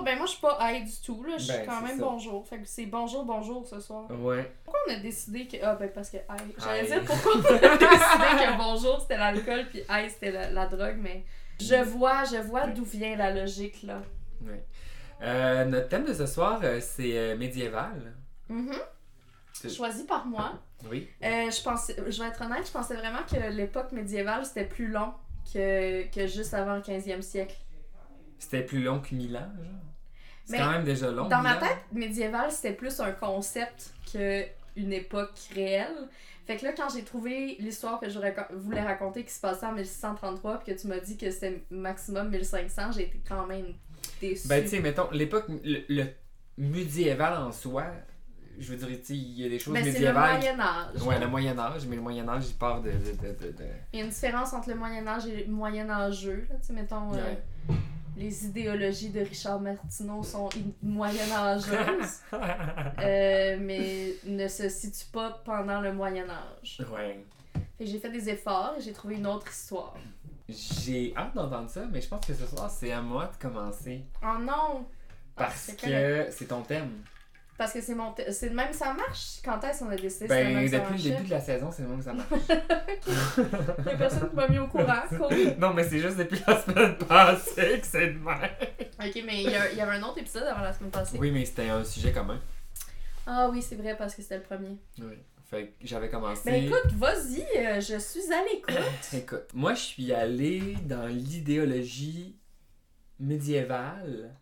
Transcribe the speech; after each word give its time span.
bonjour. 0.00 0.02
Ben 0.04 0.16
moi, 0.16 0.26
je 0.26 0.30
suis 0.32 0.40
pas 0.40 0.58
high 0.60 0.84
du 0.84 1.00
tout, 1.04 1.22
là. 1.24 1.34
Je 1.38 1.44
suis 1.44 1.52
Ben, 1.52 1.66
quand 1.66 1.80
même 1.82 1.98
ça. 1.98 2.04
bonjour. 2.04 2.46
Fait 2.46 2.58
que 2.58 2.66
c'est 2.66 2.86
bonjour, 2.86 3.24
bonjour 3.24 3.66
ce 3.66 3.80
soir. 3.80 4.10
Ouais. 4.10 4.50
Pourquoi 4.64 4.80
on 4.88 4.92
a 4.92 4.96
décidé 4.96 5.46
que. 5.46 5.56
Ah, 5.62 5.74
ben 5.74 5.90
parce 5.94 6.10
que 6.10 6.16
high. 6.18 6.54
J'allais 6.58 6.86
dire 6.86 7.04
pourquoi 7.04 7.32
on 7.36 7.40
a 7.40 7.58
décidé 7.58 7.78
que 7.78 8.56
bonjour 8.58 9.00
c'était 9.00 9.16
l'alcool, 9.18 9.66
puis 9.70 9.80
high 9.90 10.08
c'était 10.08 10.30
la, 10.30 10.50
la 10.50 10.66
drogue, 10.66 10.96
mais. 11.00 11.24
Je 11.60 11.74
vois, 11.82 12.22
je 12.24 12.36
vois 12.36 12.68
d'où 12.68 12.84
vient 12.84 13.16
la 13.16 13.32
logique, 13.34 13.82
là. 13.82 14.00
ouais. 14.42 14.64
Euh, 15.20 15.64
notre 15.64 15.88
thème 15.88 16.04
de 16.04 16.14
ce 16.14 16.26
soir, 16.26 16.60
euh, 16.62 16.78
c'est 16.80 17.18
euh, 17.18 17.36
médiéval. 17.36 18.14
Mhm. 18.48 18.76
C'est- 19.52 19.68
Choisi 19.68 20.04
par 20.04 20.24
moi. 20.24 20.52
Oui. 20.88 21.08
Euh, 21.24 21.50
je 21.50 21.60
pensais, 21.60 21.96
je 22.06 22.22
vais 22.22 22.28
être 22.28 22.40
honnête, 22.42 22.64
je 22.64 22.70
pensais 22.70 22.94
vraiment 22.94 23.24
que 23.28 23.50
l'époque 23.50 23.90
médiévale 23.90 24.44
c'était 24.46 24.66
plus 24.66 24.86
long 24.86 25.12
que, 25.52 26.04
que 26.14 26.28
juste 26.28 26.54
avant 26.54 26.76
le 26.76 26.82
15e 26.82 27.20
siècle. 27.22 27.56
C'était 28.38 28.62
plus 28.62 28.80
long 28.80 29.00
que 29.00 29.12
1000 29.12 29.36
ans, 29.36 29.50
genre. 29.60 29.87
C'est 30.48 30.58
quand 30.58 30.70
même 30.70 30.84
déjà 30.84 31.10
long. 31.10 31.28
Dans 31.28 31.42
ma 31.42 31.54
1000 31.54 31.62
ans. 31.62 31.66
tête, 31.66 31.78
médiéval 31.92 32.50
c'était 32.50 32.72
plus 32.72 32.98
un 33.00 33.12
concept 33.12 33.92
qu'une 34.10 34.92
époque 34.92 35.38
réelle. 35.54 36.08
Fait 36.46 36.56
que 36.56 36.64
là, 36.64 36.72
quand 36.74 36.88
j'ai 36.88 37.04
trouvé 37.04 37.56
l'histoire 37.60 38.00
que 38.00 38.08
je 38.08 38.18
voulais 38.54 38.80
raconter 38.80 39.22
qui 39.22 39.32
se 39.32 39.40
passait 39.40 39.66
en 39.66 39.72
1633, 39.72 40.60
puis 40.60 40.74
que 40.74 40.80
tu 40.80 40.86
m'as 40.86 40.98
dit 40.98 41.18
que 41.18 41.30
c'était 41.30 41.62
maximum 41.70 42.30
1500, 42.30 42.92
j'ai 42.92 43.02
été 43.02 43.20
quand 43.28 43.46
même 43.46 43.74
déçue. 44.20 44.48
Ben, 44.48 44.62
tu 44.62 44.68
sais, 44.70 44.80
mettons, 44.80 45.10
l'époque, 45.12 45.44
le, 45.62 45.80
le 45.90 46.06
médiéval 46.56 47.34
en 47.34 47.52
soi, 47.52 47.84
je 48.58 48.72
veux 48.72 48.76
dire, 48.76 48.88
il 49.10 49.40
y 49.40 49.44
a 49.44 49.48
des 49.50 49.58
choses 49.58 49.74
Ben, 49.74 49.84
c'est 49.84 49.90
le 49.90 49.92
médiévales. 49.92 50.38
Moyen-Âge. 50.38 51.02
Ouais, 51.02 51.20
le 51.20 51.26
Moyen-Âge, 51.28 51.86
mais 51.86 51.96
le 51.96 52.02
Moyen-Âge, 52.02 52.44
il 52.48 52.54
part 52.54 52.80
de. 52.80 52.90
de, 52.90 52.96
de, 52.96 53.64
Il 53.92 53.98
y 53.98 54.02
a 54.02 54.04
une 54.06 54.10
différence 54.10 54.52
entre 54.54 54.70
le 54.70 54.74
Moyen-Âge 54.76 55.26
et 55.26 55.44
le 55.44 55.52
Moyen-Âgeux. 55.52 56.46
là. 56.48 56.56
Tu 56.60 56.68
sais, 56.68 56.72
mettons, 56.72 57.12
euh. 57.14 57.34
Les 58.18 58.46
idéologies 58.46 59.10
de 59.10 59.20
Richard 59.20 59.60
Martineau 59.60 60.22
sont 60.22 60.48
moyen-âgeuses, 60.82 62.20
euh, 62.32 63.56
mais 63.60 64.14
ne 64.24 64.48
se 64.48 64.68
situent 64.68 65.10
pas 65.12 65.40
pendant 65.44 65.80
le 65.80 65.92
Moyen-Âge. 65.92 66.82
ouais. 66.92 67.24
Fait 67.76 67.84
que 67.84 67.90
j'ai 67.90 67.98
fait 68.00 68.10
des 68.10 68.28
efforts 68.28 68.74
et 68.76 68.80
j'ai 68.82 68.92
trouvé 68.92 69.14
une 69.14 69.26
autre 69.26 69.50
histoire. 69.50 69.94
J'ai 70.48 71.14
hâte 71.16 71.34
d'entendre 71.34 71.70
ça, 71.70 71.86
mais 71.92 72.00
je 72.00 72.08
pense 72.08 72.26
que 72.26 72.34
ce 72.34 72.46
soir, 72.46 72.68
c'est 72.68 72.90
à 72.90 73.00
moi 73.00 73.26
de 73.26 73.40
commencer. 73.40 74.04
Oh 74.22 74.38
non! 74.40 74.84
Ah, 75.36 75.44
Parce 75.44 75.72
que 75.80 76.26
c'est 76.30 76.46
ton 76.46 76.62
thème. 76.62 76.90
Parce 77.58 77.72
que 77.72 77.80
c'est 77.80 77.94
mon. 77.96 78.14
même 78.52 78.72
ça 78.72 78.94
marche? 78.94 79.40
Quand 79.44 79.60
est-ce 79.64 79.80
qu'on 79.80 79.90
a 79.90 79.96
décidé 79.96 80.28
Ben, 80.28 80.54
même 80.54 80.68
ça 80.68 80.78
depuis 80.78 81.02
le 81.02 81.10
début 81.10 81.24
de 81.24 81.30
la 81.30 81.40
saison, 81.40 81.70
c'est 81.72 81.82
le 81.82 81.88
même 81.88 81.98
que 81.98 82.04
ça 82.04 82.12
marche. 82.14 82.28
Il 82.48 83.84
y 83.84 83.90
a 83.90 83.96
personne 83.96 84.30
qui 84.30 84.36
m'a 84.36 84.48
mis 84.48 84.58
au 84.58 84.68
courant. 84.68 85.02
Non, 85.58 85.74
mais 85.74 85.82
c'est 85.82 85.98
juste 85.98 86.16
depuis 86.16 86.40
la 86.46 86.62
semaine 86.62 86.96
passée 86.98 87.80
que 87.80 87.86
c'est 87.86 88.12
de 88.12 88.18
même. 88.18 88.50
Ok, 89.04 89.22
mais 89.26 89.42
il 89.42 89.50
y, 89.50 89.76
y 89.76 89.80
avait 89.80 89.96
un 89.96 90.02
autre 90.04 90.18
épisode 90.18 90.44
avant 90.44 90.62
la 90.62 90.72
semaine 90.72 90.92
passée. 90.92 91.18
Oui, 91.18 91.32
mais 91.32 91.44
c'était 91.44 91.68
un 91.68 91.82
sujet 91.84 92.12
commun. 92.12 92.40
Ah 93.26 93.48
oui, 93.50 93.60
c'est 93.60 93.74
vrai, 93.74 93.96
parce 93.96 94.14
que 94.14 94.22
c'était 94.22 94.36
le 94.36 94.42
premier. 94.42 94.78
Oui. 95.00 95.14
Fait 95.50 95.68
que 95.68 95.72
j'avais 95.86 96.10
commencé. 96.10 96.42
Ben 96.44 96.64
écoute, 96.64 96.92
vas-y, 96.92 97.40
euh, 97.56 97.80
je 97.80 97.98
suis 97.98 98.32
à 98.32 98.44
l'écoute. 98.44 98.76
Écoute, 99.14 99.48
moi 99.54 99.72
je 99.74 99.80
suis 99.80 100.12
allé 100.12 100.76
dans 100.84 101.06
l'idéologie 101.06 102.36
médiévale. 103.18 104.34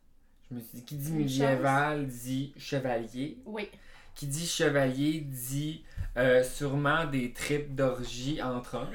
Je 0.50 0.54
me 0.56 0.60
suis 0.60 0.78
dit, 0.78 0.84
qui 0.84 0.94
dit 0.96 1.12
médiéval 1.12 2.06
dit 2.06 2.52
chevalier. 2.56 3.38
Oui. 3.46 3.68
Qui 4.14 4.26
dit 4.26 4.46
chevalier 4.46 5.20
dit 5.20 5.84
euh, 6.16 6.42
sûrement 6.44 7.04
des 7.04 7.32
tripes 7.32 7.74
d'orgie 7.74 8.40
entre 8.42 8.76
hommes. 8.76 8.88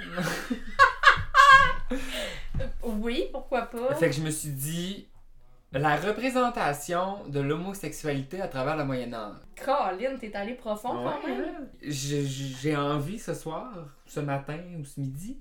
Oui, 2.83 3.25
pourquoi 3.31 3.63
pas? 3.63 3.95
fait 3.95 4.09
que 4.09 4.15
je 4.15 4.21
me 4.21 4.29
suis 4.29 4.49
dit, 4.51 5.07
la 5.73 5.95
représentation 5.97 7.25
de 7.27 7.39
l'homosexualité 7.39 8.41
à 8.41 8.47
travers 8.47 8.77
le 8.77 8.85
Moyen-Âge. 8.85 9.35
Colin, 9.63 10.15
t'es 10.19 10.33
allé 10.35 10.53
profond 10.53 10.89
quand 10.89 11.21
Ouais, 11.23 11.35
même. 11.35 11.39
ouais. 11.83 11.89
J'ai 11.91 12.75
envie 12.77 13.19
ce 13.19 13.33
soir, 13.33 13.71
ce 14.05 14.19
matin 14.21 14.59
ou 14.79 14.85
ce 14.85 14.99
midi, 14.99 15.37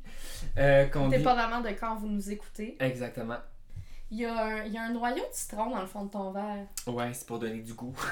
euh, 0.58 0.86
qu'on 0.86 1.08
dit... 1.08 1.18
Dépendamment 1.18 1.60
de 1.60 1.68
quand 1.70 1.96
vous 1.96 2.08
nous 2.08 2.30
écoutez. 2.30 2.76
Exactement. 2.80 3.38
Il 4.12 4.18
y, 4.18 4.24
a 4.24 4.34
un, 4.44 4.64
il 4.64 4.72
y 4.72 4.76
a 4.76 4.82
un 4.82 4.92
noyau 4.92 5.16
de 5.18 5.32
citron 5.32 5.70
dans 5.70 5.80
le 5.80 5.86
fond 5.86 6.04
de 6.04 6.10
ton 6.10 6.32
verre. 6.32 6.66
Ouais, 6.88 7.12
c'est 7.12 7.26
pour 7.26 7.38
donner 7.38 7.60
du 7.60 7.74
goût. 7.74 7.94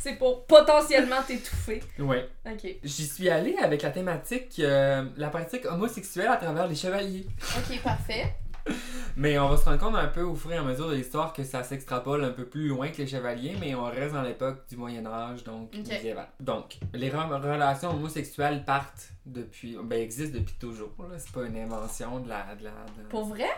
C'est 0.00 0.16
pour 0.16 0.44
potentiellement 0.44 1.22
t'étouffer. 1.26 1.82
Ouais. 1.98 2.28
Ok. 2.44 2.76
J'y 2.82 3.06
suis 3.06 3.30
allée 3.30 3.56
avec 3.56 3.80
la 3.80 3.90
thématique 3.90 4.56
euh, 4.58 5.06
la 5.16 5.28
pratique 5.30 5.64
homosexuelle 5.64 6.28
à 6.28 6.36
travers 6.36 6.66
les 6.66 6.74
chevaliers. 6.74 7.26
Ok, 7.56 7.80
parfait. 7.82 8.34
Mais 9.16 9.38
on 9.38 9.48
va 9.48 9.56
se 9.56 9.64
rendre 9.64 9.78
compte 9.78 9.94
un 9.96 10.08
peu 10.08 10.22
au 10.22 10.34
fur 10.34 10.50
et 10.52 10.56
à 10.56 10.62
mesure 10.62 10.88
de 10.88 10.94
l'histoire 10.94 11.32
que 11.32 11.44
ça 11.44 11.62
s'extrapole 11.62 12.24
un 12.24 12.30
peu 12.30 12.46
plus 12.46 12.68
loin 12.68 12.88
que 12.88 12.96
les 12.98 13.06
chevaliers, 13.06 13.56
mais 13.60 13.74
on 13.76 13.84
reste 13.84 14.12
dans 14.14 14.22
l'époque 14.22 14.66
du 14.68 14.76
Moyen 14.76 15.06
Âge, 15.06 15.44
donc 15.44 15.72
médiéval. 15.72 16.26
Donc, 16.40 16.78
les 16.92 17.10
re- 17.10 17.40
relations 17.40 17.90
homosexuelles 17.90 18.64
partent 18.64 19.10
depuis, 19.24 19.76
ben 19.84 20.00
existent 20.02 20.38
depuis 20.38 20.54
toujours. 20.58 20.90
là. 20.98 21.16
C'est 21.18 21.30
pas 21.32 21.42
une 21.44 21.56
invention 21.56 22.18
de 22.20 22.28
la, 22.28 22.54
de 22.56 22.64
la. 22.64 22.70
de- 22.70 23.08
Pour 23.08 23.26
vrai? 23.26 23.50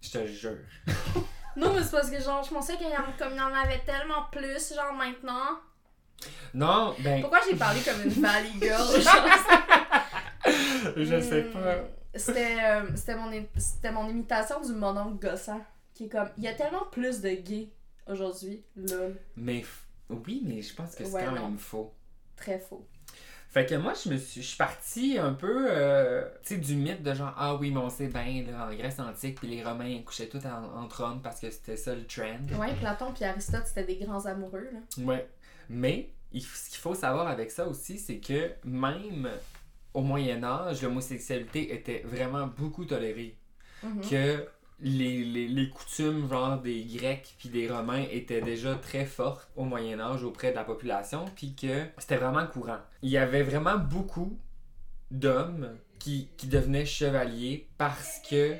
Je 0.00 0.10
te 0.10 0.26
jure. 0.26 0.58
Non, 1.56 1.72
mais 1.74 1.82
c'est 1.82 1.90
parce 1.90 2.08
que 2.10 2.20
genre, 2.22 2.44
je 2.44 2.54
pensais 2.54 2.76
qu'il 2.76 2.86
y 2.86 2.96
en, 2.96 3.02
comme 3.18 3.34
y 3.36 3.40
en 3.40 3.52
avait 3.52 3.80
tellement 3.84 4.22
plus, 4.30 4.72
genre 4.72 4.92
maintenant. 4.96 5.58
Non, 6.54 6.94
ben, 7.00 7.20
Pourquoi 7.20 7.40
j'ai 7.50 7.56
parlé 7.56 7.80
comme 7.80 8.00
une 8.02 8.08
valley 8.22 8.50
girl? 8.60 8.86
je 10.96 11.20
sais 11.20 11.42
pas. 11.42 11.60
C'était 12.14 12.56
euh, 12.64 13.16
mon, 13.16 13.30
mon 14.02 14.08
imitation 14.08 14.60
du 14.60 14.72
mononcle 14.72 15.26
gossant. 15.26 15.60
Qui 15.94 16.04
est 16.04 16.08
comme, 16.08 16.28
il 16.38 16.44
y 16.44 16.48
a 16.48 16.54
tellement 16.54 16.84
plus 16.90 17.20
de 17.20 17.30
gays 17.30 17.68
aujourd'hui. 18.06 18.62
Lol. 18.76 19.16
Mais 19.36 19.64
oui, 20.08 20.42
mais 20.44 20.62
je 20.62 20.74
pense 20.74 20.94
que 20.94 21.04
c'est 21.04 21.12
Ouais, 21.12 21.24
quand 21.24 21.32
non. 21.32 21.48
même 21.50 21.58
faux. 21.58 21.92
Très 22.36 22.58
faux. 22.58 22.86
Fait 23.48 23.66
que 23.66 23.74
moi, 23.74 23.92
je 23.94 24.08
me 24.10 24.16
suis, 24.16 24.40
je 24.42 24.46
suis 24.46 24.56
partie 24.56 25.18
un 25.18 25.32
peu, 25.34 25.66
euh, 25.68 26.24
tu 26.44 26.54
sais, 26.54 26.60
du 26.60 26.76
mythe 26.76 27.02
de 27.02 27.12
genre, 27.14 27.34
ah 27.36 27.56
oui, 27.56 27.72
mais 27.72 27.80
on 27.80 27.90
sait 27.90 28.06
bien, 28.06 28.44
là, 28.48 28.68
en 28.70 28.74
Grèce 28.74 29.00
antique, 29.00 29.40
puis 29.40 29.48
les 29.48 29.64
Romains 29.64 29.86
ils 29.88 30.04
couchaient 30.04 30.28
tous 30.28 30.46
en- 30.46 30.80
entre 30.82 31.02
hommes 31.02 31.20
parce 31.20 31.40
que 31.40 31.50
c'était 31.50 31.76
ça 31.76 31.94
le 31.96 32.06
trend. 32.06 32.38
Ouais, 32.60 32.72
Platon 32.76 33.12
puis 33.12 33.24
Aristote, 33.24 33.64
c'était 33.66 33.82
des 33.84 33.96
grands 33.96 34.24
amoureux, 34.26 34.68
là. 34.72 35.04
Ouais. 35.04 35.28
Mais, 35.68 36.10
il 36.32 36.42
ce 36.42 36.70
qu'il 36.70 36.78
faut 36.78 36.94
savoir 36.94 37.26
avec 37.26 37.50
ça 37.50 37.66
aussi, 37.66 37.98
c'est 37.98 38.18
que 38.18 38.52
même 38.64 39.28
au 39.94 40.02
Moyen-Âge, 40.02 40.82
l'homosexualité 40.82 41.74
était 41.74 42.02
vraiment 42.04 42.46
beaucoup 42.46 42.84
tolérée. 42.84 43.36
Mhm. 43.82 44.00
Que 44.08 44.46
les, 44.82 45.24
les, 45.24 45.48
les 45.48 45.68
coutumes, 45.68 46.28
genre 46.28 46.58
des 46.58 46.82
Grecs 46.84 47.34
puis 47.38 47.48
des 47.48 47.68
Romains, 47.68 48.04
étaient 48.10 48.40
déjà 48.40 48.74
très 48.76 49.04
fortes 49.04 49.50
au 49.56 49.64
Moyen-Âge 49.64 50.24
auprès 50.24 50.50
de 50.50 50.56
la 50.56 50.64
population, 50.64 51.24
puis 51.36 51.54
que 51.54 51.84
c'était 51.98 52.16
vraiment 52.16 52.46
courant. 52.46 52.78
Il 53.02 53.10
y 53.10 53.18
avait 53.18 53.42
vraiment 53.42 53.76
beaucoup 53.76 54.38
d'hommes 55.10 55.76
qui, 55.98 56.28
qui 56.36 56.46
devenaient 56.46 56.86
chevaliers 56.86 57.68
parce 57.76 58.20
que 58.28 58.54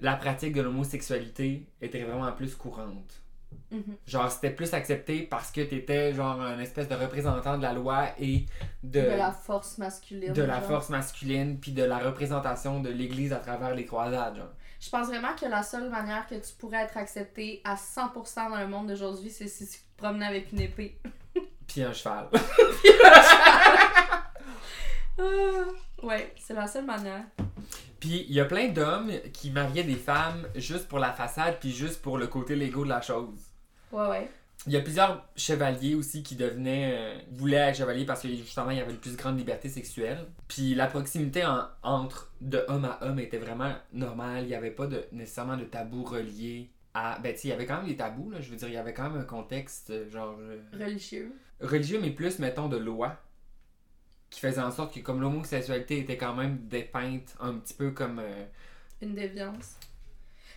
la 0.00 0.14
pratique 0.14 0.54
de 0.54 0.62
l'homosexualité 0.62 1.66
était 1.80 2.02
vraiment 2.04 2.30
plus 2.32 2.54
courante. 2.54 3.22
Mhm. 3.70 3.96
Genre, 4.06 4.30
c'était 4.30 4.50
plus 4.50 4.72
accepté 4.74 5.22
parce 5.22 5.50
que 5.50 5.60
t'étais 5.60 6.12
genre 6.14 6.40
un 6.40 6.58
espèce 6.60 6.88
de 6.88 6.94
représentant 6.94 7.56
de 7.56 7.62
la 7.62 7.72
loi 7.72 8.06
et 8.20 8.46
de, 8.84 9.00
De 9.00 9.06
la 9.16 9.32
force 9.32 9.78
masculine. 9.78 10.32
de 10.32 10.42
la 10.42 10.60
force 10.60 10.88
masculine 10.88 11.58
puis 11.58 11.72
de 11.72 11.82
la 11.82 11.98
représentation 11.98 12.80
de 12.80 12.90
l'Église 12.90 13.32
à 13.32 13.38
travers 13.38 13.74
les 13.74 13.84
croisades. 13.84 14.36
Genre. 14.36 14.52
Je 14.80 14.88
pense 14.88 15.08
vraiment 15.08 15.34
que 15.34 15.46
la 15.46 15.62
seule 15.64 15.90
manière 15.90 16.26
que 16.28 16.36
tu 16.36 16.54
pourrais 16.58 16.82
être 16.84 16.96
accepté 16.96 17.60
à 17.64 17.74
100% 17.74 18.50
dans 18.50 18.60
le 18.60 18.68
monde 18.68 18.86
d'aujourd'hui, 18.88 19.30
c'est 19.30 19.48
si 19.48 19.66
tu 19.66 19.78
te 19.78 19.96
promenais 19.96 20.26
avec 20.26 20.52
une 20.52 20.60
épée. 20.60 21.00
Puis 21.66 21.82
un 21.82 21.92
cheval. 21.92 22.28
Ah, 25.18 25.64
ouais, 26.02 26.32
c'est 26.38 26.54
la 26.54 26.66
seule 26.66 26.84
manière. 26.86 27.24
puis 28.00 28.24
il 28.28 28.34
y 28.34 28.40
a 28.40 28.44
plein 28.44 28.68
d'hommes 28.68 29.10
qui 29.32 29.50
mariaient 29.50 29.84
des 29.84 29.94
femmes 29.96 30.46
juste 30.54 30.88
pour 30.88 30.98
la 30.98 31.12
façade 31.12 31.56
puis 31.60 31.72
juste 31.72 32.02
pour 32.02 32.18
le 32.18 32.26
côté 32.26 32.54
légaux 32.56 32.84
de 32.84 32.90
la 32.90 33.00
chose. 33.00 33.38
Ouais, 33.92 34.08
ouais. 34.08 34.30
Il 34.66 34.72
y 34.72 34.76
a 34.76 34.80
plusieurs 34.80 35.24
chevaliers 35.36 35.94
aussi 35.94 36.22
qui 36.24 36.34
devenaient 36.34 36.92
euh, 36.96 37.18
voulaient 37.30 37.56
être 37.68 37.76
chevaliers 37.76 38.04
parce 38.04 38.22
que 38.22 38.28
justement 38.28 38.70
il 38.70 38.78
y 38.78 38.80
avait 38.80 38.90
une 38.90 38.98
plus 38.98 39.16
grande 39.16 39.38
liberté 39.38 39.68
sexuelle. 39.68 40.26
Puis 40.48 40.74
la 40.74 40.86
proximité 40.88 41.44
en- 41.44 41.66
entre 41.84 42.32
de 42.40 42.64
homme 42.66 42.84
à 42.84 42.98
homme 43.02 43.18
était 43.20 43.38
vraiment 43.38 43.72
normale. 43.92 44.42
Il 44.44 44.48
n'y 44.48 44.54
avait 44.54 44.72
pas 44.72 44.86
de, 44.88 45.04
nécessairement 45.12 45.56
de 45.56 45.64
tabou 45.64 46.02
relié 46.02 46.70
à. 46.94 47.18
Ben 47.20 47.32
tu 47.32 47.40
sais, 47.42 47.48
il 47.48 47.50
y 47.50 47.54
avait 47.54 47.66
quand 47.66 47.76
même 47.76 47.86
des 47.86 47.96
tabous 47.96 48.30
là. 48.30 48.40
Je 48.40 48.50
veux 48.50 48.56
dire, 48.56 48.66
il 48.68 48.74
y 48.74 48.78
avait 48.78 48.94
quand 48.94 49.08
même 49.08 49.20
un 49.20 49.24
contexte 49.24 49.90
euh, 49.90 50.10
genre 50.10 50.34
euh, 50.40 50.58
Religieux. 50.72 51.32
religieux, 51.60 52.00
mais 52.02 52.10
plus 52.10 52.38
mettons 52.40 52.68
de 52.68 52.76
loi 52.78 53.16
qui 54.36 54.42
faisait 54.42 54.60
en 54.60 54.70
sorte 54.70 54.92
que 54.92 55.00
comme 55.00 55.22
l'homosexualité 55.22 56.00
était 56.00 56.18
quand 56.18 56.34
même 56.34 56.58
dépeinte 56.68 57.34
un 57.40 57.54
petit 57.54 57.72
peu 57.72 57.92
comme 57.92 58.18
euh, 58.18 58.44
Une 59.00 59.14
déviance. 59.14 59.76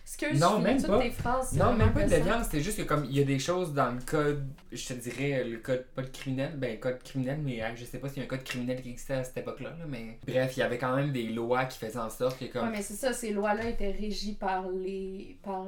Excuse, 0.04 0.38
Non, 0.38 0.58
je 0.58 0.64
même 0.64 0.82
pas. 0.82 0.98
tes 1.00 1.10
phrases. 1.10 1.54
Non, 1.54 1.72
même 1.72 1.90
pas 1.94 2.02
de 2.04 2.10
déviance, 2.10 2.48
c'est 2.50 2.60
juste 2.60 2.76
que 2.76 2.82
comme 2.82 3.06
il 3.06 3.16
y 3.16 3.20
a 3.22 3.24
des 3.24 3.38
choses 3.38 3.72
dans 3.72 3.90
le 3.92 4.00
code, 4.04 4.44
je 4.70 4.86
te 4.88 4.92
dirais 4.92 5.44
le 5.44 5.56
code, 5.58 5.86
pas 5.94 6.02
de 6.02 6.08
criminel, 6.08 6.58
ben 6.58 6.78
code 6.78 7.02
criminel, 7.02 7.40
mais 7.42 7.62
euh, 7.62 7.74
je 7.74 7.86
sais 7.86 7.96
pas 7.98 8.10
s'il 8.10 8.18
y 8.18 8.20
a 8.20 8.24
un 8.24 8.28
code 8.28 8.44
criminel 8.44 8.82
qui 8.82 8.90
existait 8.90 9.14
à 9.14 9.24
cette 9.24 9.38
époque-là, 9.38 9.70
là, 9.70 9.86
mais 9.88 10.18
bref, 10.26 10.58
il 10.58 10.60
y 10.60 10.62
avait 10.62 10.76
quand 10.76 10.94
même 10.94 11.10
des 11.10 11.30
lois 11.30 11.64
qui 11.64 11.78
faisaient 11.78 11.98
en 11.98 12.10
sorte 12.10 12.38
que 12.38 12.52
comme... 12.52 12.66
Ouais, 12.66 12.76
mais 12.76 12.82
c'est 12.82 12.94
ça, 12.94 13.14
ces 13.14 13.32
lois-là 13.32 13.70
étaient 13.70 13.92
régies 13.92 14.34
par 14.34 14.68
les. 14.68 15.38
par, 15.42 15.64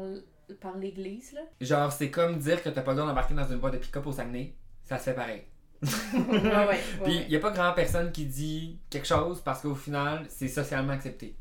par 0.60 0.76
l'Église, 0.76 1.32
là. 1.32 1.40
Genre, 1.62 1.90
c'est 1.90 2.10
comme 2.10 2.38
dire 2.38 2.62
que 2.62 2.68
t'as 2.68 2.82
pas 2.82 2.90
le 2.90 2.98
droit 2.98 3.08
d'embarquer 3.08 3.32
dans 3.32 3.48
une 3.48 3.56
boîte 3.58 3.72
de 3.72 3.78
pick-up 3.78 4.06
au 4.06 4.12
Saguenay. 4.12 4.52
Ça 4.84 4.98
se 4.98 5.04
fait 5.04 5.14
pareil. 5.14 5.44
Ouais, 5.82 6.38
ouais, 6.40 6.66
ouais, 6.66 6.80
Puis, 7.04 7.16
ouais. 7.18 7.24
il 7.26 7.32
y 7.32 7.36
a 7.36 7.40
pas 7.40 7.50
grand 7.50 7.72
personne 7.72 8.12
qui 8.12 8.26
dit 8.26 8.78
quelque 8.90 9.06
chose 9.06 9.40
parce 9.42 9.60
qu'au 9.62 9.74
final, 9.74 10.26
c'est 10.28 10.48
socialement 10.48 10.92
accepté. 10.92 11.36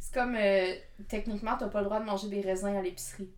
C'est 0.00 0.14
comme, 0.14 0.36
euh, 0.36 0.74
techniquement, 1.08 1.56
t'as 1.58 1.68
pas 1.68 1.80
le 1.80 1.86
droit 1.86 2.00
de 2.00 2.04
manger 2.04 2.28
des 2.28 2.40
raisins 2.40 2.74
à 2.76 2.80
l'épicerie. 2.82 3.28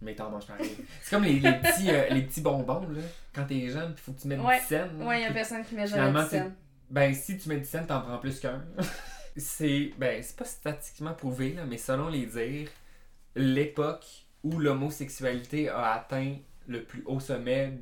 Mais 0.00 0.14
t'en 0.14 0.30
manges 0.30 0.46
pareil. 0.46 0.76
c'est 1.02 1.10
comme 1.10 1.24
les, 1.24 1.40
les 1.40 1.52
petits, 1.54 1.90
euh, 1.90 2.08
les 2.10 2.22
petits 2.22 2.40
bonbons, 2.40 2.86
là. 2.88 3.00
Quand 3.34 3.44
t'es 3.46 3.68
jeune, 3.68 3.94
puis 3.94 4.04
faut 4.04 4.12
que 4.12 4.20
tu 4.20 4.28
mettes 4.28 4.40
Ouais. 4.40 4.60
10 4.60 4.64
cents. 4.66 4.88
là, 4.98 5.04
Ouais, 5.06 5.22
y 5.22 5.24
a 5.24 5.32
personne 5.32 5.64
qui 5.64 5.74
met 5.74 5.86
jamais 5.88 6.22
de 6.22 6.28
scène. 6.28 6.54
Ben, 6.88 7.12
si 7.12 7.36
tu 7.36 7.48
mets 7.48 7.58
10 7.58 7.68
cents, 7.68 7.84
t'en 7.84 8.00
prends 8.02 8.18
plus 8.18 8.38
qu'un. 8.38 8.64
c'est. 9.36 9.90
Ben, 9.98 10.22
c'est 10.22 10.36
pas 10.36 10.44
statistiquement 10.44 11.14
prouvé, 11.14 11.52
là, 11.54 11.64
mais 11.66 11.78
selon 11.78 12.08
les 12.08 12.26
dires, 12.26 12.70
l'époque 13.34 14.06
où 14.44 14.58
l'homosexualité 14.60 15.68
a 15.68 15.92
atteint 15.94 16.36
le 16.68 16.84
plus 16.84 17.02
haut 17.06 17.20
sommet 17.20 17.72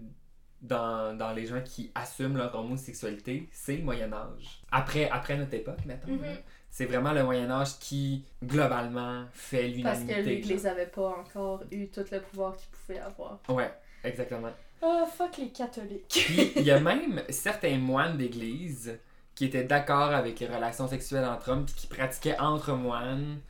dans, 0.62 1.16
dans 1.16 1.32
les 1.32 1.46
gens 1.46 1.60
qui 1.64 1.90
assument 1.94 2.36
leur 2.36 2.54
homosexualité, 2.54 3.48
c'est 3.52 3.76
le 3.76 3.84
Moyen-Âge. 3.84 4.60
Après, 4.70 5.08
après 5.10 5.36
notre 5.36 5.54
époque, 5.54 5.84
mettons. 5.84 6.12
Mhm. 6.12 6.22
là. 6.22 6.28
C'est 6.70 6.84
vraiment 6.86 7.12
le 7.12 7.24
Moyen-Âge 7.24 7.78
qui, 7.78 8.24
globalement, 8.44 9.24
fait 9.32 9.62
Parce 9.82 10.00
l'unanimité. 10.00 10.14
que 10.14 10.20
l'Église 10.28 10.62
genre. 10.64 10.72
avait 10.72 10.86
pas 10.86 11.08
encore 11.08 11.62
eu 11.70 11.88
tout 11.88 12.04
le 12.10 12.20
pouvoir 12.20 12.56
qu'il 12.56 12.68
pouvait 12.68 12.98
avoir. 12.98 13.38
Ouais, 13.48 13.72
exactement. 14.04 14.50
Oh, 14.82 15.04
fuck 15.06 15.38
les 15.38 15.48
catholiques. 15.48 16.28
Il 16.56 16.62
y 16.62 16.70
a 16.70 16.78
même 16.80 17.22
certains 17.30 17.78
moines 17.78 18.18
d'église 18.18 18.98
qui 19.34 19.46
étaient 19.46 19.64
d'accord 19.64 20.12
avec 20.12 20.38
les 20.40 20.46
relations 20.46 20.86
sexuelles 20.86 21.24
entre 21.24 21.50
hommes 21.50 21.64
puis 21.64 21.74
qui 21.74 21.86
pratiquaient 21.86 22.38
entre 22.38 22.72
moines. 22.74 23.40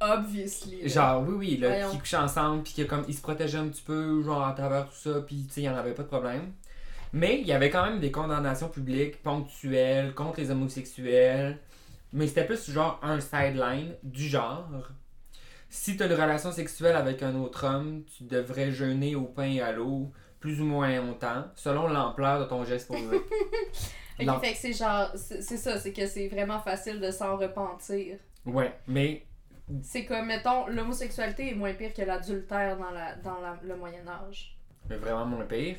Obviously. 0.00 0.82
là. 0.82 0.88
Genre 0.88 1.22
oui 1.26 1.34
oui 1.36 1.56
là, 1.56 1.68
Voyons. 1.68 1.90
qui 1.90 1.98
couchaient 1.98 2.16
ensemble 2.16 2.62
puis 2.62 2.74
que 2.74 2.82
comme 2.82 3.04
ils 3.08 3.14
se 3.14 3.22
protégeaient 3.22 3.58
un 3.58 3.68
petit 3.68 3.82
peu 3.82 4.22
genre 4.22 4.44
à 4.46 4.52
travers 4.52 4.86
tout 4.86 4.94
ça 4.94 5.20
puis 5.26 5.44
tu 5.46 5.54
sais 5.54 5.60
il 5.62 5.64
y 5.64 5.68
en 5.68 5.76
avait 5.76 5.94
pas 5.94 6.02
de 6.02 6.08
problème. 6.08 6.52
Mais 7.12 7.40
il 7.40 7.46
y 7.46 7.52
avait 7.52 7.70
quand 7.70 7.84
même 7.84 8.00
des 8.00 8.10
condamnations 8.12 8.68
publiques 8.68 9.22
ponctuelles 9.22 10.14
contre 10.14 10.40
les 10.40 10.50
homosexuels. 10.50 11.58
Mais 12.12 12.26
c'était 12.26 12.44
plus 12.46 12.70
genre 12.70 12.98
un 13.02 13.20
sideline 13.20 13.94
du 14.02 14.28
genre. 14.28 14.68
Si 15.70 15.96
tu 15.96 16.02
as 16.02 16.06
une 16.06 16.12
relation 16.12 16.52
sexuelle 16.52 16.96
avec 16.96 17.22
un 17.22 17.34
autre 17.34 17.66
homme, 17.66 18.02
tu 18.16 18.24
devrais 18.24 18.70
jeûner 18.72 19.14
au 19.14 19.24
pain 19.24 19.44
et 19.50 19.60
à 19.60 19.72
l'eau 19.72 20.10
plus 20.40 20.60
ou 20.60 20.64
moins 20.64 20.96
longtemps, 21.00 21.44
selon 21.54 21.88
l'ampleur 21.88 22.40
de 22.40 22.44
ton 22.44 22.64
geste. 22.64 22.90
Ok, 24.20 24.26
L'am- 24.26 24.40
fait 24.40 24.52
que 24.52 24.58
c'est 24.58 24.72
genre, 24.72 25.10
c'est 25.14 25.56
ça, 25.56 25.78
c'est 25.78 25.92
que 25.92 26.04
c'est 26.08 26.26
vraiment 26.26 26.58
facile 26.58 26.98
de 27.00 27.10
s'en 27.12 27.36
repentir. 27.36 28.16
Ouais, 28.44 28.74
mais 28.88 29.24
C'est 29.82 30.04
comme, 30.04 30.26
mettons, 30.26 30.66
l'homosexualité 30.66 31.50
est 31.50 31.54
moins 31.54 31.74
pire 31.74 31.92
que 31.92 32.02
l'adultère 32.02 32.76
dans, 32.76 32.90
la, 32.90 33.16
dans 33.16 33.38
le 33.62 33.76
Moyen-Âge. 33.76 34.56
mais 34.88 34.96
vraiment 34.96 35.26
moins 35.26 35.44
pire. 35.44 35.76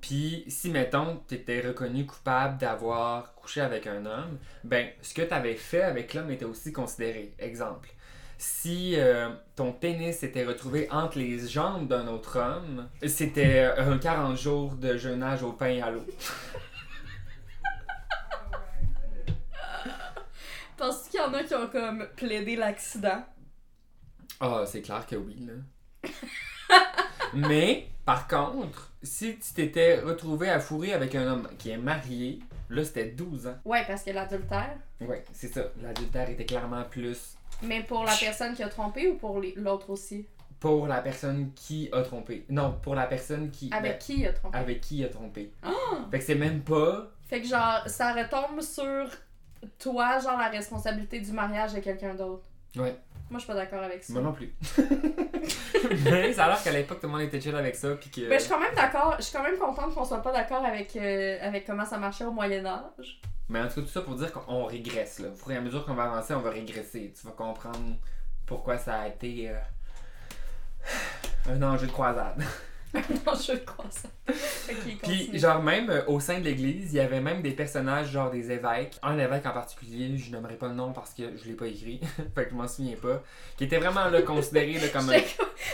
Puis, 0.00 0.44
si, 0.48 0.70
mettons, 0.70 1.18
t'étais 1.28 1.60
reconnu 1.60 2.04
coupable 2.04 2.58
d'avoir 2.58 3.34
couché 3.36 3.60
avec 3.60 3.86
un 3.86 4.04
homme, 4.04 4.38
ben, 4.64 4.88
ce 5.00 5.14
que 5.14 5.22
t'avais 5.22 5.54
fait 5.54 5.82
avec 5.82 6.12
l'homme 6.12 6.30
était 6.30 6.44
aussi 6.44 6.72
considéré. 6.72 7.32
Exemple, 7.38 7.88
si 8.36 8.94
euh, 8.96 9.28
ton 9.54 9.72
pénis 9.72 10.20
était 10.24 10.44
retrouvé 10.44 10.90
entre 10.90 11.18
les 11.18 11.46
jambes 11.46 11.86
d'un 11.86 12.08
autre 12.08 12.40
homme, 12.40 12.88
c'était 13.06 13.70
un 13.78 13.96
40 13.96 14.36
jours 14.36 14.74
de 14.74 14.96
jeûnage 14.96 15.44
au 15.44 15.52
pain 15.52 15.68
et 15.68 15.80
à 15.80 15.90
l'eau. 15.90 16.04
Penses-tu 20.82 21.10
qu'il 21.10 21.20
y 21.20 21.22
en 21.22 21.32
a 21.32 21.44
qui 21.44 21.54
ont 21.54 21.68
comme 21.68 22.08
plaidé 22.16 22.56
l'accident? 22.56 23.22
Ah, 24.40 24.64
c'est 24.66 24.82
clair 24.82 25.06
que 25.06 25.14
oui, 25.14 25.46
là. 25.46 26.10
Mais, 27.34 27.86
par 28.04 28.26
contre, 28.26 28.90
si 29.00 29.38
tu 29.38 29.54
t'étais 29.54 30.00
retrouvé 30.00 30.50
à 30.50 30.58
fourrer 30.58 30.92
avec 30.92 31.14
un 31.14 31.24
homme 31.24 31.48
qui 31.56 31.70
est 31.70 31.76
marié, 31.76 32.40
là, 32.68 32.84
c'était 32.84 33.04
12 33.04 33.46
ans. 33.46 33.54
Ouais, 33.64 33.84
parce 33.86 34.02
que 34.02 34.10
l'adultère. 34.10 34.76
Ouais, 35.00 35.24
c'est 35.32 35.54
ça. 35.54 35.66
L'adultère 35.80 36.28
était 36.28 36.46
clairement 36.46 36.82
plus 36.82 37.36
Mais 37.62 37.84
pour 37.84 38.02
la 38.02 38.16
personne 38.16 38.56
qui 38.56 38.64
a 38.64 38.68
trompé 38.68 39.06
ou 39.06 39.14
pour 39.14 39.40
l'autre 39.54 39.90
aussi? 39.90 40.26
pour 40.58 40.88
la 40.88 41.00
personne 41.00 41.52
qui 41.54 41.88
a 41.92 42.02
trompé. 42.02 42.44
Non, 42.48 42.78
pour 42.82 42.96
la 42.96 43.06
personne 43.06 43.52
qui. 43.52 43.70
Avec 43.72 43.92
ben, 43.92 43.98
qui 43.98 44.20
il 44.20 44.26
a 44.26 44.32
trompé? 44.32 44.58
avec 44.58 44.80
qui 44.80 45.04
a 45.04 45.08
trompé. 45.08 45.52
Ah! 45.62 45.70
Fait 46.10 46.18
que 46.18 46.24
c'est 46.24 46.34
même 46.34 46.62
pas. 46.62 47.08
Fait 47.28 47.40
que 47.40 47.46
genre, 47.46 47.82
ça 47.86 48.12
retombe 48.12 48.60
sur 48.60 49.08
toi, 49.78 50.18
genre 50.18 50.38
la 50.38 50.48
responsabilité 50.48 51.20
du 51.20 51.32
mariage 51.32 51.72
de 51.74 51.80
quelqu'un 51.80 52.14
d'autre. 52.14 52.44
Ouais. 52.76 52.96
Moi, 53.30 53.38
je 53.38 53.44
suis 53.44 53.46
pas 53.46 53.54
d'accord 53.54 53.82
avec 53.82 54.02
ça. 54.04 54.12
Moi 54.12 54.22
non 54.22 54.32
plus. 54.32 54.52
Mais 56.04 56.32
ça 56.32 56.44
a 56.44 56.48
l'air 56.48 56.62
qu'à 56.62 56.70
l'époque, 56.72 57.00
tout 57.00 57.06
le 57.06 57.12
monde 57.12 57.22
était 57.22 57.40
chill 57.40 57.54
avec 57.54 57.74
ça. 57.76 57.94
Puis 57.94 58.10
que. 58.10 58.20
Mais 58.22 58.28
Ben, 58.28 58.38
je 58.38 58.44
suis 58.44 58.52
quand 58.52 58.60
même 58.60 58.74
d'accord, 58.74 59.14
je 59.18 59.22
suis 59.22 59.36
quand 59.36 59.42
même 59.42 59.58
contente 59.58 59.94
qu'on 59.94 60.04
soit 60.04 60.22
pas 60.22 60.32
d'accord 60.32 60.64
avec, 60.64 60.94
euh, 60.96 61.38
avec 61.40 61.66
comment 61.66 61.84
ça 61.84 61.96
marchait 61.98 62.24
au 62.24 62.32
Moyen-Âge. 62.32 63.20
Mais 63.48 63.60
en 63.60 63.68
tout 63.68 63.76
cas, 63.76 63.80
tout 63.82 63.88
ça 63.88 64.00
pour 64.02 64.14
dire 64.16 64.32
qu'on 64.32 64.64
régresse. 64.64 65.18
Là. 65.18 65.28
Au 65.28 65.34
fur 65.34 65.50
et 65.52 65.56
à 65.56 65.60
mesure 65.60 65.84
qu'on 65.86 65.94
va 65.94 66.04
avancer, 66.04 66.34
on 66.34 66.40
va 66.40 66.50
régresser. 66.50 67.12
Tu 67.18 67.26
vas 67.26 67.32
comprendre 67.32 67.96
pourquoi 68.46 68.76
ça 68.78 69.00
a 69.00 69.08
été. 69.08 69.48
euh, 69.50 69.58
un 71.50 71.62
enjeu 71.62 71.86
de 71.86 71.92
croisade. 71.92 72.42
non, 73.26 73.32
je 73.34 73.56
crois 73.64 73.90
ça. 73.90 74.08
Puis, 75.02 75.30
genre, 75.38 75.62
même 75.62 75.88
euh, 75.88 76.04
au 76.06 76.20
sein 76.20 76.38
de 76.40 76.44
l'église, 76.44 76.92
il 76.92 76.96
y 76.96 77.00
avait 77.00 77.20
même 77.20 77.40
des 77.40 77.52
personnages, 77.52 78.10
genre 78.10 78.30
des 78.30 78.50
évêques. 78.50 78.98
Un 79.02 79.18
évêque 79.18 79.46
en 79.46 79.52
particulier, 79.52 80.16
je 80.18 80.30
nommerai 80.30 80.56
pas 80.56 80.68
le 80.68 80.74
nom 80.74 80.92
parce 80.92 81.14
que 81.14 81.22
je 81.36 81.48
l'ai 81.48 81.54
pas 81.54 81.66
écrit, 81.66 82.00
fait 82.34 82.44
que 82.44 82.50
je 82.50 82.54
m'en 82.54 82.68
souviens 82.68 82.96
pas. 82.96 83.22
Qui 83.56 83.64
était 83.64 83.78
vraiment 83.78 84.08
là, 84.08 84.20
considéré 84.22 84.74
là, 84.74 84.88
comme 84.88 85.08
un. 85.08 85.18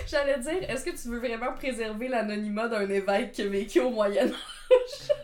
J'allais 0.07 0.39
dire, 0.39 0.71
est-ce 0.71 0.85
que 0.85 0.91
tu 0.91 1.09
veux 1.09 1.19
vraiment 1.19 1.53
préserver 1.55 2.09
l'anonymat 2.09 2.69
d'un 2.69 2.89
évêque 2.89 3.33
qui 3.33 3.43
a 3.43 3.49
vécu 3.49 3.81
au 3.81 3.91
Moyen-Âge? 3.91 4.33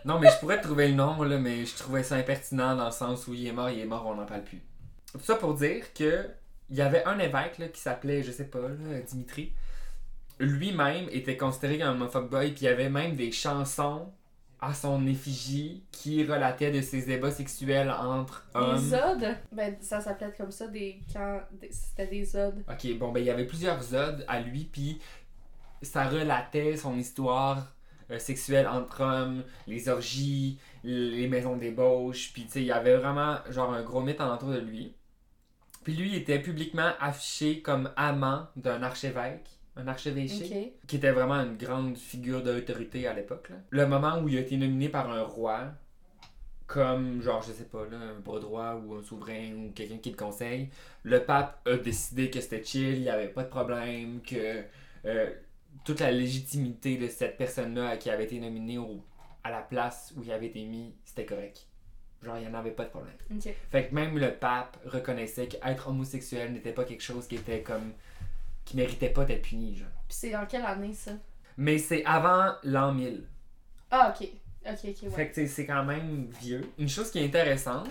Non, 0.06 0.18
mais 0.18 0.30
je 0.30 0.38
pourrais 0.38 0.58
te 0.58 0.64
trouver 0.64 0.88
le 0.88 0.94
nom, 0.94 1.22
là, 1.22 1.38
mais 1.38 1.64
je 1.64 1.74
trouvais 1.76 2.02
ça 2.02 2.16
impertinent 2.16 2.76
dans 2.76 2.86
le 2.86 2.92
sens 2.92 3.26
où 3.26 3.34
il 3.34 3.46
est 3.46 3.52
mort, 3.52 3.70
il 3.70 3.80
est 3.80 3.86
mort, 3.86 4.06
on 4.06 4.14
n'en 4.14 4.26
parle 4.26 4.42
plus. 4.42 4.60
Tout 5.12 5.20
ça 5.20 5.36
pour 5.36 5.54
dire 5.54 5.92
que 5.94 6.26
il 6.70 6.76
y 6.76 6.82
avait 6.82 7.04
un 7.04 7.18
évêque 7.18 7.58
là, 7.58 7.68
qui 7.68 7.80
s'appelait, 7.80 8.22
je 8.22 8.32
sais 8.32 8.44
pas, 8.44 8.60
là, 8.60 9.00
Dimitri. 9.06 9.52
Lui-même 10.38 11.08
était 11.10 11.36
considéré 11.36 11.78
comme 11.78 11.88
un 11.88 11.92
homophobe 11.92 12.30
boy, 12.30 12.52
puis 12.52 12.62
il 12.62 12.64
y 12.64 12.68
avait 12.68 12.90
même 12.90 13.16
des 13.16 13.32
chansons 13.32 14.12
à 14.60 14.72
son 14.72 15.06
effigie 15.06 15.84
qui 15.92 16.24
relataient 16.24 16.70
de 16.70 16.80
ses 16.80 17.02
débats 17.02 17.30
sexuels 17.30 17.90
entre 17.90 18.46
hommes. 18.54 18.80
Des 18.80 18.94
odes? 18.94 19.36
Ben, 19.52 19.76
ça 19.80 20.00
s'appelait 20.00 20.32
comme 20.36 20.50
ça, 20.50 20.68
des... 20.68 21.00
Quand... 21.12 21.40
C'était 21.70 22.06
des 22.06 22.34
odes. 22.34 22.64
Ok, 22.68 22.98
bon, 22.98 23.12
ben 23.12 23.20
il 23.20 23.26
y 23.26 23.30
avait 23.30 23.46
plusieurs 23.46 23.94
odes 23.94 24.24
à 24.26 24.40
lui, 24.40 24.64
puis 24.64 25.00
ça 25.82 26.08
relatait 26.08 26.76
son 26.76 26.96
histoire 26.96 27.74
euh, 28.10 28.18
sexuelle 28.18 28.66
entre 28.66 29.02
hommes, 29.02 29.44
les 29.66 29.88
orgies, 29.88 30.58
les 30.82 31.28
maisons 31.28 31.56
d'ébauche, 31.56 32.32
puis 32.32 32.44
tu 32.44 32.52
sais, 32.52 32.60
il 32.60 32.66
y 32.66 32.72
avait 32.72 32.96
vraiment 32.96 33.38
genre 33.50 33.72
un 33.72 33.82
gros 33.82 34.00
mythe 34.00 34.20
alentour 34.20 34.50
de 34.50 34.58
lui. 34.58 34.94
Puis 35.82 35.94
lui 35.94 36.08
il 36.10 36.14
était 36.14 36.38
publiquement 36.38 36.92
affiché 37.00 37.60
comme 37.60 37.90
amant 37.96 38.48
d'un 38.56 38.82
archevêque, 38.82 39.48
un 39.76 39.88
archevêché, 39.88 40.44
qui 40.86 40.96
était 40.96 41.10
vraiment 41.12 41.34
une 41.40 41.56
grande 41.56 41.96
figure 41.98 42.42
d'autorité 42.42 43.06
à 43.06 43.12
l'époque. 43.14 43.50
Le 43.70 43.86
moment 43.86 44.18
où 44.20 44.28
il 44.28 44.36
a 44.36 44.40
été 44.40 44.56
nominé 44.56 44.88
par 44.88 45.10
un 45.10 45.22
roi, 45.22 45.72
comme 46.66 47.20
genre, 47.20 47.42
je 47.42 47.52
sais 47.52 47.64
pas, 47.64 47.84
là, 47.90 47.98
un 47.98 48.20
bras 48.20 48.40
droit 48.40 48.74
ou 48.84 48.94
un 48.94 49.02
souverain 49.02 49.52
ou 49.54 49.72
quelqu'un 49.72 49.98
qui 49.98 50.10
le 50.10 50.16
conseille, 50.16 50.68
le 51.02 51.22
pape 51.22 51.60
a 51.68 51.76
décidé 51.76 52.30
que 52.30 52.40
c'était 52.40 52.64
chill, 52.64 52.94
il 52.94 53.00
n'y 53.02 53.08
avait 53.10 53.28
pas 53.28 53.42
de 53.42 53.48
problème, 53.48 54.20
que 54.22 54.62
euh, 55.04 55.30
toute 55.84 56.00
la 56.00 56.10
légitimité 56.10 56.96
de 56.96 57.08
cette 57.08 57.36
personne-là 57.36 57.96
qui 57.98 58.08
avait 58.10 58.24
été 58.24 58.40
nominée 58.40 58.78
au- 58.78 59.02
à 59.42 59.50
la 59.50 59.60
place 59.60 60.14
où 60.16 60.22
il 60.22 60.32
avait 60.32 60.46
été 60.46 60.64
mis, 60.64 60.94
c'était 61.04 61.26
correct. 61.26 61.66
Genre, 62.22 62.38
il 62.38 62.42
n'y 62.42 62.48
en 62.48 62.54
avait 62.54 62.70
pas 62.70 62.84
de 62.84 62.90
problème. 62.90 63.12
Fait 63.70 63.88
que 63.88 63.94
même 63.94 64.16
le 64.16 64.30
pape 64.32 64.78
reconnaissait 64.86 65.46
qu'être 65.48 65.88
homosexuel 65.88 66.52
n'était 66.54 66.72
pas 66.72 66.84
quelque 66.84 67.02
chose 67.02 67.26
qui 67.26 67.34
était 67.34 67.60
comme. 67.60 67.92
Qui 68.64 68.76
méritait 68.76 69.10
pas 69.10 69.24
d'être 69.24 69.42
puni, 69.42 69.76
genre. 69.76 69.88
Puis 70.08 70.16
c'est 70.18 70.36
en 70.36 70.46
quelle 70.46 70.64
année, 70.64 70.92
ça? 70.92 71.12
Mais 71.56 71.78
c'est 71.78 72.04
avant 72.04 72.54
l'an 72.64 72.92
1000. 72.92 73.24
Ah, 73.90 74.14
ok. 74.14 74.28
Ok, 74.66 74.78
ok, 74.84 75.02
ouais. 75.02 75.10
Fait 75.10 75.30
que 75.30 75.46
c'est 75.46 75.66
quand 75.66 75.84
même 75.84 76.28
vieux. 76.40 76.62
Une 76.78 76.88
chose 76.88 77.10
qui 77.10 77.18
est 77.18 77.24
intéressante, 77.26 77.88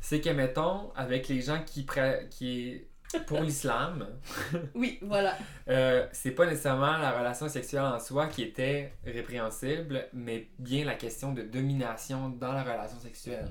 c'est 0.00 0.20
que, 0.20 0.30
mettons, 0.30 0.90
avec 0.96 1.28
les 1.28 1.40
gens 1.42 1.62
qui, 1.64 1.86
qui 2.30 2.82
pour 3.26 3.40
l'islam, 3.40 4.06
Oui, 4.74 4.98
voilà. 5.02 5.36
euh, 5.68 6.06
c'est 6.12 6.32
pas 6.32 6.46
nécessairement 6.46 6.96
la 6.98 7.16
relation 7.18 7.48
sexuelle 7.48 7.82
en 7.82 8.00
soi 8.00 8.26
qui 8.26 8.42
était 8.42 8.92
répréhensible, 9.04 10.08
mais 10.12 10.48
bien 10.58 10.84
la 10.84 10.94
question 10.94 11.32
de 11.32 11.42
domination 11.42 12.30
dans 12.30 12.52
la 12.52 12.62
relation 12.64 12.98
sexuelle. 12.98 13.48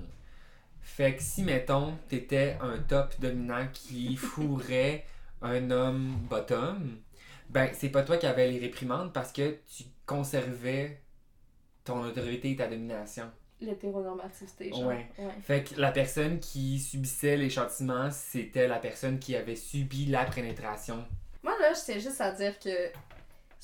Fait 0.81 1.15
que 1.15 1.21
si, 1.23 1.43
mettons, 1.43 1.97
t'étais 2.09 2.57
un 2.61 2.77
top 2.79 3.13
dominant 3.19 3.67
qui 3.73 4.15
fourrait 4.17 5.05
un 5.41 5.71
homme 5.71 6.17
bottom, 6.29 6.99
ben 7.49 7.69
c'est 7.73 7.89
pas 7.89 8.03
toi 8.03 8.17
qui 8.17 8.25
avais 8.25 8.49
les 8.49 8.59
réprimandes 8.59 9.13
parce 9.13 9.31
que 9.31 9.57
tu 9.67 9.83
conservais 10.05 11.01
ton 11.83 12.03
autorité 12.03 12.51
et 12.51 12.55
ta 12.55 12.67
domination. 12.67 13.31
L'hétéronormativité, 13.61 14.69
genre. 14.69 14.87
Ouais. 14.87 15.07
ouais. 15.17 15.31
Fait 15.41 15.63
que 15.63 15.79
la 15.79 15.91
personne 15.91 16.39
qui 16.39 16.79
subissait 16.79 17.37
les 17.37 17.49
châtiments, 17.49 18.11
c'était 18.11 18.67
la 18.67 18.79
personne 18.79 19.17
qui 19.17 19.35
avait 19.35 19.55
subi 19.55 20.07
la 20.07 20.25
pénétration. 20.25 21.05
Moi, 21.41 21.53
là, 21.61 21.73
je 21.73 21.85
tiens 21.85 21.99
juste 21.99 22.19
à 22.19 22.31
dire 22.31 22.59
que, 22.59 22.89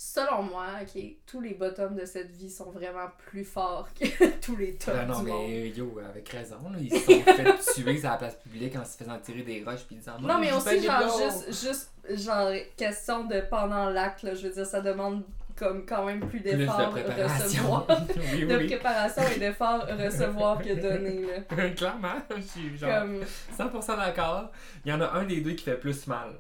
selon 0.03 0.41
moi, 0.41 0.65
ok, 0.81 0.99
tous 1.27 1.41
les 1.41 1.53
bottoms 1.53 1.93
de 1.95 2.05
cette 2.05 2.31
vie 2.31 2.49
sont 2.49 2.71
vraiment 2.71 3.07
plus 3.27 3.45
forts 3.45 3.87
que 3.93 4.25
tous 4.41 4.55
les 4.55 4.73
tops 4.73 4.97
Ah 4.99 5.05
non, 5.05 5.19
du 5.19 5.29
monde. 5.29 5.41
mais 5.47 5.69
yo, 5.69 5.99
avec 6.03 6.27
raison, 6.29 6.57
ils 6.79 6.89
se 6.91 7.05
sont 7.05 7.21
fait 7.21 7.73
tuer 7.75 8.05
à 8.05 8.11
la 8.11 8.17
place 8.17 8.35
publique 8.37 8.75
en 8.75 8.83
se 8.83 8.97
faisant 8.97 9.19
tirer 9.19 9.43
des 9.43 9.63
roches 9.63 9.83
puis 9.85 9.97
disant 9.97 10.19
Non, 10.19 10.39
mais 10.39 10.51
aussi, 10.51 10.81
genre, 10.81 11.19
juste, 11.19 11.63
juste, 11.63 11.91
genre, 12.25 12.51
question 12.75 13.25
de 13.25 13.41
pendant 13.41 13.91
l'acte, 13.91 14.25
je 14.33 14.47
veux 14.47 14.53
dire, 14.53 14.65
ça 14.65 14.81
demande 14.81 15.23
comme 15.55 15.85
quand 15.85 16.03
même 16.03 16.21
plus 16.21 16.39
Plus 16.41 16.51
de 16.51 16.57
d'efforts 16.57 16.93
recevoir. 16.93 17.85
oui, 18.33 18.47
de 18.47 18.57
préparation 18.65 19.21
et 19.35 19.37
d'efforts 19.37 19.85
recevoir 19.85 20.63
que 20.63 20.81
donner, 20.81 21.27
là. 21.27 21.69
Clairement, 21.69 22.15
je 22.35 22.41
suis 22.41 22.75
genre 22.75 23.01
Comme, 23.01 23.21
100% 23.55 23.97
d'accord. 23.97 24.51
Il 24.83 24.89
y 24.89 24.93
en 24.95 25.01
a 25.01 25.11
un 25.11 25.25
des 25.25 25.41
deux 25.41 25.51
qui 25.53 25.65
fait 25.65 25.77
plus 25.77 26.07
mal. 26.07 26.31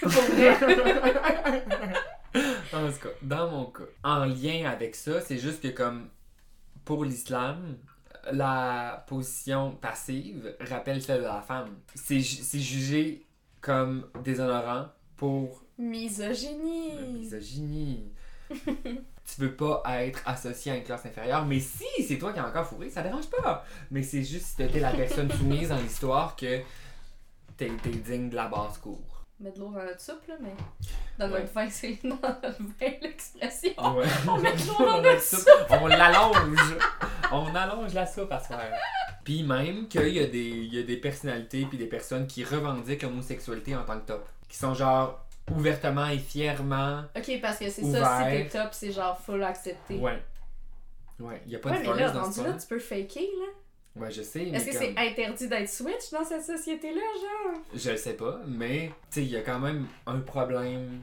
pour 0.00 0.08
vrai. 0.10 0.56
En 2.72 2.90
tout 2.90 2.98
cas, 3.02 3.08
dans 3.22 3.50
mon 3.50 3.66
cas, 3.66 3.82
en 4.04 4.24
lien 4.24 4.68
avec 4.70 4.94
ça, 4.94 5.20
c'est 5.20 5.38
juste 5.38 5.62
que 5.62 5.68
comme 5.68 6.08
pour 6.84 7.04
l'islam, 7.04 7.76
la 8.32 9.04
position 9.08 9.72
passive 9.72 10.54
rappelle 10.60 11.02
celle 11.02 11.20
de 11.20 11.24
la 11.26 11.42
femme. 11.42 11.70
C'est 11.94 12.20
ju- 12.20 12.42
c'est 12.42 12.58
jugé 12.60 13.24
comme 13.60 14.06
déshonorant 14.24 14.86
pour 15.16 15.62
Misogynie. 15.78 16.94
misogynie. 17.12 18.12
tu 18.50 19.40
veux 19.40 19.54
pas 19.56 19.82
être 20.02 20.22
associé 20.26 20.72
à 20.72 20.76
une 20.76 20.84
classe 20.84 21.04
inférieure, 21.06 21.44
mais 21.44 21.58
si 21.60 21.84
c'est 22.06 22.18
toi 22.18 22.32
qui 22.32 22.38
as 22.38 22.46
encore 22.46 22.66
fourré, 22.66 22.88
ça 22.90 23.02
dérange 23.02 23.26
pas. 23.28 23.64
Mais 23.90 24.02
c'est 24.02 24.22
juste 24.22 24.46
si 24.46 24.56
t'étais 24.56 24.80
la 24.80 24.92
personne 24.92 25.30
soumise 25.32 25.68
dans 25.70 25.78
l'histoire 25.78 26.36
que 26.36 26.60
t'es 27.56 27.70
digne 28.04 28.28
de 28.30 28.36
la 28.36 28.48
basse-cour. 28.48 29.15
Mettre 29.38 29.56
de 29.56 29.60
l'eau 29.60 29.70
dans 29.70 29.82
notre 29.84 30.00
soupe, 30.00 30.26
là, 30.28 30.34
mais 30.40 30.54
dans 31.18 31.30
Ouais. 31.30 31.40
notre 31.42 31.52
vin, 31.52 31.68
c'est 31.68 31.98
dans 32.04 32.16
notre 32.16 32.62
vin 32.62 32.92
l'expression. 33.02 33.70
Ouais. 33.96 34.06
On 34.28 34.38
met 34.38 34.52
de 34.52 34.66
l'eau 34.66 34.78
dans 34.86 35.02
notre 35.02 35.20
soupe. 35.22 35.48
On 35.70 35.86
l'allonge. 35.86 36.76
On 37.32 37.54
allonge 37.54 37.92
la 37.92 38.06
soupe 38.06 38.32
à 38.32 38.40
soir. 38.40 38.60
Puis 39.24 39.42
même 39.42 39.88
qu'il 39.88 40.08
y, 40.08 40.20
a 40.20 40.26
des- 40.26 40.64
y 40.66 40.78
a 40.78 40.82
des 40.84 40.96
personnalités 40.96 41.66
puis 41.66 41.76
des 41.76 41.86
personnes 41.86 42.26
qui 42.26 42.44
revendiquent 42.44 43.02
l'homosexualité 43.02 43.76
en 43.76 43.84
tant 43.84 43.98
que 44.00 44.06
top. 44.06 44.26
Qui 44.48 44.56
sont 44.56 44.72
genre 44.72 45.26
ouvertement 45.50 46.06
et 46.06 46.18
fièrement. 46.18 47.02
Ok, 47.16 47.38
parce 47.42 47.58
que 47.58 47.68
c'est 47.68 47.84
ça, 47.92 48.18
si 48.22 48.30
t'es 48.30 48.48
top, 48.48 48.68
c'est 48.72 48.92
genre 48.92 49.20
full 49.20 49.42
accepté. 49.44 49.96
Ouais. 49.96 50.22
Ouais, 51.18 51.42
il 51.46 51.52
y 51.52 51.56
a 51.56 51.58
pas 51.58 51.70
Ouais, 51.70 51.82
de 51.82 51.88
mais 51.92 52.00
là, 52.00 52.10
dans 52.10 52.22
rendu 52.22 52.34
ce 52.34 52.42
là, 52.44 52.52
tu 52.54 52.66
peux 52.66 52.78
faker, 52.78 53.22
là. 53.22 53.46
Ouais, 53.96 54.10
je 54.10 54.22
sais, 54.22 54.48
Est-ce 54.48 54.66
que 54.66 54.72
comme... 54.72 54.94
c'est 54.94 54.98
interdit 54.98 55.48
d'être 55.48 55.68
switch 55.68 56.10
dans 56.12 56.24
cette 56.24 56.44
société-là, 56.44 57.00
genre? 57.00 57.62
Je 57.74 57.90
le 57.90 57.96
sais 57.96 58.12
pas, 58.14 58.40
mais 58.46 58.88
tu 58.88 58.94
sais, 59.10 59.22
il 59.22 59.30
y 59.30 59.36
a 59.36 59.40
quand 59.40 59.58
même 59.58 59.86
un 60.06 60.18
problème. 60.20 61.02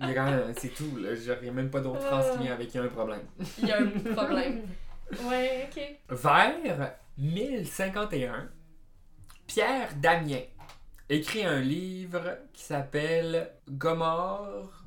Il 0.00 0.08
y 0.08 0.10
a 0.10 0.14
quand 0.14 0.24
même... 0.24 0.54
C'est 0.56 0.74
tout, 0.74 0.96
là. 0.96 1.10
Il 1.12 1.46
y 1.46 1.50
a 1.50 1.52
même 1.52 1.70
pas 1.70 1.80
d'autre 1.80 2.00
phrase 2.00 2.32
qui 2.32 2.44
vient 2.44 2.54
avec 2.54 2.72
il 2.72 2.78
y 2.78 2.80
a 2.80 2.84
un 2.84 2.88
problème. 2.88 3.22
Il 3.58 3.68
y 3.68 3.72
a 3.72 3.80
un 3.80 4.14
problème. 4.14 4.62
Ouais, 5.28 5.68
ok. 5.70 6.16
Vers 6.16 6.94
1051, 7.18 8.50
Pierre 9.46 9.90
Damien 10.00 10.40
écrit 11.10 11.44
un 11.44 11.60
livre 11.60 12.38
qui 12.54 12.62
s'appelle 12.62 13.52
Gomorre. 13.68 14.81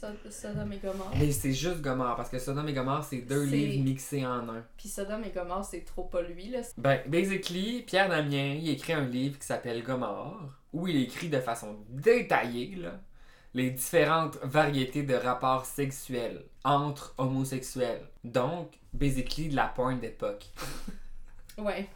Sod- 0.00 0.30
Sodome 0.30 0.72
et 0.72 0.78
Gomorre. 0.78 1.12
Mais 1.18 1.30
c'est 1.30 1.52
juste 1.52 1.80
Gomorre, 1.80 2.16
parce 2.16 2.28
que 2.28 2.38
Sodome 2.38 2.68
et 2.68 2.72
Gomorre, 2.72 3.04
c'est 3.04 3.18
deux 3.18 3.44
livres 3.44 3.84
mixés 3.84 4.26
en 4.26 4.48
un. 4.48 4.64
Puis 4.76 4.88
Sodome 4.88 5.24
et 5.24 5.30
Gomorre, 5.30 5.64
c'est 5.64 5.84
trop 5.84 6.04
pas 6.04 6.20
lui, 6.22 6.48
là. 6.48 6.60
Ben, 6.78 7.00
basically, 7.06 7.82
Pierre 7.82 8.08
Damien, 8.08 8.54
il 8.60 8.68
écrit 8.70 8.92
un 8.92 9.04
livre 9.04 9.38
qui 9.38 9.46
s'appelle 9.46 9.82
Gomorre, 9.84 10.58
où 10.72 10.88
il 10.88 10.96
écrit 10.96 11.28
de 11.28 11.38
façon 11.40 11.76
détaillée, 11.88 12.74
là, 12.76 13.00
les 13.54 13.70
différentes 13.70 14.36
variétés 14.42 15.04
de 15.04 15.14
rapports 15.14 15.64
sexuels 15.64 16.44
entre 16.64 17.14
homosexuels. 17.18 18.02
Donc, 18.24 18.72
basically, 18.92 19.48
de 19.48 19.54
la 19.56 19.66
porn 19.68 20.00
d'époque. 20.00 20.46
Ouais. 21.56 21.88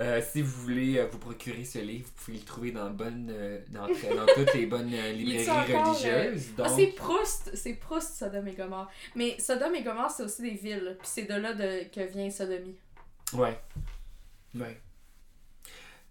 Euh, 0.00 0.20
si 0.28 0.42
vous 0.42 0.62
voulez 0.62 0.98
euh, 0.98 1.06
vous 1.06 1.18
procurer 1.18 1.64
ce 1.64 1.78
livre, 1.78 2.06
vous 2.06 2.24
pouvez 2.24 2.38
le 2.38 2.44
trouver 2.44 2.72
dans, 2.72 2.90
bonne, 2.90 3.30
euh, 3.32 3.60
dans, 3.68 3.86
dans 3.86 4.26
toutes 4.34 4.52
les 4.54 4.66
bonnes 4.66 4.90
librairies 4.90 5.72
religieuses. 5.76 6.48
Ah, 6.58 6.62
Donc, 6.64 6.72
c'est 6.76 6.86
Proust, 6.88 7.50
c'est 7.54 7.74
Proust, 7.74 8.16
Sodome 8.16 8.48
et 8.48 8.54
Gomorre. 8.54 8.90
Mais 9.14 9.38
Sodome 9.38 9.76
et 9.76 9.82
Gomorre, 9.84 10.10
c'est 10.10 10.24
aussi 10.24 10.42
des 10.42 10.50
villes, 10.56 10.96
puis 10.98 11.08
c'est 11.08 11.30
de 11.30 11.34
là 11.34 11.52
de, 11.54 11.84
que 11.94 12.00
vient 12.12 12.28
Sodomie. 12.30 12.74
ouais. 13.34 13.56
Ouais. 14.56 14.80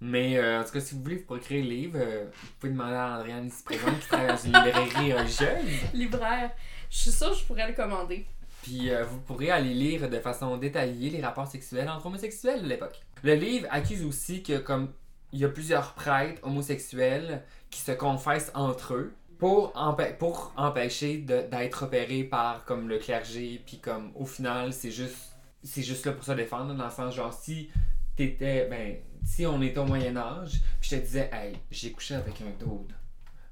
Mais 0.01 0.37
en 0.37 0.65
tout 0.65 0.71
cas, 0.73 0.81
si 0.81 0.95
vous 0.95 1.01
voulez 1.01 1.15
vous 1.15 1.23
procurer 1.23 1.61
le 1.61 1.69
livre, 1.69 1.97
vous 1.97 2.51
pouvez 2.59 2.73
demander 2.73 2.95
à 2.95 3.17
Andréane 3.19 3.47
ici 3.47 3.63
présente 3.63 3.97
qui 4.01 4.07
travaille 4.07 4.27
dans 4.27 4.35
une 4.37 4.51
librairie 4.65 5.13
religieuse. 5.13 5.93
Libraire. 5.93 6.51
Je 6.89 6.97
suis 6.97 7.11
sûre 7.11 7.31
que 7.31 7.37
je 7.37 7.43
pourrais 7.45 7.67
le 7.69 7.73
commander. 7.73 8.25
Puis 8.63 8.89
euh, 8.89 9.03
vous 9.03 9.19
pourrez 9.19 9.51
aller 9.51 9.73
lire 9.75 10.09
de 10.09 10.19
façon 10.19 10.57
détaillée 10.57 11.11
les 11.11 11.21
rapports 11.21 11.45
sexuels 11.47 11.87
entre 11.89 12.07
homosexuels 12.07 12.63
de 12.63 12.67
l'époque. 12.67 12.99
Le 13.21 13.35
livre 13.35 13.67
accuse 13.69 14.03
aussi 14.03 14.41
que 14.41 14.57
comme 14.57 14.91
il 15.31 15.39
y 15.39 15.45
a 15.45 15.49
plusieurs 15.49 15.93
prêtres 15.93 16.39
homosexuels 16.43 17.43
qui 17.69 17.79
se 17.81 17.91
confessent 17.91 18.51
entre 18.55 18.95
eux 18.95 19.13
pour, 19.37 19.73
empê- 19.73 20.15
pour 20.17 20.53
empêcher 20.57 21.17
d'être 21.17 21.83
opérés 21.83 22.23
par 22.23 22.65
comme 22.65 22.87
le 22.87 22.97
clergé 22.99 23.61
puis 23.65 23.79
comme 23.79 24.11
au 24.15 24.25
final 24.25 24.71
c'est 24.73 24.91
juste 24.91 25.33
c'est 25.63 25.81
juste 25.83 26.05
là 26.05 26.11
pour 26.13 26.23
se 26.23 26.31
défendre 26.33 26.73
dans 26.75 26.85
le 26.85 26.91
sens 26.91 27.15
genre 27.15 27.33
si 27.33 27.69
t'étais 28.15 28.67
ben 28.69 28.95
si 29.25 29.45
on 29.45 29.61
était 29.61 29.79
au 29.79 29.85
Moyen 29.85 30.15
Âge 30.17 30.61
puis 30.79 30.89
je 30.91 30.95
te 30.97 31.01
disais 31.01 31.29
hey 31.33 31.53
j'ai 31.71 31.91
couché 31.91 32.15
avec 32.15 32.35
un 32.41 32.51
dude 32.65 32.93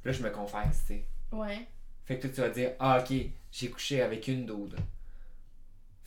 là 0.05 0.11
je 0.11 0.21
me 0.23 0.29
confesse 0.29 0.83
tu 0.87 0.93
sais 0.95 1.05
Ouais. 1.31 1.67
fait 2.05 2.19
que 2.19 2.27
toi, 2.27 2.35
tu 2.35 2.41
vas 2.41 2.49
dire, 2.49 2.71
ah, 2.79 2.99
ok, 3.01 3.17
j'ai 3.53 3.69
couché 3.69 4.01
avec 4.01 4.27
une 4.27 4.45
dude. 4.45 4.75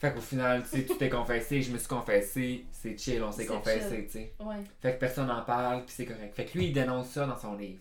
Fait 0.05 0.13
qu'au 0.13 0.21
final, 0.21 0.61
tu 0.61 0.69
sais, 0.69 0.85
tu 0.85 0.97
t'es 0.97 1.09
confessé, 1.09 1.63
je 1.63 1.71
me 1.71 1.79
suis 1.79 1.87
confessé, 1.87 2.65
c'est 2.71 2.95
chill, 2.95 3.23
on 3.23 3.31
s'est 3.31 3.47
confessé, 3.47 4.05
tu 4.05 4.11
sais. 4.11 4.35
Ouais. 4.39 4.57
Fait 4.79 4.93
que 4.93 4.99
personne 4.99 5.25
n'en 5.25 5.41
parle, 5.41 5.83
puis 5.83 5.95
c'est 5.97 6.05
correct. 6.05 6.35
Fait 6.35 6.45
que 6.45 6.55
lui, 6.55 6.67
il 6.67 6.73
dénonce 6.73 7.09
ça 7.09 7.25
dans 7.25 7.39
son 7.39 7.55
livre. 7.55 7.79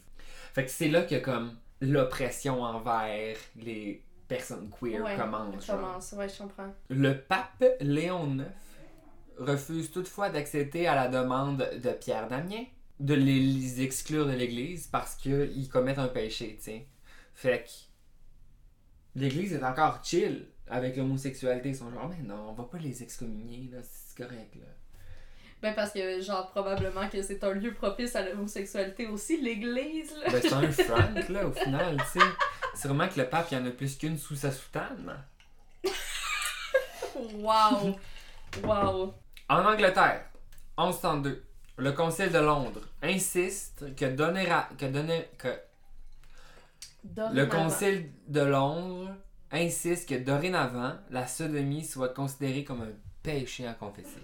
Fait 0.55 0.65
que 0.65 0.71
c'est 0.71 0.89
là 0.89 1.03
que, 1.03 1.17
comme, 1.17 1.55
l'oppression 1.83 2.63
envers 2.63 3.37
les 3.57 4.03
personnes 4.27 4.71
queer 4.71 5.05
Ouais, 5.05 5.17
commence. 5.17 5.67
Commence, 5.67 6.13
ouais, 6.13 6.27
je 6.31 6.39
comprends. 6.39 6.73
Le 6.89 7.21
pape 7.21 7.63
Léon 7.81 8.39
IX 8.39 8.45
refuse 9.37 9.91
toutefois 9.91 10.31
d'accéder 10.31 10.87
à 10.87 10.95
la 10.95 11.09
demande 11.09 11.59
de 11.59 11.91
Pierre 11.91 12.29
Damien 12.29 12.65
de 13.01 13.13
les 13.13 13.83
exclure 13.83 14.25
de 14.25 14.33
l'Église 14.33 14.87
parce 14.87 15.15
qu'ils 15.15 15.69
commettent 15.69 15.99
un 15.99 16.09
péché, 16.09 16.57
tu 16.57 16.65
sais. 16.65 16.87
Fait 17.35 17.65
que 17.65 19.21
l'Église 19.21 19.53
est 19.53 19.65
encore 19.65 20.03
chill 20.03 20.47
avec 20.69 20.97
l'homosexualité. 20.97 21.71
Ils 21.71 21.77
sont 21.77 21.91
genre, 21.91 22.09
mais 22.09 22.23
non, 22.27 22.49
on 22.51 22.53
va 22.53 22.65
pas 22.65 22.79
les 22.79 23.03
excommunier, 23.03 23.69
là, 23.73 23.79
c'est 23.83 24.23
correct, 24.23 24.55
là. 24.57 24.67
Ben 25.63 25.75
parce 25.75 25.93
que, 25.93 26.21
genre, 26.21 26.51
probablement 26.51 27.09
que 27.09 27.23
c'est 27.23 27.43
un 27.43 27.53
lieu 27.55 27.73
propice 27.73 28.15
à 28.17 28.23
l'homosexualité 28.29 29.07
aussi, 29.07 29.41
l'église, 29.41 30.15
là. 30.17 30.31
Ben, 30.31 30.43
c'est 30.43 30.53
un 30.53 30.71
Frank, 30.85 31.29
là, 31.31 31.47
au 31.47 31.53
final, 31.53 31.97
tu 32.13 32.19
sais. 32.21 32.27
C'est 32.75 32.89
vraiment 32.89 33.09
que 33.09 33.19
le 33.21 33.29
pape, 33.29 33.47
il 33.51 33.55
y 33.55 33.61
en 33.61 33.67
a 33.67 33.71
plus 33.71 33.97
qu'une 33.97 34.19
sous 34.19 34.35
sa 34.37 34.51
soutane. 34.51 35.17
Wow! 37.35 37.97
Wow! 38.65 39.15
En 39.49 39.65
Angleterre, 39.65 40.25
1102, 40.79 41.45
le 41.79 41.93
Conseil 41.93 42.31
de 42.31 42.39
Londres 42.39 42.81
insiste 43.03 43.95
que 43.97 44.07
donner 44.07 44.51
à- 44.51 44.69
que 44.79 44.87
donner 44.87 45.29
que 45.39 45.49
Le. 47.33 47.45
Conseil 47.47 48.11
de 48.27 48.41
Londres 48.41 49.15
insiste 49.55 50.09
que 50.09 50.15
dorénavant, 50.15 50.95
la 51.11 51.27
sodomie 51.27 51.85
soit 51.85 52.11
considérée 52.11 52.65
comme 52.65 52.83
un 52.83 52.93
péché 53.23 53.67
à 53.67 53.75
confesser. 53.75 54.21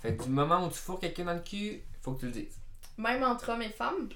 Fait 0.00 0.16
que 0.16 0.24
du 0.24 0.30
moment 0.30 0.66
où 0.66 0.70
tu 0.70 0.76
fourres 0.78 1.00
quelqu'un 1.00 1.24
dans 1.24 1.34
le 1.34 1.40
cul, 1.40 1.82
faut 2.00 2.12
que 2.12 2.20
tu 2.20 2.26
le 2.26 2.32
dises. 2.32 2.58
Même 2.98 3.22
entre 3.22 3.50
hommes 3.50 3.62
et 3.62 3.70
femmes? 3.70 4.08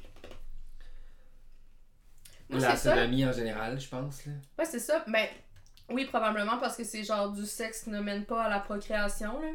Moi, 2.49 2.61
la 2.61 2.77
ça. 2.77 2.95
sodomie 2.95 3.25
en 3.25 3.33
général, 3.33 3.81
je 3.81 3.89
pense. 3.89 4.27
Là. 4.27 4.33
Ouais, 4.59 4.65
c'est 4.65 4.79
ça. 4.79 5.05
Ben, 5.07 5.27
oui, 5.89 6.07
probablement 6.07 6.59
parce 6.59 6.77
que 6.77 6.85
c'est 6.85 7.05
genre 7.05 7.31
du 7.31 7.47
sexe 7.47 7.85
qui 7.85 7.91
ne 7.91 8.01
mène 8.01 8.25
pas 8.25 8.45
à 8.45 8.49
la 8.49 8.61
procréation, 8.61 9.41
là. 9.41 9.49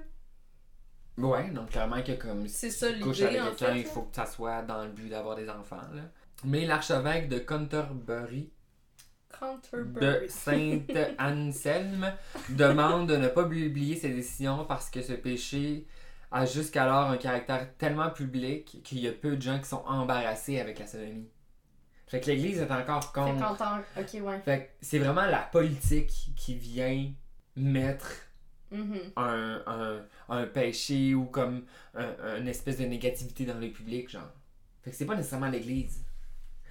Ouais, 1.18 1.50
donc 1.50 1.70
clairement 1.70 2.02
que 2.04 2.12
comme 2.12 2.46
C'est 2.50 2.70
ça 2.70 2.92
tu 2.92 3.00
couches 3.00 3.22
avec 3.22 3.42
quelqu'un, 3.42 3.76
il 3.76 3.86
faut 3.86 4.02
que 4.02 4.16
ça 4.16 4.26
soit 4.26 4.62
dans 4.64 4.84
le 4.84 4.90
but 4.90 5.10
d'avoir 5.10 5.38
des 5.38 5.50
enfants. 5.50 5.82
Là. 5.94 6.02
Mais 6.44 6.66
l'archevêque 6.66 7.30
de 7.30 7.40
Canterbury 7.40 8.52
de. 10.02 10.26
Saint-Anselme 10.30 12.14
demande 12.50 13.10
de 13.10 13.18
ne 13.18 13.28
pas 13.28 13.46
publier 13.48 13.96
ses 13.96 14.10
décisions 14.10 14.66
parce 14.66 14.90
que 14.90 15.02
ce 15.02 15.14
péché 15.14 15.86
a 16.32 16.46
jusqu'alors 16.46 17.10
un 17.12 17.18
caractère 17.18 17.76
tellement 17.78 18.10
public 18.10 18.82
qu'il 18.84 19.00
y 19.00 19.08
a 19.08 19.12
peu 19.12 19.36
de 19.36 19.42
gens 19.42 19.60
qui 19.60 19.70
sont 19.70 19.84
embarrassés 19.86 20.60
avec 20.60 20.80
la 20.80 20.88
sodomie. 20.88 21.30
Fait 22.08 22.20
que 22.20 22.28
l'Église 22.28 22.60
est 22.60 22.72
encore 22.72 23.12
contre. 23.14 23.52
Ok, 23.98 24.22
ouais. 24.22 24.40
Fait 24.42 24.60
que 24.66 24.70
c'est 24.82 25.00
vraiment 25.00 25.26
la 25.26 25.40
politique 25.40 26.32
qui 26.36 26.56
vient 26.56 27.12
mettre 27.56 28.08
Mhm. 28.72 29.00
un, 29.16 29.62
un, 29.68 30.06
un 30.28 30.46
péché 30.48 31.14
ou 31.14 31.26
comme 31.26 31.66
un- 31.94 32.38
une 32.40 32.48
espèce 32.48 32.80
de 32.80 32.86
négativité 32.86 33.46
dans 33.46 33.58
le 33.60 33.70
public, 33.70 34.10
genre. 34.10 34.30
Fait 34.84 34.90
que 34.92 34.96
c'est 34.98 35.06
pas 35.06 35.16
nécessairement 35.16 35.50
l'Église. 35.50 36.04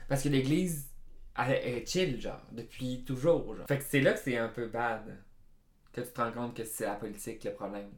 Parce 0.09 0.23
que 0.23 0.29
l'Église 0.29 0.91
elle 1.37 1.53
est 1.53 1.87
chill, 1.87 2.21
genre, 2.21 2.43
depuis 2.53 3.05
toujours. 3.05 3.57
Genre. 3.57 3.67
Fait 3.67 3.79
que 3.79 3.85
c'est 3.85 4.01
là 4.01 4.13
que 4.13 4.21
c'est 4.21 4.37
un 4.37 4.49
peu 4.49 4.67
bad. 4.67 5.19
Que 5.93 6.01
tu 6.01 6.13
te 6.13 6.21
rends 6.21 6.33
compte 6.33 6.57
que 6.57 6.65
c'est 6.65 6.87
la 6.87 6.95
politique 6.95 7.45
le 7.45 7.53
problème. 7.53 7.91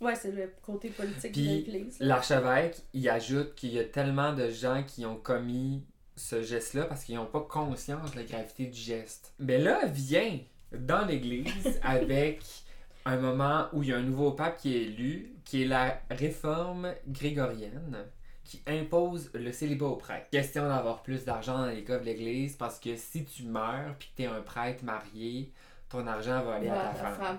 Ouais, 0.00 0.14
c'est 0.14 0.32
le 0.32 0.50
côté 0.62 0.88
politique 0.88 1.32
Puis, 1.32 1.64
de 1.64 1.70
l'église. 1.70 1.96
L'archevêque, 2.00 2.82
il 2.94 3.08
ajoute 3.08 3.54
qu'il 3.54 3.72
y 3.72 3.78
a 3.78 3.84
tellement 3.84 4.32
de 4.32 4.48
gens 4.48 4.82
qui 4.82 5.04
ont 5.04 5.16
commis 5.16 5.84
ce 6.16 6.42
geste-là 6.42 6.84
parce 6.84 7.04
qu'ils 7.04 7.16
n'ont 7.16 7.26
pas 7.26 7.40
conscience 7.40 8.12
de 8.12 8.16
la 8.16 8.24
gravité 8.24 8.66
du 8.66 8.78
geste. 8.78 9.34
Mais 9.38 9.58
là, 9.58 9.86
vient 9.86 10.38
dans 10.72 11.04
l'église 11.06 11.78
avec 11.82 12.42
un 13.04 13.16
moment 13.16 13.66
où 13.72 13.82
il 13.82 13.90
y 13.90 13.92
a 13.92 13.96
un 13.96 14.02
nouveau 14.02 14.32
pape 14.32 14.58
qui 14.58 14.74
est 14.74 14.82
élu, 14.82 15.34
qui 15.44 15.62
est 15.62 15.66
la 15.66 16.00
réforme 16.10 16.94
grégorienne, 17.08 18.06
qui 18.50 18.60
impose 18.66 19.30
le 19.32 19.52
célibat 19.52 19.86
aux 19.86 19.94
prêtres. 19.96 20.28
Question 20.30 20.66
d'avoir 20.66 21.02
plus 21.04 21.24
d'argent 21.24 21.56
dans 21.58 21.66
les 21.66 21.84
coffres 21.84 22.00
de 22.00 22.06
l'église 22.06 22.56
parce 22.56 22.80
que 22.80 22.96
si 22.96 23.24
tu 23.24 23.44
meurs 23.44 23.94
puis 23.96 24.08
que 24.08 24.16
tu 24.16 24.22
es 24.24 24.26
un 24.26 24.40
prêtre 24.40 24.84
marié, 24.84 25.52
ton 25.88 26.04
argent 26.06 26.42
va 26.42 26.54
aller 26.54 26.68
Ouais, 26.68 26.76
à 26.76 26.88
ta 26.88 26.94
femme. 26.94 27.14
femme. 27.16 27.38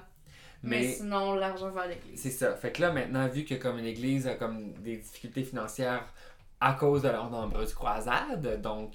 Mais, 0.63 0.79
Mais 0.79 0.87
sinon, 0.93 1.33
l'argent 1.35 1.69
va 1.71 1.81
à 1.81 1.87
l'église. 1.87 2.21
c'est 2.21 2.29
ça. 2.29 2.55
Fait 2.55 2.71
que 2.71 2.81
là, 2.81 2.91
maintenant, 2.93 3.27
vu 3.27 3.43
que 3.43 3.55
comme 3.55 3.77
l'Église 3.79 4.25
a 4.27 4.35
comme 4.35 4.71
des 4.75 4.97
difficultés 4.97 5.43
financières 5.43 6.05
à 6.61 6.73
cause 6.73 7.01
de 7.01 7.09
leurs 7.09 7.29
nombreuses 7.29 7.73
croisades, 7.73 8.61
donc 8.61 8.93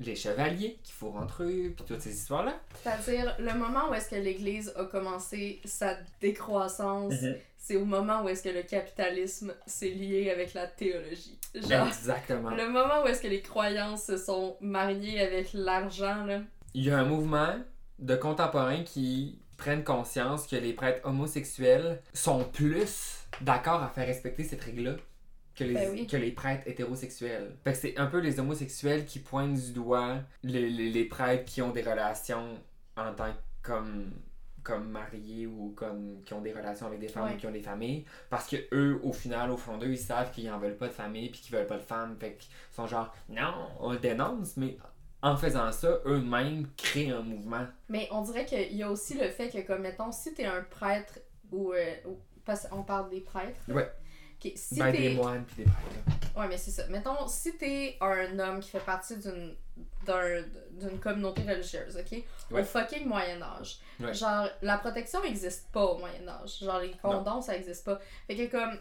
les 0.00 0.16
chevaliers 0.16 0.78
qui 0.82 0.92
fourrent 0.92 1.16
entre 1.16 1.42
eux, 1.44 1.72
puis 1.76 1.84
toutes 1.86 2.00
ces 2.00 2.14
histoires-là. 2.14 2.54
C'est-à-dire, 2.82 3.36
le 3.38 3.52
moment 3.54 3.90
où 3.90 3.94
est-ce 3.94 4.08
que 4.08 4.16
l'Église 4.16 4.72
a 4.76 4.84
commencé 4.84 5.60
sa 5.64 5.96
décroissance, 6.20 7.12
Mhm. 7.20 7.36
c'est 7.58 7.76
au 7.76 7.84
moment 7.84 8.22
où 8.24 8.28
est-ce 8.28 8.42
que 8.42 8.48
le 8.48 8.62
capitalisme 8.62 9.54
s'est 9.66 9.90
lié 9.90 10.30
avec 10.30 10.54
la 10.54 10.66
théologie. 10.66 11.38
Genre, 11.54 11.86
Exactement. 11.88 12.50
le 12.50 12.68
moment 12.68 13.02
où 13.04 13.06
est-ce 13.08 13.20
que 13.20 13.28
les 13.28 13.42
croyances 13.42 14.04
se 14.04 14.16
sont 14.16 14.56
mariées 14.60 15.20
avec 15.20 15.48
l'argent, 15.52 16.24
là. 16.24 16.40
Il 16.74 16.84
y 16.84 16.90
a 16.90 16.98
un 16.98 17.04
mouvement 17.04 17.56
de 17.98 18.16
contemporains 18.16 18.82
qui 18.84 19.38
prennent 19.58 19.84
conscience 19.84 20.46
que 20.46 20.56
les 20.56 20.72
prêtres 20.72 21.06
homosexuels 21.06 22.00
sont 22.14 22.44
plus 22.44 23.18
d'accord 23.42 23.82
à 23.82 23.88
faire 23.90 24.06
respecter 24.06 24.44
cette 24.44 24.62
règle-là 24.62 24.92
que 25.60 25.64
les, 25.64 25.74
Ben 25.74 25.90
oui. 25.92 26.06
que 26.06 26.16
les 26.16 26.30
prêtres 26.32 26.66
hétérosexuels. 26.66 27.56
Fait 27.64 27.72
que 27.72 27.78
c'est 27.78 27.96
un 27.98 28.06
peu 28.06 28.18
les 28.18 28.40
homosexuels 28.40 29.04
qui 29.04 29.18
pointent 29.20 29.54
du 29.54 29.72
doigt 29.72 30.18
les, 30.42 30.68
les, 30.68 30.90
les 30.90 31.04
prêtres 31.04 31.44
qui 31.44 31.62
ont 31.62 31.70
des 31.70 31.82
relations 31.82 32.58
en 32.96 33.12
tant 33.14 33.30
que 33.32 33.38
comme 33.62 34.10
comme 34.62 34.90
mariés 34.90 35.46
ou 35.46 35.72
comme 35.74 36.22
qui 36.24 36.34
ont 36.34 36.42
des 36.42 36.52
relations 36.52 36.86
avec 36.86 37.00
des 37.00 37.08
femmes 37.08 37.24
Ouais. 37.28 37.34
ou 37.34 37.36
qui 37.38 37.46
ont 37.46 37.50
des 37.50 37.62
familles 37.62 38.04
parce 38.28 38.46
que 38.46 38.56
eux 38.72 39.00
au 39.02 39.12
final 39.12 39.50
au 39.50 39.56
fond 39.56 39.78
d'eux 39.78 39.88
ils 39.90 39.96
savent 39.98 40.30
qu'ils 40.32 40.50
en 40.50 40.58
veulent 40.58 40.76
pas 40.76 40.88
de 40.88 40.92
famille 40.92 41.30
puis 41.30 41.40
qu'ils 41.40 41.56
veulent 41.56 41.66
pas 41.66 41.78
de 41.78 41.82
femme 41.82 42.16
fait 42.20 42.34
qu'ils 42.34 42.52
sont 42.70 42.86
genre 42.86 43.14
non 43.30 43.54
on 43.80 43.92
le 43.92 43.98
dénonce 43.98 44.58
mais 44.58 44.76
en 45.22 45.34
faisant 45.36 45.72
ça 45.72 45.98
eux-mêmes 46.04 46.66
créent 46.76 47.10
un 47.10 47.22
mouvement 47.22 47.66
Mais 47.88 48.06
on 48.10 48.20
dirait 48.22 48.44
qu'il 48.44 48.74
y 48.76 48.82
a 48.82 48.90
aussi 48.90 49.14
le 49.18 49.28
fait 49.28 49.48
que, 49.50 49.66
comme, 49.66 49.82
mettons, 49.82 50.12
si 50.12 50.32
t'es 50.34 50.46
un 50.46 50.62
prêtre 50.62 51.18
ou. 51.52 51.72
euh, 51.74 51.94
ou- 52.06 52.18
parce 52.46 52.66
qu'on 52.68 52.82
parle 52.82 53.10
des 53.10 53.20
prêtres. 53.20 53.60
Ouais. 53.68 53.90
Ok, 54.42 54.52
si 54.56 54.78
ben, 54.78 54.92
t'es- 54.92 54.98
des 54.98 55.14
moines 55.14 55.44
puis 55.44 55.64
des 55.64 55.70
prêtres 55.70 56.38
Ouais, 56.38 56.48
mais 56.48 56.56
c'est 56.56 56.70
ça. 56.70 56.86
Mettons, 56.88 57.26
si 57.28 57.56
t'es 57.56 57.96
un 58.00 58.38
homme 58.38 58.60
qui 58.60 58.70
fait 58.70 58.78
partie 58.80 59.16
d'une 59.16 59.54
d'un- 60.06 60.42
d'une 60.72 60.98
communauté 60.98 61.42
religieuse, 61.42 61.96
ok? 61.96 62.22
Ouais. 62.50 62.60
Au 62.60 62.64
fucking 62.64 63.06
Moyen-Âge. 63.06 63.78
Ouais. 63.98 64.12
Genre, 64.14 64.48
la 64.62 64.78
protection 64.78 65.22
n'existe 65.22 65.68
pas 65.72 65.84
au 65.84 65.98
Moyen-Âge. 65.98 66.58
Genre, 66.60 66.80
les 66.80 66.92
condoms, 67.02 67.40
ça 67.42 67.54
existe 67.56 67.84
pas. 67.84 67.98
Fait 68.26 68.34
que, 68.36 68.50
comme, 68.50 68.78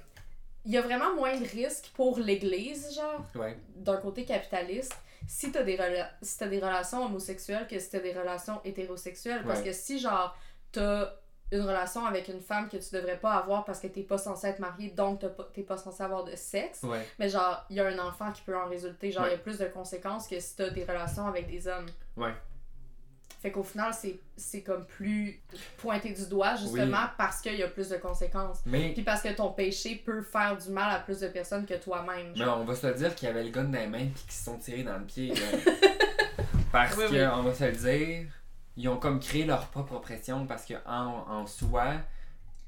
il 0.66 0.72
y 0.74 0.78
a 0.78 0.82
vraiment 0.82 1.14
moins 1.16 1.38
de 1.38 1.46
risques 1.46 1.92
pour 1.94 2.20
l'Église, 2.20 2.94
genre, 2.96 3.26
ouais 3.36 3.58
d'un 3.76 3.98
côté 3.98 4.24
capitaliste, 4.26 4.94
si 5.28 5.52
t'as 5.52 5.64
des, 5.64 5.76
rela- 5.78 6.10
si 6.22 6.38
t'as 6.38 6.48
des 6.48 6.60
relations 6.60 7.06
homosexuelles 7.06 7.68
que 7.68 7.80
si 7.80 7.90
t'as 7.90 8.00
des 8.00 8.14
relations 8.14 8.60
hétérosexuelles. 8.66 9.44
Parce 9.46 9.62
que 9.62 9.74
si, 9.74 10.00
genre, 10.00 10.36
t'as 10.72 11.14
une 11.52 11.62
relation 11.62 12.06
avec 12.06 12.28
une 12.28 12.42
femme 12.42 12.70
que 12.70 12.78
tu 12.78 12.94
devrais 12.94 13.18
pas 13.18 13.34
avoir 13.34 13.66
parce 13.66 13.80
que 13.80 13.88
t'es 13.88 14.04
pas 14.04 14.18
censé 14.18 14.48
être 14.48 14.60
marié, 14.60 14.90
donc 14.90 15.20
t'as 15.20 15.30
pas- 15.30 15.50
t'es 15.54 15.64
pas 15.64 15.78
censé 15.78 16.04
avoir 16.04 16.24
de 16.24 16.36
sexe, 16.36 16.84
ouais 16.84 17.08
mais 17.18 17.28
genre, 17.30 17.66
il 17.70 17.78
y 17.78 17.80
a 17.80 17.88
un 17.88 18.00
enfant 18.00 18.32
qui 18.32 18.42
peut 18.44 18.56
en 18.58 18.68
résulter. 18.68 19.12
Genre, 19.12 19.24
il 19.24 19.30
Ouais. 19.30 19.32
y 19.34 19.36
a 19.36 19.40
plus 19.40 19.58
de 19.58 19.66
conséquences 19.66 20.28
que 20.28 20.40
si 20.40 20.56
t'as 20.56 20.70
des 20.70 20.84
relations 20.84 21.26
avec 21.28 21.48
des 21.48 21.68
hommes. 21.68 21.88
Ouais. 22.18 22.34
Fait 23.42 23.52
qu'au 23.52 23.64
final, 23.64 23.94
c'est 23.94 24.20
c'est 24.36 24.62
comme 24.64 24.86
plus 24.86 25.42
pointé 25.78 26.12
du 26.12 26.28
doigt, 26.28 26.56
justement, 26.58 27.06
parce 27.18 27.40
qu'il 27.40 27.56
y 27.56 27.64
a 27.64 27.70
plus 27.70 27.88
de 27.90 27.96
conséquences. 27.98 28.60
mais 28.66 28.92
Puis 28.94 29.04
parce 29.04 29.22
que 29.22 29.30
ton 29.34 29.52
péché 29.54 29.96
peut 29.96 30.22
faire 30.22 30.58
du 30.58 30.70
mal 30.70 30.94
à 30.94 31.00
plus 31.00 31.22
de 31.22 31.30
personnes 31.30 31.66
que 31.66 31.76
toi-même. 31.76 32.34
Mais 32.38 32.44
on 32.46 32.66
va 32.66 32.76
se 32.76 32.86
le 32.86 32.94
dire 32.96 33.16
qu'il 33.16 33.28
y 33.30 33.32
avait 33.32 33.44
le 33.46 33.50
gun 33.50 33.64
dans 33.64 33.80
les 33.80 33.88
mains 33.88 34.08
puis 34.14 34.24
qu'ils 34.24 34.34
se 34.34 34.44
sont 34.44 34.58
tirés 34.58 34.84
dans 34.84 34.98
le 34.98 35.06
pied. 35.06 35.34
parce 36.72 36.96
Oui, 36.98 37.06
que, 37.06 37.12
oui. 37.14 37.26
on 37.34 37.44
va 37.44 37.54
se 37.54 37.64
le 37.64 37.72
dire, 37.72 38.28
ils 38.80 38.88
ont 38.88 38.98
comme 38.98 39.20
créé 39.20 39.46
leur 39.46 39.68
propre 39.68 39.94
oppression 39.94 40.48
parce 40.48 40.66
que 40.66 40.76
en, 40.86 41.26
en 41.28 41.46
soi, 41.46 41.96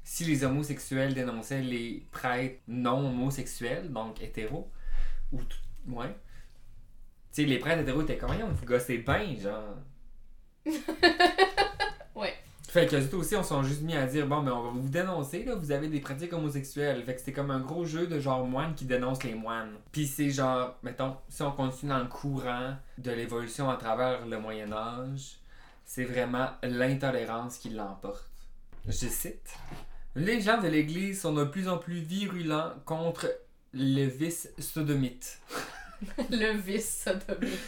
si 0.04 0.24
les 0.24 0.44
homosexuels 0.44 1.14
dénonçaient 1.14 1.62
les 1.62 2.06
prêtres 2.12 2.60
non 2.68 3.06
homosexuels, 3.08 3.90
donc 3.90 4.20
hétéros, 4.20 4.70
ou 5.32 5.38
tout, 5.42 5.56
ouais, 5.88 6.14
tu 7.32 7.42
sais, 7.42 7.44
les 7.48 7.58
prêtres 7.58 7.80
hétéros 7.80 8.02
étaient 8.02 8.18
comme, 8.18 8.28
Voyons, 8.28 8.48
vous 8.52 8.66
gossez 8.66 8.98
bien, 8.98 9.34
genre. 9.40 9.76
Ouais. 12.14 12.34
Fait 12.68 12.86
que 12.86 13.16
aussi, 13.16 13.36
on 13.36 13.42
s'est 13.42 13.62
juste 13.64 13.80
mis 13.80 13.96
à 13.96 14.04
dire, 14.06 14.26
bon, 14.26 14.42
mais 14.42 14.50
on 14.50 14.64
va 14.64 14.70
vous 14.70 14.88
dénoncer, 14.90 15.44
là, 15.44 15.54
vous 15.54 15.72
avez 15.72 15.88
des 15.88 16.00
pratiques 16.00 16.34
homosexuelles. 16.34 17.02
Fait 17.04 17.14
que 17.14 17.20
c'était 17.20 17.32
comme 17.32 17.50
un 17.50 17.60
gros 17.60 17.86
jeu 17.86 18.06
de 18.06 18.20
genre 18.20 18.46
moines 18.46 18.74
qui 18.74 18.84
dénoncent 18.84 19.24
les 19.24 19.34
moines. 19.34 19.72
Puis 19.92 20.06
c'est 20.06 20.28
genre, 20.28 20.76
mettons, 20.82 21.16
si 21.30 21.40
on 21.40 21.52
continue 21.52 21.90
dans 21.90 22.00
le 22.00 22.04
courant 22.04 22.76
de 22.98 23.10
l'évolution 23.12 23.70
à 23.70 23.76
travers 23.76 24.26
le 24.26 24.38
Moyen-Âge, 24.38 25.41
c'est 25.94 26.04
vraiment 26.06 26.48
l'intolérance 26.62 27.58
qui 27.58 27.68
l'emporte. 27.68 28.26
Je 28.86 28.92
cite 28.92 29.54
Les 30.14 30.40
gens 30.40 30.58
de 30.58 30.66
l'Église 30.66 31.20
sont 31.20 31.34
de 31.34 31.44
plus 31.44 31.68
en 31.68 31.76
plus 31.76 32.00
virulents 32.00 32.72
contre 32.86 33.30
le 33.74 34.06
vice 34.06 34.48
sodomite. 34.58 35.38
le 36.30 36.52
vice 36.58 37.04
sodomite. 37.04 37.58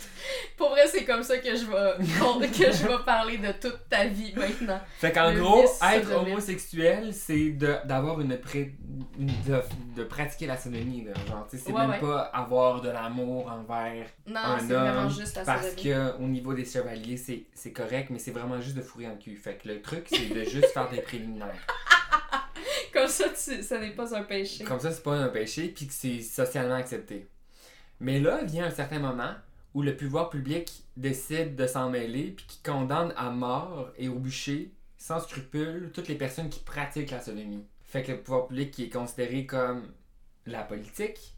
Pour 0.57 0.71
vrai, 0.71 0.87
c'est 0.87 1.05
comme 1.05 1.23
ça 1.23 1.39
que 1.39 1.55
je 1.55 1.65
vais 1.67 2.49
que 2.49 2.73
je 2.73 2.87
vais 2.89 3.05
parler 3.05 3.39
de 3.39 3.53
toute 3.53 3.89
ta 3.89 4.07
vie 4.07 4.33
maintenant. 4.37 4.81
Fait 4.99 5.13
qu'en 5.13 5.33
gros, 5.35 5.65
être 5.65 6.13
homosexuel, 6.13 7.13
c'est 7.13 7.51
d'avoir 7.85 8.21
une, 8.21 8.37
pré- 8.39 8.75
une- 9.19 9.27
de, 9.47 9.61
de 9.97 10.05
pratiquer 10.05 10.47
la 10.47 10.57
sodomie. 10.57 11.05
Là. 11.05 11.13
Genre, 11.29 11.47
c'est 11.51 11.71
Ouais, 11.71 11.81
même 11.83 11.91
ouais. 11.91 12.01
pas 12.01 12.21
avoir 12.33 12.81
de 12.81 12.89
l'amour 12.91 13.47
envers 13.51 14.07
Non, 14.27 14.41
un 14.41 14.59
c'est 14.61 14.67
vraiment 14.75 15.03
homme. 15.03 15.11
juste 15.11 15.37
la 15.37 15.45
parce 15.45 15.75
que 15.75 16.17
au 16.19 16.27
niveau 16.27 16.55
des 16.55 16.65
chevaliers, 16.65 17.17
c'est 17.17 17.45
c'est 17.55 17.73
correct, 17.73 18.09
mais 18.11 18.19
c'est 18.19 18.31
vraiment 18.33 18.61
juste 18.61 18.77
de 18.77 18.83
fourrer 18.83 19.09
en 19.09 19.17
cul. 19.17 19.37
Fait 19.37 19.55
que 19.63 19.69
le 19.69 19.81
truc, 19.83 20.07
c'est 20.09 20.29
de 20.35 20.45
juste 20.45 20.69
faire 20.73 20.89
des 20.91 21.01
préliminaires. 21.01 21.67
Comme 22.93 23.09
ça, 23.09 23.25
tu, 23.29 23.63
ça 23.63 23.79
n'est 23.81 23.91
pas 23.91 24.15
un 24.17 24.23
péché. 24.23 24.65
Comme 24.65 24.79
ça, 24.81 24.91
c'est 24.93 25.03
pas 25.03 25.15
un 25.17 25.29
péché, 25.29 25.69
puis 25.75 25.87
que 25.89 25.93
c'est 25.93 26.21
socialement 26.21 26.77
accepté. 26.77 27.27
Mais 28.01 28.21
là, 28.21 28.43
vient 28.45 28.65
un 28.67 28.71
certain 28.71 28.99
moment 28.99 29.33
où 29.75 29.83
le 29.83 29.97
pouvoir 29.97 30.31
public 30.31 30.85
décide 30.97 31.57
de 31.57 31.67
s'en 31.67 31.91
mêler, 31.91 32.33
puis 32.37 32.47
qui 32.47 32.63
condamne 32.63 33.13
à 33.17 33.31
mort 33.31 33.91
et 33.99 34.09
au 34.09 34.19
bûcher, 34.19 34.73
sans 34.97 35.21
scrupule, 35.21 35.91
toutes 35.93 36.09
les 36.09 36.15
personnes 36.15 36.49
qui 36.49 36.61
pratiquent 36.61 37.11
la 37.11 37.21
sodomie. 37.21 37.65
Fait 37.83 38.03
que 38.03 38.13
le 38.13 38.19
pouvoir 38.21 38.47
public 38.47 38.71
qui 38.71 38.85
est 38.85 38.89
considéré 38.89 39.47
comme 39.47 39.89
la 40.47 40.63
politique. 40.63 41.35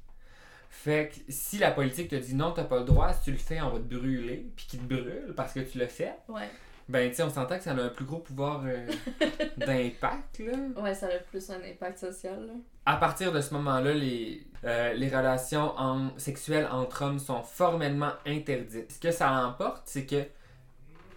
Fait 0.69 1.11
que 1.11 1.21
si 1.33 1.59
la 1.59 1.71
politique 1.71 2.09
te 2.09 2.16
dit 2.16 2.35
non, 2.35 2.53
t'as 2.53 2.64
pas 2.64 2.79
le 2.79 2.85
droit, 2.85 3.12
si 3.12 3.25
tu 3.25 3.31
le 3.33 3.38
fais, 3.38 3.61
on 3.62 3.71
va 3.71 3.79
te 3.79 3.95
brûler, 3.95 4.51
puis 4.55 4.66
qu'il 4.66 4.81
te 4.81 4.85
brûle 4.85 5.33
parce 5.35 5.55
que 5.55 5.61
tu 5.61 5.79
fait, 5.87 6.14
Ouais. 6.29 6.49
ben 6.88 7.09
tu 7.09 7.16
sais, 7.16 7.23
on 7.23 7.31
s'entend 7.31 7.57
que 7.57 7.64
ça 7.64 7.71
a 7.73 7.81
un 7.81 7.88
plus 7.88 8.05
gros 8.05 8.19
pouvoir 8.19 8.62
euh, 8.66 8.87
d'impact, 9.57 10.38
là. 10.40 10.53
Ouais, 10.83 10.95
ça 10.95 11.07
a 11.07 11.19
plus 11.19 11.49
un 11.51 11.62
impact 11.62 11.99
social. 11.99 12.47
Là. 12.47 12.53
À 12.85 12.97
partir 12.97 13.33
de 13.33 13.40
ce 13.40 13.55
moment-là, 13.55 13.95
les, 13.95 14.45
euh, 14.64 14.92
les 14.95 15.09
relations 15.09 15.77
en- 15.79 16.11
sexuelles 16.19 16.69
entre 16.71 17.03
hommes 17.03 17.19
sont 17.19 17.42
formellement 17.42 18.12
interdites. 18.27 18.92
Ce 18.92 18.99
que 19.01 19.11
ça 19.12 19.33
emporte, 19.47 19.83
c'est 19.87 20.07
que, 20.07 20.23
tu 20.23 20.29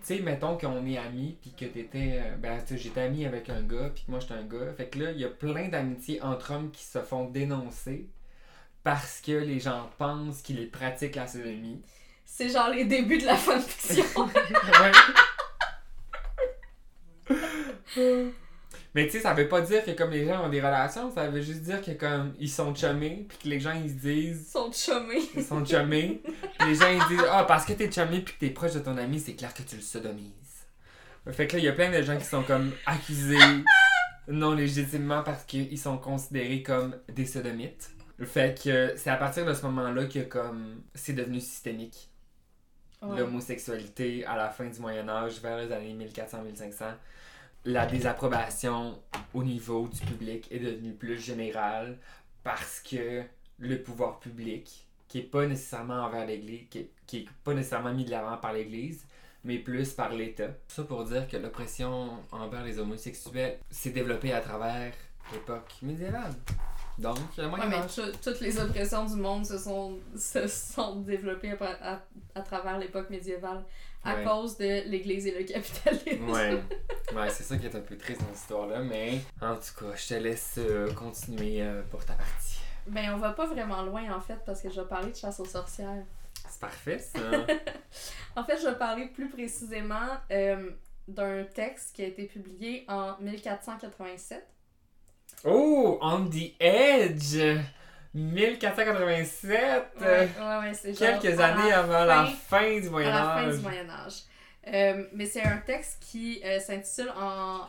sais, 0.04 0.20
mettons 0.20 0.58
qu'on 0.58 0.86
est 0.86 0.98
amis, 0.98 1.38
puis 1.42 1.52
que 1.52 1.66
t'étais. 1.66 2.22
euh, 2.24 2.36
ben, 2.38 2.60
j'étais 2.70 3.02
ami 3.02 3.26
avec 3.26 3.50
un 3.50 3.62
gars, 3.62 3.90
puis 3.94 4.04
que 4.06 4.12
moi 4.12 4.20
j'étais 4.20 4.34
un 4.36 4.44
gars. 4.44 4.74
Fait 4.78 4.88
que 4.88 5.00
là, 5.00 5.12
il 5.12 5.20
y 5.20 5.26
a 5.26 5.30
plein 5.30 5.68
d'amitiés 5.70 6.22
entre 6.22 6.54
hommes 6.54 6.72
qui 6.72 6.84
se 6.84 7.00
font 7.00 7.26
dénoncer 7.30 8.08
parce 8.84 9.22
que 9.22 9.32
les 9.34 9.60
gens 9.60 9.90
pensent 9.98 10.42
qu'ils 10.42 10.70
pratiquent 10.72 11.16
la 11.16 11.28
sodomie. 11.28 11.82
C'est 12.26 12.50
genre 12.50 12.70
les 12.70 12.86
débuts 12.86 13.18
de 13.18 13.26
la 13.26 13.36
fanfiction. 13.38 14.04
Ouais. 17.30 18.26
Mais 18.96 19.06
tu 19.06 19.12
sais, 19.14 19.20
ça 19.20 19.34
veut 19.34 19.48
pas 19.48 19.62
dire 19.62 19.86
que 19.86 19.92
comme 19.92 20.10
les 20.12 20.26
gens 20.26 20.46
ont 20.46 20.50
des 20.50 20.62
relations, 20.62 21.12
ça 21.14 21.28
veut 21.28 21.42
juste 21.42 21.62
dire 21.62 21.82
que 21.82 21.92
comme 21.92 22.34
ils 22.40 22.50
sont 22.50 22.74
chummés, 22.74 23.26
puis 23.30 23.38
que 23.38 23.48
les 23.48 23.60
gens 23.60 23.74
ils 23.74 23.90
se 23.90 23.96
disent 23.96 24.48
Ils 24.48 24.52
sont 24.52 24.72
chummés. 24.72 25.22
ils 25.36 25.44
sont 25.44 25.64
chummés. 25.64 26.22
Les 26.66 26.76
gens 26.76 26.90
ils 26.90 27.08
disent 27.16 27.26
ah 27.32 27.44
parce 27.44 27.66
que 27.66 27.74
t'es 27.74 27.92
chummé 27.92 28.22
puis 28.22 28.34
que 28.34 28.40
t'es 28.40 28.50
proche 28.50 28.74
de 28.74 28.80
ton 28.80 28.98
ami, 28.98 29.20
c'est 29.20 29.34
clair 29.36 29.54
que 29.54 29.62
tu 29.62 29.76
le 29.76 29.82
sodomises. 29.82 30.34
Fait 31.32 31.46
que 31.46 31.54
là 31.54 31.60
il 31.60 31.66
y 31.66 31.68
a 31.68 31.74
plein 31.74 31.92
de 31.92 32.02
gens 32.02 32.18
qui 32.18 32.26
sont 32.26 32.42
comme 32.42 32.72
accusés 32.88 33.38
non 34.28 34.54
légitimement 34.54 35.22
parce 35.24 35.44
qu'ils 35.44 35.78
sont 35.78 35.98
considérés 35.98 36.64
comme 36.64 36.96
des 37.14 37.26
sodomites. 37.26 37.92
Fait 38.24 38.60
que 38.62 38.94
c'est 38.98 39.10
à 39.12 39.16
partir 39.18 39.46
de 39.46 39.54
ce 39.54 39.62
moment-là 39.68 40.06
que 40.06 40.20
comme 40.20 40.82
c'est 40.96 41.14
devenu 41.14 41.40
systémique. 41.40 42.10
Ouais. 43.02 43.18
l'homosexualité 43.18 44.26
à 44.26 44.36
la 44.36 44.50
fin 44.50 44.66
du 44.66 44.78
Moyen 44.82 45.08
Âge, 45.08 45.40
vers 45.40 45.58
les 45.58 45.72
années 45.72 45.96
1400-1500, 46.06 46.84
la 47.70 47.86
désapprobation 47.86 49.00
au 49.36 49.44
niveau 49.44 49.88
du 49.88 50.00
public 50.00 50.48
est 50.50 50.58
devenue 50.58 50.94
plus 50.94 51.20
générale 51.20 52.00
parce 52.44 52.80
que 52.80 53.24
le 53.60 53.84
pouvoir 53.84 54.20
public, 54.20 54.88
qui 55.08 55.20
est 55.20 55.24
pas 55.24 55.46
nécessairement 55.46 56.02
envers 56.02 56.26
l'Église, 56.26 56.66
qui 57.06 57.30
pas 57.44 57.54
nécessairement 57.54 57.94
mis 57.94 58.06
de 58.06 58.12
l'avant 58.12 58.38
par 58.38 58.54
l'Église, 58.54 59.06
mais 59.44 59.60
plus 59.60 59.92
par 59.94 60.14
l'État. 60.14 60.50
Ça 60.68 60.84
pour 60.84 61.04
dire 61.06 61.28
que 61.28 61.38
l'oppression 61.38 62.18
envers 62.32 62.64
les 62.64 62.80
homosexuels 62.80 63.60
s'est 63.70 63.92
développée 63.92 64.34
à 64.34 64.42
travers 64.42 64.94
l'époque 65.32 65.76
médiévale. 65.84 66.34
Donc, 67.00 67.18
le 67.38 67.48
Ouais, 67.48 67.60
mais 67.70 67.78
tout- 67.88 68.12
toutes 68.22 68.42
les 68.42 68.60
oppressions 68.60 69.06
du 69.06 69.16
monde 69.16 69.46
se 69.46 69.58
sont, 69.58 69.98
se 70.18 70.48
sont 70.48 70.98
développées 70.98 71.52
à, 71.60 71.94
à- 71.96 72.00
à 72.36 72.42
travers 72.42 72.78
l'époque 72.78 73.10
médiévale 73.10 73.64
à 74.04 74.16
Ouais. 74.16 74.24
cause 74.24 74.58
de 74.58 74.88
l'Église 74.90 75.26
et 75.28 75.38
le 75.40 75.44
capitalisme. 75.46 76.30
Ouais, 76.30 76.62
ouais 77.16 77.30
c'est 77.30 77.44
ça 77.44 77.58
qui 77.58 77.66
est 77.68 77.76
un 77.76 77.80
peu 77.82 77.98
triste 77.98 78.22
dans 78.22 78.28
cette 78.28 78.38
histoire-là, 78.42 78.80
mais 78.82 79.20
en 79.42 79.56
tout 79.56 79.74
cas, 79.86 79.96
je 79.96 80.08
te 80.10 80.14
laisse 80.16 80.56
euh, 80.58 80.92
continuer 80.94 81.62
euh, 81.62 81.82
pour 81.90 82.04
ta 82.06 82.14
partie. 82.14 82.60
Ben, 82.88 83.14
on 83.14 83.18
va 83.18 83.32
pas 83.32 83.46
vraiment 83.46 83.82
loin 83.84 84.12
en 84.16 84.20
fait 84.22 84.38
parce 84.46 84.62
que 84.62 84.70
je 84.70 84.80
vais 84.82 84.88
parler 84.88 85.12
de 85.12 85.16
chasse 85.18 85.40
aux 85.40 85.46
sorcières. 85.46 86.04
C'est 86.50 86.60
parfait 86.62 87.00
ça. 87.00 87.20
En 88.36 88.44
fait, 88.44 88.58
je 88.62 88.68
vais 88.68 88.78
parler 88.78 89.08
plus 89.08 89.28
précisément 89.30 90.08
euh, 90.32 90.70
d'un 91.08 91.44
texte 91.44 91.96
qui 91.96 92.04
a 92.04 92.08
été 92.08 92.26
publié 92.26 92.86
en 92.88 93.18
1487. 93.20 94.46
Oh, 95.46 95.98
On 96.02 96.26
the 96.30 96.54
Edge 96.60 97.38
1487 98.14 99.88
Ouais, 100.02 100.30
ouais, 100.40 100.74
c'est 100.74 100.94
Quelques 100.94 101.40
années 101.40 101.70
la 101.70 101.80
avant 101.80 102.06
la 102.06 102.26
fin- 102.26 102.80
du 102.80 102.88
à 102.88 102.92
Moyen 102.92 103.10
la 103.12 103.24
fin 103.24 103.48
Âge. 103.48 103.56
du 103.56 103.62
Moyen 103.62 103.90
Âge. 103.90 104.24
Euh, 104.68 105.06
mais 105.14 105.26
c'est 105.26 105.44
un 105.44 105.58
texte 105.58 105.98
qui 106.02 106.42
euh, 106.44 106.60
s'intitule 106.60 107.10
en, 107.16 107.22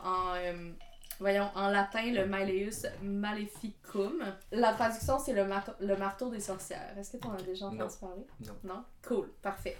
en, 0.03 0.35
euh, 0.35 0.71
voyons, 1.19 1.49
en 1.55 1.69
latin 1.69 2.11
le 2.11 2.25
Malleus 2.25 2.85
Maleficum. 3.01 4.23
La 4.51 4.73
traduction, 4.73 5.17
c'est 5.19 5.33
le, 5.33 5.45
marteau- 5.45 5.71
le 5.79 5.95
marteau 5.95 6.29
des 6.29 6.39
sorcières. 6.39 6.93
Est-ce 6.99 7.13
que 7.13 7.17
tu 7.17 7.27
en 7.27 7.33
as 7.35 7.41
déjà 7.41 7.65
entendu 7.67 7.93
parler? 7.99 8.25
Non. 8.45 8.53
Non? 8.63 8.83
Cool, 9.07 9.29
parfait. 9.41 9.77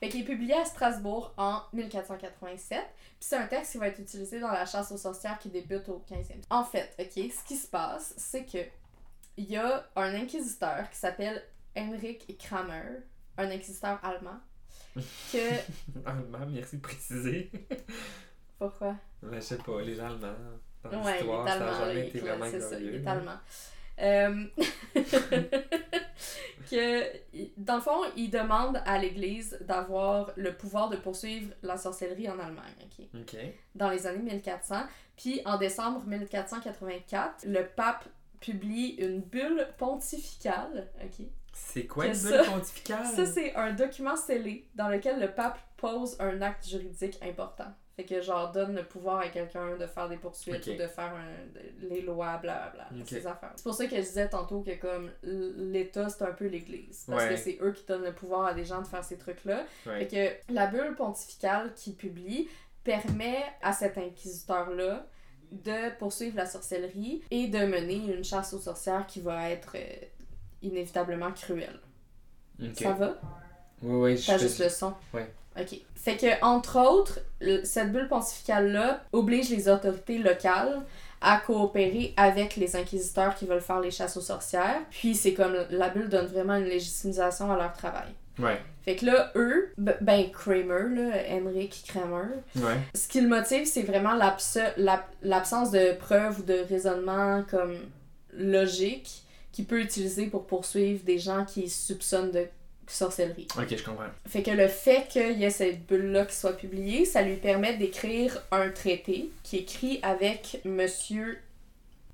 Fait 0.00 0.08
qu'il 0.08 0.22
est 0.22 0.24
publié 0.24 0.54
à 0.54 0.64
Strasbourg 0.64 1.34
en 1.36 1.60
1487. 1.74 2.78
Puis 2.78 3.14
c'est 3.20 3.36
un 3.36 3.46
texte 3.46 3.72
qui 3.72 3.78
va 3.78 3.88
être 3.88 3.98
utilisé 3.98 4.40
dans 4.40 4.50
la 4.50 4.64
chasse 4.64 4.90
aux 4.92 4.96
sorcières 4.96 5.38
qui 5.38 5.50
débute 5.50 5.88
au 5.90 6.02
15e. 6.10 6.42
En 6.48 6.64
fait, 6.64 6.94
ok, 6.98 7.30
ce 7.30 7.44
qui 7.46 7.56
se 7.56 7.66
passe, 7.66 8.14
c'est 8.16 8.44
que 8.44 8.58
il 9.36 9.44
y 9.50 9.56
a 9.56 9.86
un 9.96 10.14
inquisiteur 10.14 10.88
qui 10.90 10.98
s'appelle 10.98 11.42
Henrik 11.76 12.36
Kramer, 12.38 13.00
un 13.38 13.50
inquisiteur 13.50 13.98
allemand, 14.02 14.38
que... 14.94 15.50
Allemand, 16.06 16.46
merci 16.50 16.76
de 16.76 16.82
préciser. 16.82 17.50
Pourquoi? 18.58 18.96
Mais 19.22 19.36
je 19.36 19.40
sais 19.46 19.58
pas, 19.58 19.80
les 19.82 20.00
Allemands, 20.00 20.34
dans 20.84 21.02
Ouais, 21.04 21.12
l'histoire, 21.12 21.46
ça 21.48 21.58
n'a 21.58 21.78
jamais 21.78 22.08
été 22.08 22.18
vraiment 22.20 22.46
c'est 22.50 22.60
ça, 22.60 22.78
il 22.78 22.90
glorieux. 22.90 23.02
est 23.02 23.06
allemand. 23.06 23.38
Euh, 24.02 24.44
que, 26.70 27.04
dans 27.56 27.76
le 27.76 27.80
fond, 27.80 28.00
il 28.16 28.30
demande 28.30 28.80
à 28.86 28.98
l'Église 28.98 29.58
d'avoir 29.62 30.30
le 30.36 30.56
pouvoir 30.56 30.88
de 30.88 30.96
poursuivre 30.96 31.52
la 31.62 31.76
sorcellerie 31.76 32.28
en 32.28 32.38
Allemagne, 32.38 32.74
ok? 32.84 33.06
Ok. 33.20 33.36
dans 33.74 33.90
les 33.90 34.06
années 34.06 34.22
1400. 34.22 34.76
Puis 35.16 35.42
en 35.44 35.58
décembre 35.58 36.02
1484, 36.06 37.44
le 37.46 37.66
pape 37.66 38.04
publie 38.40 38.90
une 38.98 39.20
bulle 39.20 39.68
pontificale, 39.78 40.88
ok? 41.02 41.26
C'est 41.52 41.86
quoi 41.86 42.06
une 42.06 42.12
bulle 42.12 42.44
pontificale? 42.46 43.04
Ça, 43.06 43.26
c'est 43.26 43.54
un 43.54 43.72
document 43.72 44.16
scellé 44.16 44.68
dans 44.74 44.88
lequel 44.88 45.20
le 45.20 45.30
pape 45.30 45.58
pose 45.76 46.16
un 46.20 46.40
acte 46.40 46.68
juridique 46.68 47.18
important. 47.22 47.72
Fait 48.00 48.06
que, 48.06 48.22
genre, 48.22 48.50
donne 48.50 48.74
le 48.76 48.82
pouvoir 48.84 49.18
à 49.18 49.28
quelqu'un 49.28 49.76
de 49.76 49.86
faire 49.86 50.08
des 50.08 50.16
poursuites 50.16 50.66
ou 50.68 50.72
de 50.74 50.86
faire 50.86 51.12
un- 51.14 51.86
les 51.86 52.00
lois, 52.00 52.38
blablabla, 52.38 52.88
Ok. 52.98 53.06
ces 53.08 53.26
affaires. 53.26 53.52
C'est 53.56 53.62
pour 53.62 53.74
ça 53.74 53.84
que 53.84 53.96
je 53.96 54.00
disais 54.00 54.26
tantôt 54.28 54.62
que, 54.62 54.74
comme, 54.76 55.10
l'État, 55.22 56.08
c'est 56.08 56.24
un 56.24 56.32
peu 56.32 56.46
l'Église. 56.46 57.04
Parce 57.06 57.24
Ouais. 57.24 57.28
que 57.30 57.36
c'est 57.36 57.58
eux 57.60 57.72
qui 57.72 57.84
donnent 57.84 58.04
le 58.04 58.14
pouvoir 58.14 58.46
à 58.46 58.54
des 58.54 58.64
gens 58.64 58.80
de 58.80 58.86
faire 58.86 59.04
ces 59.04 59.18
trucs-là. 59.18 59.64
Ouais. 59.86 60.06
Fait 60.06 60.40
que 60.48 60.52
la 60.54 60.66
bulle 60.68 60.94
pontificale 60.94 61.74
qu'il 61.74 61.94
publie 61.94 62.48
permet 62.84 63.42
à 63.60 63.74
cet 63.74 63.98
inquisiteur-là 63.98 65.04
de 65.52 65.94
poursuivre 65.98 66.36
la 66.38 66.46
sorcellerie 66.46 67.22
et 67.30 67.48
de 67.48 67.58
mener 67.66 67.96
une 67.96 68.24
chasse 68.24 68.54
aux 68.54 68.60
sorcières 68.60 69.06
qui 69.06 69.20
va 69.20 69.50
être 69.50 69.72
euh, 69.74 70.06
inévitablement 70.62 71.32
cruelle. 71.32 71.80
Ok. 72.62 72.76
Ça 72.76 72.92
va? 72.92 73.20
Oui, 73.82 73.96
oui, 74.12 74.16
je 74.16 74.22
fais- 74.32 74.38
juste 74.38 74.58
le 74.60 74.68
son? 74.70 74.94
Ouais. 75.12 75.30
Ok. 75.58 75.78
Fait 75.94 76.16
que, 76.16 76.44
entre 76.44 76.78
autres, 76.80 77.20
cette 77.64 77.92
bulle 77.92 78.08
pontificale-là 78.08 79.02
oblige 79.12 79.50
les 79.50 79.68
autorités 79.68 80.18
locales 80.18 80.82
à 81.20 81.36
coopérer 81.38 82.14
avec 82.16 82.56
les 82.56 82.76
inquisiteurs 82.76 83.34
qui 83.34 83.44
veulent 83.46 83.60
faire 83.60 83.80
les 83.80 83.90
chasses 83.90 84.16
aux 84.16 84.22
sorcières. 84.22 84.80
Puis 84.90 85.14
c'est 85.14 85.34
comme 85.34 85.54
la 85.70 85.88
bulle 85.90 86.08
donne 86.08 86.26
vraiment 86.26 86.54
une 86.56 86.64
légitimisation 86.64 87.52
à 87.52 87.56
leur 87.56 87.72
travail. 87.74 88.08
Ouais. 88.38 88.58
Fait 88.82 88.96
que 88.96 89.04
là, 89.04 89.30
eux, 89.34 89.70
ben 89.76 90.30
Kramer, 90.30 90.88
là, 90.94 91.10
Henrik 91.30 91.84
Kramer, 91.86 92.36
Ouais. 92.56 92.78
ce 92.94 93.06
qui 93.06 93.20
le 93.20 93.28
motive, 93.28 93.66
c'est 93.66 93.82
vraiment 93.82 94.14
l'abs- 94.14 94.58
l'ab- 94.78 95.00
l'absence 95.22 95.70
de 95.70 95.92
preuves 95.98 96.40
ou 96.40 96.42
de 96.44 96.64
raisonnement 96.66 97.42
comme 97.50 97.76
logique 98.32 99.22
qu'il 99.52 99.66
peut 99.66 99.80
utiliser 99.80 100.26
pour 100.26 100.46
poursuivre 100.46 101.04
des 101.04 101.18
gens 101.18 101.44
qui 101.44 101.68
soupçonnent 101.68 102.30
de 102.30 102.46
sorcellerie. 102.92 103.48
Ok, 103.58 103.76
je 103.76 103.82
comprends. 103.84 104.04
Fait 104.28 104.42
que 104.42 104.50
le 104.50 104.68
fait 104.68 105.06
qu'il 105.08 105.38
y 105.38 105.44
ait 105.44 105.50
cette 105.50 105.86
bulle-là 105.86 106.24
qui 106.26 106.36
soit 106.36 106.56
publiée, 106.56 107.04
ça 107.04 107.22
lui 107.22 107.36
permet 107.36 107.76
d'écrire 107.76 108.42
un 108.50 108.68
traité 108.70 109.30
qui 109.42 109.56
est 109.56 109.60
écrit 109.60 110.00
avec 110.02 110.60
Monsieur 110.64 111.38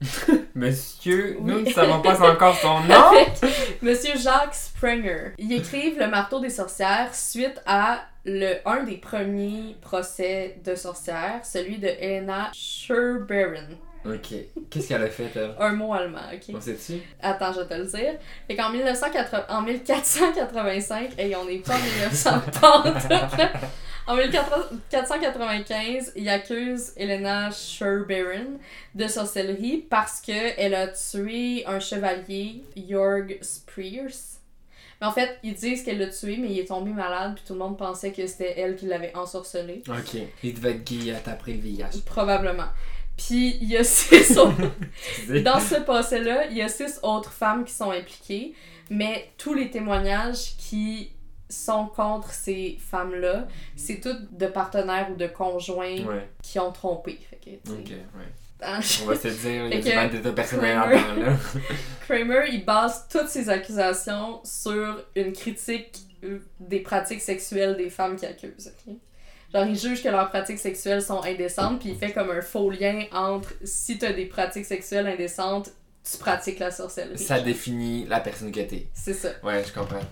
Monsieur, 0.54 1.36
Oui. 1.40 1.52
nous 1.52 1.60
ne 1.62 1.70
savons 1.70 2.02
pas 2.02 2.20
encore 2.30 2.54
son 2.58 2.80
nom. 2.80 3.12
Monsieur 3.82 4.16
Jacques 4.18 4.54
Springer. 4.54 5.32
Ils 5.38 5.52
écrivent 5.54 5.98
le 5.98 6.08
marteau 6.08 6.38
des 6.40 6.50
sorcières 6.50 7.14
suite 7.14 7.60
à 7.66 8.02
le, 8.26 8.56
un 8.66 8.82
des 8.84 8.96
premiers 8.98 9.74
procès 9.80 10.58
de 10.64 10.74
sorcières, 10.74 11.40
celui 11.44 11.78
de 11.78 11.86
Helena 11.88 12.50
Scherberin. 12.54 13.68
Ok. 14.14 14.34
Qu'est-ce 14.70 14.88
qu'elle 14.88 15.02
a 15.02 15.08
fait, 15.08 15.30
elle? 15.34 15.54
Un 15.58 15.72
mot 15.72 15.92
allemand, 15.92 16.18
ok? 16.32 16.54
On 16.54 16.60
sait-tu? 16.60 17.00
Attends, 17.20 17.52
je 17.52 17.60
vais 17.60 17.66
te 17.66 17.74
le 17.74 17.86
dire. 17.86 18.18
Fait 18.46 18.56
qu'en 18.56 18.70
1980 18.70 19.46
en 19.48 19.62
1485, 19.62 21.12
et 21.18 21.34
on 21.36 21.44
n'est 21.44 21.58
pas 21.58 21.74
en 21.74 21.78
1900 21.78 22.30
En 24.08 24.14
1495, 24.14 26.12
il 26.14 26.28
accuse 26.28 26.92
Elena 26.96 27.50
Scherberin 27.50 28.58
de 28.94 29.08
sorcellerie 29.08 29.84
parce 29.90 30.20
qu'elle 30.20 30.74
a 30.74 30.86
tué 30.86 31.64
un 31.66 31.80
chevalier, 31.80 32.62
Jorg 32.76 33.36
Spreers. 33.42 34.36
Mais 35.00 35.08
en 35.08 35.12
fait, 35.12 35.38
ils 35.42 35.54
disent 35.54 35.82
qu'elle 35.82 35.98
l'a 35.98 36.06
tué, 36.06 36.36
mais 36.38 36.50
il 36.50 36.58
est 36.60 36.66
tombé 36.68 36.92
malade, 36.92 37.34
puis 37.34 37.44
tout 37.46 37.52
le 37.54 37.58
monde 37.58 37.76
pensait 37.76 38.12
que 38.12 38.26
c'était 38.28 38.54
elle 38.58 38.76
qui 38.76 38.86
l'avait 38.86 39.14
ensorcelé. 39.16 39.82
Ok. 39.88 40.20
Il 40.42 40.54
devait 40.54 40.80
être 40.80 41.28
à 41.28 41.32
après 41.32 41.52
le 41.52 41.58
VIH. 41.58 42.02
Probablement. 42.06 42.68
Puis 43.16 43.56
il 43.60 43.68
y 43.68 43.76
a 43.76 43.84
six 43.84 44.36
autres 44.38 44.56
dans 45.42 45.60
ce 45.60 45.76
passé-là, 45.76 46.46
il 46.46 46.56
y 46.56 46.62
a 46.62 46.68
six 46.68 46.98
autres 47.02 47.32
femmes 47.32 47.64
qui 47.64 47.72
sont 47.72 47.90
impliquées, 47.90 48.54
mais 48.90 49.30
tous 49.38 49.54
les 49.54 49.70
témoignages 49.70 50.56
qui 50.58 51.12
sont 51.48 51.86
contre 51.86 52.32
ces 52.32 52.76
femmes-là, 52.90 53.46
c'est 53.76 54.00
toutes 54.00 54.36
de 54.36 54.46
partenaires 54.46 55.08
ou 55.12 55.16
de 55.16 55.26
conjoints 55.28 56.04
Ouais. 56.04 56.28
qui 56.42 56.58
ont 56.58 56.72
trompé. 56.72 57.18
Fait 57.30 57.36
que, 57.36 57.50
tu 57.50 57.60
sais, 57.64 57.72
Ok, 57.72 57.88
ouais. 57.90 58.26
On 59.02 59.06
va 59.06 59.14
se 59.16 59.28
dire, 59.28 59.66
il 59.66 59.84
y 59.86 59.92
a 59.92 60.08
du 60.08 60.20
Kramer- 60.20 61.20
là. 61.20 61.36
Kramer, 62.08 62.44
il 62.50 62.64
base 62.64 63.06
toutes 63.10 63.28
ses 63.28 63.48
accusations 63.48 64.40
sur 64.44 65.04
une 65.14 65.32
critique 65.32 65.98
euh, 66.24 66.38
des 66.58 66.80
pratiques 66.80 67.20
sexuelles 67.20 67.76
des 67.76 67.90
femmes 67.90 68.16
qui 68.16 68.26
accusent. 68.26 68.72
ok? 68.88 68.94
Genre, 69.56 69.66
il 69.66 69.78
juge 69.78 70.02
que 70.02 70.08
leurs 70.08 70.28
pratiques 70.28 70.58
sexuelles 70.58 71.00
sont 71.00 71.22
indécentes, 71.22 71.80
puis 71.80 71.90
il 71.90 71.96
fait 71.96 72.12
comme 72.12 72.30
un 72.30 72.42
faux 72.42 72.70
lien 72.70 73.04
entre 73.10 73.54
si 73.64 73.96
t'as 73.96 74.12
des 74.12 74.26
pratiques 74.26 74.66
sexuelles 74.66 75.06
indécentes, 75.06 75.70
tu 76.04 76.18
pratiques 76.18 76.58
la 76.58 76.70
sorcellerie. 76.70 77.18
Ça 77.18 77.40
définit 77.40 78.04
la 78.06 78.20
personne 78.20 78.52
que 78.52 78.60
t'es. 78.60 78.86
C'est 78.92 79.14
ça. 79.14 79.30
Ouais, 79.42 79.64
je 79.66 79.72
comprends. 79.72 80.04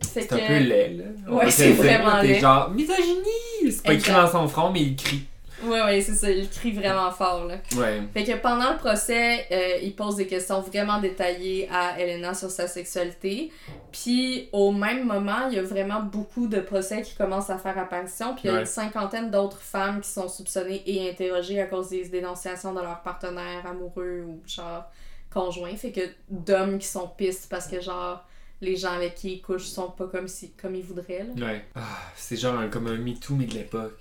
C'est 0.00 0.26
que... 0.26 0.34
un 0.34 0.38
peu 0.38 0.58
laid, 0.58 0.96
là. 0.96 1.30
Ouais, 1.30 1.50
c'est 1.50 1.72
vraiment 1.72 2.22
laid. 2.22 2.40
genre, 2.40 2.70
misogynie! 2.70 3.70
C'est 3.70 3.82
pas 3.82 3.92
écrit 3.92 4.12
dans 4.12 4.30
son 4.30 4.48
front, 4.48 4.70
mais 4.70 4.80
il 4.80 4.96
crie. 4.96 5.26
Ouais, 5.64 5.82
ouais, 5.82 6.00
c'est 6.00 6.14
ça. 6.14 6.30
Il 6.30 6.48
crie 6.48 6.72
vraiment 6.72 7.10
fort, 7.10 7.44
là. 7.46 7.56
Ouais. 7.76 8.02
Fait 8.14 8.24
que 8.24 8.36
pendant 8.40 8.72
le 8.72 8.76
procès, 8.78 9.46
euh, 9.50 9.78
il 9.82 9.94
pose 9.94 10.16
des 10.16 10.26
questions 10.26 10.60
vraiment 10.60 11.00
détaillées 11.00 11.68
à 11.70 11.98
Elena 12.00 12.34
sur 12.34 12.50
sa 12.50 12.66
sexualité. 12.66 13.52
Puis 13.92 14.48
au 14.52 14.72
même 14.72 15.04
moment, 15.06 15.48
il 15.48 15.56
y 15.56 15.58
a 15.58 15.62
vraiment 15.62 16.00
beaucoup 16.00 16.46
de 16.46 16.60
procès 16.60 17.02
qui 17.02 17.14
commencent 17.14 17.50
à 17.50 17.58
faire 17.58 17.76
apparition. 17.78 18.34
Puis 18.34 18.42
il 18.44 18.46
y 18.46 18.50
a 18.50 18.54
Ouais. 18.54 18.60
une 18.60 18.66
cinquantaine 18.66 19.30
d'autres 19.30 19.58
femmes 19.60 20.00
qui 20.00 20.08
sont 20.08 20.28
soupçonnées 20.28 20.82
et 20.86 21.10
interrogées 21.10 21.60
à 21.60 21.66
cause 21.66 21.90
des 21.90 22.08
dénonciations 22.08 22.72
de 22.72 22.80
leurs 22.80 23.02
partenaires 23.02 23.66
amoureux 23.66 24.24
ou 24.26 24.40
genre 24.46 24.84
conjoints. 25.32 25.76
Fait 25.76 25.92
que 25.92 26.00
d'hommes 26.28 26.78
qui 26.78 26.86
sont 26.88 27.08
pistes 27.08 27.48
parce 27.50 27.66
que 27.66 27.80
genre 27.80 28.24
les 28.62 28.76
gens 28.76 28.92
avec 28.92 29.14
qui 29.14 29.34
ils 29.34 29.40
couchent 29.42 29.64
sont 29.68 29.90
pas 29.90 30.06
comme, 30.06 30.28
si, 30.28 30.52
comme 30.52 30.74
ils 30.74 30.82
voudraient. 30.84 31.26
Là. 31.36 31.46
Ouais. 31.46 31.64
Ah, 31.74 31.80
c'est 32.14 32.36
genre 32.36 32.58
un- 32.58 32.68
comme 32.68 32.88
un 32.88 32.96
MeToo, 32.98 33.34
mais 33.34 33.46
de 33.46 33.54
l'époque. 33.54 33.98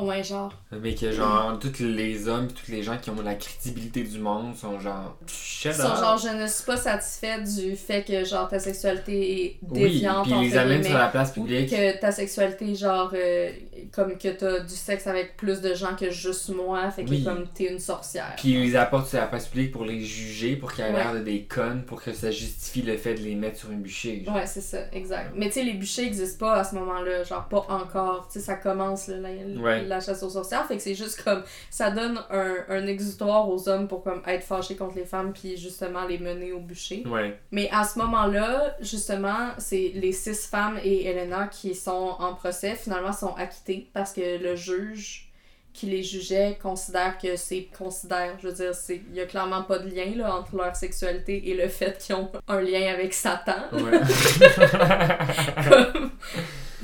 Ouais, 0.00 0.22
genre. 0.24 0.52
Mais 0.72 0.94
que 0.94 1.10
genre, 1.12 1.58
tous 1.58 1.80
les 1.82 2.28
hommes, 2.28 2.48
tous 2.48 2.70
les 2.70 2.82
gens 2.82 2.96
qui 2.98 3.10
ont 3.10 3.16
la 3.24 3.34
crédibilité 3.34 4.02
du 4.02 4.18
monde 4.18 4.54
sont 4.56 4.78
genre. 4.80 5.16
Ils 5.64 5.72
sont 5.72 5.82
genre, 5.96 6.18
je 6.18 6.28
ne 6.28 6.46
suis 6.46 6.64
pas 6.64 6.76
satisfait 6.76 7.40
du 7.42 7.76
fait 7.76 8.02
que 8.04 8.24
genre 8.24 8.48
ta 8.48 8.58
sexualité 8.58 9.44
est 9.44 9.58
Oui, 9.62 9.80
déviante. 9.80 10.24
puis 10.26 10.34
ils 10.36 10.50
les 10.50 10.56
amènent 10.56 10.84
sur 10.84 10.98
la 10.98 11.08
place 11.08 11.30
ou 11.36 11.42
publique. 11.42 11.70
que 11.70 12.00
ta 12.00 12.12
sexualité, 12.12 12.74
genre, 12.74 13.10
euh, 13.14 13.50
comme 13.92 14.18
que 14.18 14.28
t'as 14.28 14.60
du 14.60 14.74
sexe 14.74 15.06
avec 15.06 15.36
plus 15.36 15.60
de 15.60 15.74
gens 15.74 15.94
que 15.98 16.10
juste 16.10 16.48
moi, 16.54 16.90
fait 16.90 17.04
que 17.04 17.10
Oui. 17.10 17.24
comme 17.24 17.46
t'es 17.54 17.64
une 17.72 17.78
sorcière. 17.78 18.34
Puis 18.36 18.50
ils 18.52 18.62
les 18.62 18.76
apportent 18.76 19.08
sur 19.08 19.18
la 19.20 19.26
place 19.26 19.46
publique 19.46 19.72
pour 19.72 19.84
les 19.84 20.00
juger, 20.00 20.56
pour 20.56 20.72
qu'ils 20.72 20.84
aient 20.84 20.88
Ouais. 20.92 20.96
l'air 20.98 21.14
de 21.14 21.20
des 21.20 21.42
connes, 21.44 21.84
pour 21.84 22.02
que 22.02 22.12
ça 22.12 22.30
justifie 22.30 22.82
le 22.82 22.96
fait 22.96 23.14
de 23.14 23.20
les 23.20 23.34
mettre 23.34 23.58
sur 23.58 23.70
une 23.70 23.80
bûcher. 23.82 24.24
Ouais, 24.28 24.46
c'est 24.46 24.60
ça, 24.60 24.78
exact. 24.92 25.32
Mais 25.36 25.46
tu 25.46 25.52
sais, 25.54 25.62
les 25.64 25.72
bûchers 25.74 26.02
n'existent 26.04 26.46
pas 26.46 26.54
à 26.56 26.64
ce 26.64 26.74
moment-là, 26.74 27.22
genre 27.24 27.48
pas 27.48 27.64
encore. 27.68 28.28
Tu 28.30 28.38
sais, 28.38 28.44
ça 28.44 28.54
commence 28.54 29.08
là, 29.08 29.16
la, 29.18 29.30
Ouais. 29.60 29.83
La 29.88 30.00
chasse 30.00 30.22
aux 30.22 30.30
sorcières, 30.30 30.66
fait 30.66 30.76
que 30.76 30.82
c'est 30.82 30.94
juste 30.94 31.22
comme 31.22 31.42
ça 31.70 31.90
donne 31.90 32.20
un, 32.30 32.54
un 32.68 32.86
exutoire 32.86 33.48
aux 33.48 33.68
hommes 33.68 33.88
pour 33.88 34.02
comme 34.02 34.22
être 34.26 34.44
fâchés 34.44 34.76
contre 34.76 34.96
les 34.96 35.04
femmes 35.04 35.32
puis 35.32 35.56
justement 35.56 36.04
les 36.04 36.18
mener 36.18 36.52
au 36.52 36.60
bûcher. 36.60 37.02
Ouais. 37.06 37.38
Mais 37.50 37.68
à 37.72 37.84
ce 37.84 37.98
moment-là, 37.98 38.76
justement, 38.80 39.50
c'est 39.58 39.92
les 39.94 40.12
six 40.12 40.46
femmes 40.46 40.78
et 40.82 41.06
Elena 41.06 41.46
qui 41.48 41.74
sont 41.74 42.16
en 42.18 42.34
procès, 42.34 42.74
finalement 42.74 43.12
sont 43.12 43.34
acquittées 43.36 43.88
parce 43.92 44.12
que 44.12 44.42
le 44.42 44.56
juge 44.56 45.30
qui 45.72 45.86
les 45.86 46.04
jugeait 46.04 46.56
considère 46.62 47.18
que 47.18 47.34
c'est 47.34 47.66
considère, 47.76 48.36
je 48.40 48.46
veux 48.46 48.54
dire, 48.54 48.72
c'est 48.76 49.02
il 49.10 49.16
y 49.16 49.20
a 49.20 49.26
clairement 49.26 49.64
pas 49.64 49.80
de 49.80 49.88
lien 49.92 50.14
là 50.16 50.36
entre 50.36 50.54
leur 50.56 50.76
sexualité 50.76 51.50
et 51.50 51.54
le 51.54 51.66
fait 51.68 51.98
qu'ils 51.98 52.14
ont 52.14 52.30
un 52.46 52.60
lien 52.60 52.92
avec 52.94 53.12
Satan. 53.12 53.56
Ouais. 53.72 54.00
Comme- 55.68 56.10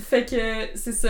fait 0.09 0.25
que 0.25 0.77
c'est 0.77 0.93
ça. 0.93 1.09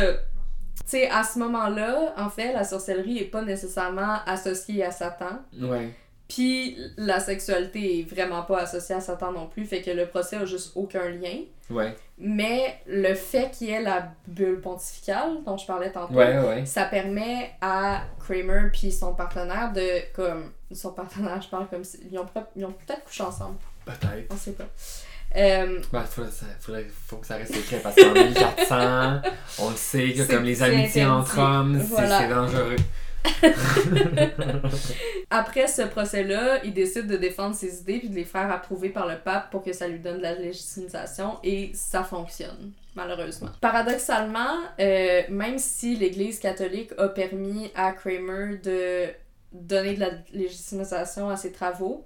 Tu 0.91 0.97
sais, 0.99 1.09
à 1.11 1.23
ce 1.23 1.39
moment-là, 1.39 2.15
en 2.17 2.29
fait, 2.29 2.53
la 2.53 2.65
sorcellerie 2.65 3.19
est 3.19 3.25
pas 3.31 3.43
nécessairement 3.43 4.17
associée 4.27 4.85
à 4.85 4.91
Satan. 4.91 5.39
ouais. 5.61 5.91
Puis 6.29 6.77
la 6.97 7.19
sexualité 7.19 7.99
est 7.99 8.03
vraiment 8.05 8.43
pas 8.43 8.61
associée 8.61 8.95
à 8.95 9.01
Satan 9.01 9.33
non 9.33 9.49
plus, 9.49 9.65
fait 9.65 9.83
que 9.83 9.91
le 9.91 10.07
procès 10.07 10.37
a 10.37 10.45
juste 10.45 10.71
aucun 10.77 11.09
lien. 11.09 11.39
Ouais. 11.71 11.97
Mais 12.19 12.81
le 12.87 13.15
fait 13.15 13.51
qu'il 13.51 13.67
y 13.67 13.71
ait 13.71 13.83
la 13.83 14.13
bulle 14.29 14.61
pontificale 14.61 15.43
dont 15.45 15.57
je 15.57 15.67
parlais 15.67 15.91
tantôt, 15.91 16.15
Ouais, 16.15 16.39
ouais. 16.39 16.67
ça 16.67 16.85
permet 16.85 17.51
à 17.61 18.03
Kramer 18.21 18.69
puis 18.73 18.93
son 18.93 19.13
partenaire 19.15 19.73
de 19.73 20.13
comme 20.15 20.53
son 20.73 20.93
partenaire, 20.93 21.43
je 21.43 21.49
parle 21.49 21.67
comme 21.69 21.83
si 21.83 21.99
ils 22.13 22.17
ont, 22.17 22.23
ont 22.23 22.73
peut-être 22.87 23.03
couché 23.05 23.25
ensemble, 23.25 23.57
Peut-être. 23.85 24.29
on 24.33 24.37
sait 24.37 24.53
pas. 24.53 24.69
Euh, 25.37 25.81
faudrait, 25.91 26.31
ça- 26.31 26.47
faudrait- 26.61 26.87
faut 27.07 27.17
que 27.17 27.27
ça 27.27 27.37
reste 27.37 27.55
secret 27.55 27.81
parce 27.83 27.95
qu'en 27.97 28.13
1400, 28.15 29.21
on 29.61 29.71
le 29.71 29.77
sait 29.77 30.13
que 30.13 30.23
comme 30.31 30.45
les 30.45 30.63
amitiés 30.63 31.03
interdit. 31.03 31.05
entre 31.05 31.39
hommes, 31.39 31.79
c'est 31.81 31.87
Voilà. 31.87 32.19
c'est 32.19 32.29
dangereux. 32.29 32.77
Après 35.31 35.67
ce 35.69 35.83
procès-là, 35.83 36.61
il 36.65 36.73
décide 36.73 37.07
de 37.07 37.17
défendre 37.17 37.55
ses 37.55 37.81
idées 37.81 37.99
puis 37.99 38.09
de 38.09 38.15
les 38.15 38.25
faire 38.25 38.51
approuver 38.51 38.89
par 38.89 39.07
le 39.07 39.17
pape 39.19 39.51
pour 39.51 39.63
que 39.63 39.73
ça 39.73 39.87
lui 39.87 39.99
donne 39.99 40.19
de 40.19 40.23
la 40.23 40.35
légitimisation 40.35 41.39
et 41.45 41.71
ça 41.75 42.03
fonctionne, 42.03 42.73
malheureusement. 42.95 43.51
Paradoxalement, 43.61 44.57
euh, 44.81 45.23
même 45.29 45.59
si 45.59 45.97
l'Église 45.97 46.39
catholique 46.41 46.91
a 46.99 47.09
permis 47.09 47.71
à 47.77 47.93
Kramer 47.93 48.57
de 48.63 49.07
donner 49.53 49.95
de 49.95 50.01
la 50.01 50.11
légitimisation 50.33 51.29
à 51.29 51.37
ses 51.37 51.53
travaux, 51.53 52.05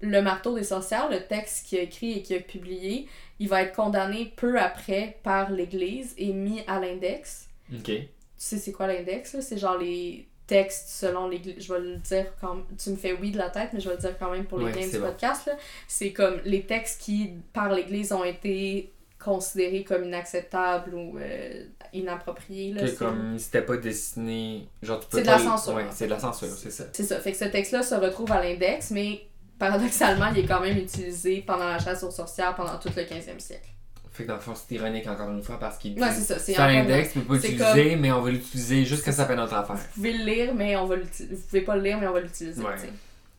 le 0.00 0.20
marteau 0.22 0.54
des 0.54 0.64
sorcières, 0.64 1.08
le 1.10 1.20
texte 1.26 1.66
qu'il 1.66 1.78
a 1.78 1.82
écrit 1.82 2.12
et 2.12 2.22
qu'il 2.22 2.36
a 2.36 2.40
publié, 2.40 3.08
il 3.40 3.48
va 3.48 3.62
être 3.62 3.74
condamné 3.74 4.32
peu 4.36 4.58
après 4.58 5.18
par 5.22 5.50
l'Église 5.50 6.14
et 6.18 6.32
mis 6.32 6.62
à 6.66 6.78
l'index 6.80 7.48
Ok. 7.74 7.84
tu 7.84 8.02
sais 8.36 8.58
c'est 8.58 8.72
quoi 8.72 8.86
l'index 8.86 9.34
là? 9.34 9.40
C'est 9.42 9.58
genre 9.58 9.76
les 9.78 10.26
textes 10.46 10.88
selon 10.88 11.28
l'église. 11.28 11.56
Je 11.58 11.72
vais 11.74 11.80
le 11.80 11.96
dire 11.96 12.26
quand 12.40 12.56
tu 12.82 12.90
me 12.90 12.96
fais 12.96 13.12
oui 13.12 13.30
de 13.32 13.36
la 13.38 13.50
tête, 13.50 13.68
mais 13.74 13.80
je 13.80 13.88
vais 13.88 13.96
le 13.96 14.00
dire 14.00 14.16
quand 14.18 14.30
même 14.30 14.46
pour 14.46 14.58
les 14.60 14.72
gains 14.72 14.88
du 14.88 14.98
bon. 14.98 15.06
podcast. 15.08 15.46
là. 15.46 15.52
C'est 15.86 16.12
comme 16.12 16.40
les 16.46 16.62
textes 16.62 17.02
qui, 17.02 17.32
par 17.52 17.70
l'église, 17.70 18.12
ont 18.12 18.24
été 18.24 18.92
considérés 19.22 19.84
comme 19.84 20.04
inacceptables 20.04 20.94
ou 20.94 21.18
euh, 21.18 21.64
inappropriés. 21.92 22.72
là. 22.72 22.80
Que 22.82 22.86
C'est- 22.88 22.96
comme 22.96 23.38
c'était 23.38 23.62
pas 23.62 23.76
destiné. 23.76 24.68
Genre, 24.82 25.00
tu 25.00 25.08
peux 25.08 25.16
C'est 25.18 25.22
de 25.24 25.26
la 25.28 25.38
censure, 25.38 25.74
Ouais, 25.74 25.84
c'est 25.90 26.06
de 26.06 26.10
la 26.10 26.18
censure, 26.18 26.48
c'est 26.48 26.70
ça. 26.70 26.84
C'est 26.92 27.02
ça. 27.04 27.20
Fait 27.20 27.32
que 27.32 27.38
ce 27.38 27.44
texte-là 27.44 27.82
se 27.82 27.94
retrouve 27.96 28.32
à 28.32 28.42
l'index, 28.42 28.90
mais 28.90 29.20
paradoxalement, 29.58 30.26
il 30.34 30.38
est 30.44 30.46
quand 30.46 30.60
même 30.60 30.76
utilisé 30.78 31.42
pendant 31.46 31.68
la 31.68 31.78
chasse 31.78 32.02
aux 32.02 32.10
sorcières 32.10 32.54
pendant 32.54 32.78
tout 32.78 32.88
le 32.94 33.02
15e 33.02 33.38
siècle. 33.38 33.68
Fait 34.12 34.24
que 34.24 34.28
dans 34.28 34.34
le 34.34 34.40
fond, 34.40 34.54
c'est 34.54 34.74
ironique 34.74 35.06
encore 35.06 35.30
une 35.30 35.42
fois 35.42 35.60
parce 35.60 35.78
qu'il 35.78 35.94
dit. 35.94 36.00
Ouais, 36.00 36.10
c'est 36.10 36.38
ça. 36.38 36.52
Encore- 36.52 36.66
l'index, 36.66 37.12
tu 37.12 37.20
peux 37.20 37.26
pas 37.26 37.34
l'utiliser, 37.34 37.96
mais 37.96 38.10
on 38.10 38.20
va 38.20 38.30
l'utiliser 38.30 38.84
C'est 38.84 39.12
ça 39.12 39.26
fait 39.26 39.36
notre 39.36 39.54
affaire. 39.54 39.76
Vous 39.76 39.82
pouvez 39.94 40.12
le 40.12 40.24
lire, 40.24 40.54
mais 40.54 40.76
on 40.76 40.86
va 40.86 40.96
l'utiliser. 40.96 41.34
Vous 41.36 41.42
pouvez 41.42 41.60
pas 41.62 41.76
le 41.76 41.82
lire, 41.82 41.98
mais 42.00 42.06
on 42.08 42.12
va 42.12 42.20
l'utiliser. 42.20 42.60
Ouais. 42.62 42.74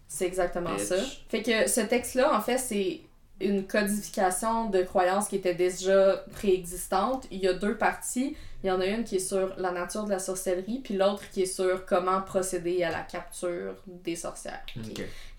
C'est 0.08 0.26
exactement 0.26 0.74
Bitch. 0.74 0.86
ça. 0.86 0.96
Fait 1.28 1.44
que 1.44 1.70
ce 1.70 1.82
texte-là, 1.82 2.34
en 2.34 2.42
fait, 2.42 2.58
c'est 2.58 3.02
une 3.42 3.66
codification 3.68 4.70
de 4.70 4.82
croyances 4.84 5.28
qui 5.28 5.38
était 5.38 5.54
déjà 5.56 6.24
préexistante. 6.34 7.26
Il 7.32 7.40
y 7.40 7.48
a 7.48 7.54
deux 7.54 7.78
parties. 7.78 8.36
Il 8.64 8.68
y 8.68 8.72
en 8.72 8.82
a 8.82 8.86
une 8.86 9.04
qui 9.06 9.16
est 9.16 9.20
sur 9.20 9.54
la 9.58 9.72
nature 9.72 10.04
de 10.04 10.10
la 10.10 10.20
sorcellerie, 10.20 10.82
puis 10.84 10.96
l'autre 10.98 11.24
qui 11.32 11.44
est 11.44 11.46
sur 11.46 11.86
comment 11.86 12.22
procéder 12.22 12.84
à 12.84 12.92
la 12.92 13.02
capture 13.02 13.76
des 13.88 14.16
sorcières. 14.18 14.60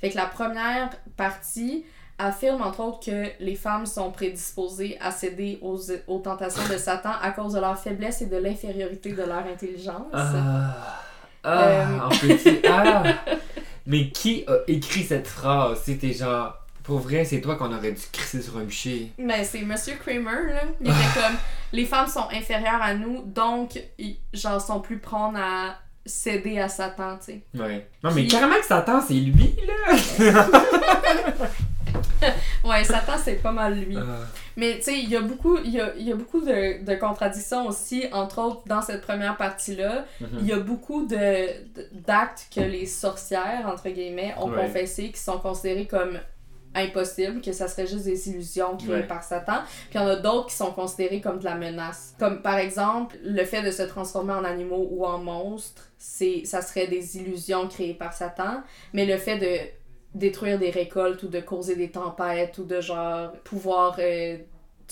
Fait 0.01 0.11
que 0.11 0.17
la 0.17 0.27
première 0.27 0.91
partie 1.19 1.85
affirme 2.19 2.63
entre 2.63 2.81
autres 2.81 3.01
que 3.05 3.27
les 3.41 3.55
femmes 3.57 3.85
sont 3.87 4.11
prédisposées 4.11 4.97
à 5.01 5.11
céder 5.11 5.59
aux, 5.63 5.79
aux 6.07 6.19
tentations 6.19 6.67
de 6.71 6.77
Satan 6.79 7.13
à 7.21 7.31
cause 7.31 7.55
de 7.55 7.61
leur 7.61 7.79
faiblesse 7.79 8.23
et 8.23 8.27
de 8.27 8.37
l'infériorité 8.37 9.13
de 9.13 9.23
leur 9.23 9.45
intelligence. 9.47 10.07
Ah. 10.13 11.03
Ah, 11.43 11.69
Euh. 11.69 11.99
en 12.01 12.09
petit. 12.11 12.61
Ah. 12.69 13.03
Mais 13.87 14.11
qui 14.11 14.45
a 14.47 14.57
écrit 14.69 15.03
cette 15.05 15.27
phrase? 15.27 15.81
C'était 15.85 16.13
genre. 16.13 16.59
Pour 16.85 16.99
vrai, 16.99 17.25
c'est 17.25 17.41
toi 17.41 17.57
qu'on 17.57 17.73
aurait 17.75 17.93
dû 17.93 18.03
crisser 18.13 18.43
sur 18.43 18.57
un 18.59 18.65
bûcher. 18.65 19.13
Mais 19.19 19.45
c'est 19.45 19.63
Monsieur 19.63 19.95
Kramer, 19.97 20.53
là. 20.53 20.63
Il 20.81 20.87
était 20.89 20.97
comme 21.15 21.37
les 21.73 21.85
femmes 21.87 22.09
sont 22.09 22.29
inférieures 22.33 22.81
à 22.83 22.95
nous, 22.95 23.23
donc 23.25 23.81
ils, 23.99 24.17
genre 24.33 24.61
sont 24.61 24.81
plus 24.81 24.99
prônes 24.99 25.37
à 25.37 25.77
céder 26.07 26.59
à 26.59 26.69
Satan, 26.69 27.19
tu 27.19 27.33
sais. 27.33 27.41
Ouais. 27.55 27.87
Non, 28.03 28.11
mais 28.15 28.23
Puis- 28.23 28.29
carrément 28.29 28.57
que 28.59 28.65
Satan, 28.67 29.01
c'est 29.07 29.15
lui, 29.15 29.55
là! 29.67 30.47
Ouais, 32.63 32.85
Satan 32.85 33.15
c'est 33.23 33.37
pas 33.37 33.51
mal 33.53 33.79
lui. 33.81 33.97
Ah. 33.97 34.03
Mais 34.57 34.77
tu 34.77 34.83
sais, 34.83 34.99
il 34.99 35.09
y 35.09 35.17
a 35.17 35.23
beaucoup, 35.23 35.57
il 35.65 35.71
y 35.71 35.81
a, 35.81 35.95
il 35.97 36.07
y 36.07 36.13
a 36.13 36.15
beaucoup 36.15 36.41
de, 36.43 36.85
de 36.85 36.95
contradictions 36.97 37.67
aussi, 37.67 38.05
entre 38.13 38.39
autres 38.43 38.61
dans 38.67 38.83
cette 38.83 39.01
première 39.01 39.37
partie-là. 39.39 40.05
Il 40.21 40.27
Mhm. 40.43 40.47
y 40.47 40.53
a 40.53 40.59
beaucoup 40.59 41.07
de 41.07 41.17
de- 41.17 41.89
d'actes 42.07 42.47
que 42.55 42.61
les 42.61 42.85
sorcières, 42.85 43.67
entre 43.67 43.89
guillemets, 43.89 44.35
ont 44.39 44.51
Ouais. 44.51 44.67
confessés 44.67 45.11
qui 45.11 45.19
sont 45.19 45.39
considérés 45.39 45.87
comme 45.87 46.19
impossibles, 46.75 47.41
que 47.41 47.53
ça 47.53 47.67
serait 47.69 47.87
juste 47.87 48.05
des 48.05 48.29
illusions 48.29 48.77
créées 48.77 48.91
Ouais. 49.01 49.07
par 49.07 49.23
Satan. 49.25 49.59
Puis 49.91 49.99
il 49.99 50.01
y 50.01 50.05
en 50.05 50.07
a 50.07 50.17
d'autres 50.17 50.47
qui 50.49 50.55
sont 50.55 50.73
considérés 50.73 51.21
comme 51.21 51.39
de 51.39 51.45
la 51.45 51.57
menace. 51.57 52.15
Comme 52.19 52.43
par 52.43 52.59
exemple, 52.59 53.17
le 53.25 53.45
fait 53.45 53.63
de 53.63 53.71
se 53.71 53.83
transformer 53.83 54.33
en 54.35 54.45
animaux 54.45 54.87
ou 54.91 55.05
en 55.05 55.19
monstres, 55.19 55.91
c'est 55.99 56.43
ça 56.45 56.63
serait 56.63 56.87
des 56.87 57.17
illusions 57.19 57.67
créées 57.69 57.95
par 57.95 58.13
Satan. 58.13 58.63
Mais 58.93 59.05
le 59.07 59.17
fait 59.17 59.39
de 59.39 59.69
détruire 60.19 60.59
des 60.59 60.71
récoltes 60.71 61.23
ou 61.23 61.29
de 61.29 61.41
causer 61.41 61.77
des 61.77 61.91
tempêtes 61.91 62.59
ou 62.59 62.65
de 62.65 62.81
genre 62.81 63.33
pouvoir 63.45 63.97
euh, 64.01 64.39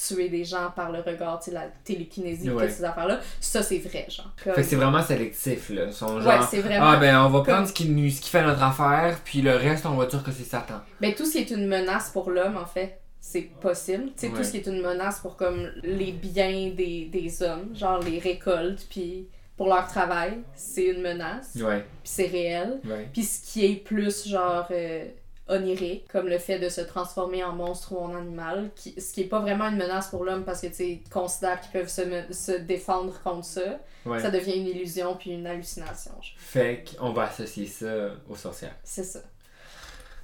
tuer 0.07 0.29
des 0.29 0.45
gens 0.45 0.71
par 0.75 0.93
le 0.93 1.01
regard, 1.01 1.41
tu 1.41 1.47
sais, 1.47 1.51
la 1.53 1.67
télékinésie, 1.85 2.51
Ouais. 2.51 2.67
toutes 2.67 2.77
ces 2.77 2.85
affaires-là, 2.85 3.21
ça 3.41 3.63
c'est 3.63 3.79
vrai, 3.79 4.07
genre. 4.09 4.31
Comme- 4.43 4.55
Fait 4.55 4.63
que 4.63 4.67
c'est 4.67 4.77
vraiment 4.77 5.03
sélectif, 5.03 5.71
là. 5.71 5.85
Ils 5.87 5.93
sont 5.93 6.17
Ouais, 6.17 6.23
genre. 6.23 6.49
c'est 6.49 6.61
vraiment. 6.61 6.87
Ah, 6.91 6.97
ben, 6.97 7.19
on 7.25 7.29
va 7.31 7.39
comme- 7.41 7.47
prendre 7.55 7.69
ce 7.69 7.73
qui, 7.73 7.89
nous, 7.89 8.09
ce 8.11 8.21
qui 8.21 8.31
fait 8.31 8.43
notre 8.45 8.63
affaire, 8.63 9.19
puis 9.25 9.43
le 9.43 9.57
reste, 9.57 9.87
on 9.87 9.95
va 9.97 10.07
dire 10.07 10.23
que 10.23 10.31
c'est 10.31 10.45
Satan. 10.45 10.81
Ben, 11.01 11.15
tout 11.15 11.25
ce 11.27 11.33
qui 11.33 11.39
est 11.39 11.51
une 11.51 11.67
menace 11.67 12.11
pour 12.11 12.31
l'homme, 12.31 12.57
en 12.57 12.67
fait, 12.67 13.01
c'est 13.21 13.43
possible. 13.61 14.05
Tu 14.07 14.13
sais, 14.17 14.29
Ouais. 14.29 14.35
tout 14.39 14.45
ce 14.45 14.51
qui 14.53 14.57
est 14.59 14.67
une 14.67 14.81
menace 14.81 15.19
pour 15.21 15.37
comme 15.37 15.71
les 15.83 16.13
biens 16.13 16.71
des, 16.75 17.09
des 17.13 17.43
hommes, 17.43 17.75
genre 17.75 17.99
les 18.01 18.19
récoltes, 18.21 18.87
puis 18.89 19.29
pour 19.57 19.67
leur 19.69 19.89
travail, 19.89 20.39
c'est 20.55 20.85
une 20.87 21.03
menace, 21.03 21.57
Ouais, 21.61 21.81
puis 21.81 21.87
c'est 22.05 22.27
réel. 22.29 22.81
ouais. 22.85 23.09
Puis 23.13 23.25
ce 23.25 23.53
qui 23.53 23.67
est 23.67 23.75
plus 23.75 24.29
genre 24.29 24.69
euh, 24.71 25.05
onirique, 25.49 26.09
comme 26.09 26.29
le 26.29 26.39
fait 26.39 26.59
de 26.59 26.69
se 26.69 26.81
transformer 26.81 27.43
en 27.43 27.53
monstre 27.53 27.93
ou 27.93 27.99
en 27.99 28.15
animal, 28.15 28.71
qui, 28.77 29.01
ce 29.01 29.13
qui 29.13 29.23
est 29.23 29.29
pas 29.29 29.41
vraiment 29.41 29.65
une 29.69 29.77
menace 29.77 30.09
pour 30.09 30.25
l'homme 30.25 30.45
parce 30.45 30.61
que 30.61 30.67
tu 30.67 31.01
considèrent 31.11 31.61
qu'ils 31.61 31.73
peuvent 31.73 31.89
se, 31.89 32.03
se 32.33 32.53
défendre 32.53 33.21
contre 33.23 33.45
ça, 33.45 33.81
ouais. 34.07 34.21
ça 34.21 34.31
devient 34.31 34.57
une 34.57 34.67
illusion 34.67 35.17
puis 35.17 35.31
une 35.31 35.47
hallucination. 35.47 36.13
Fait 36.37 36.85
qu'on 36.85 37.13
va 37.13 37.25
associer 37.25 37.67
ça 37.67 38.11
aux 38.29 38.37
sorcières. 38.37 38.77
C'est 38.85 39.05
ça. 39.05 39.21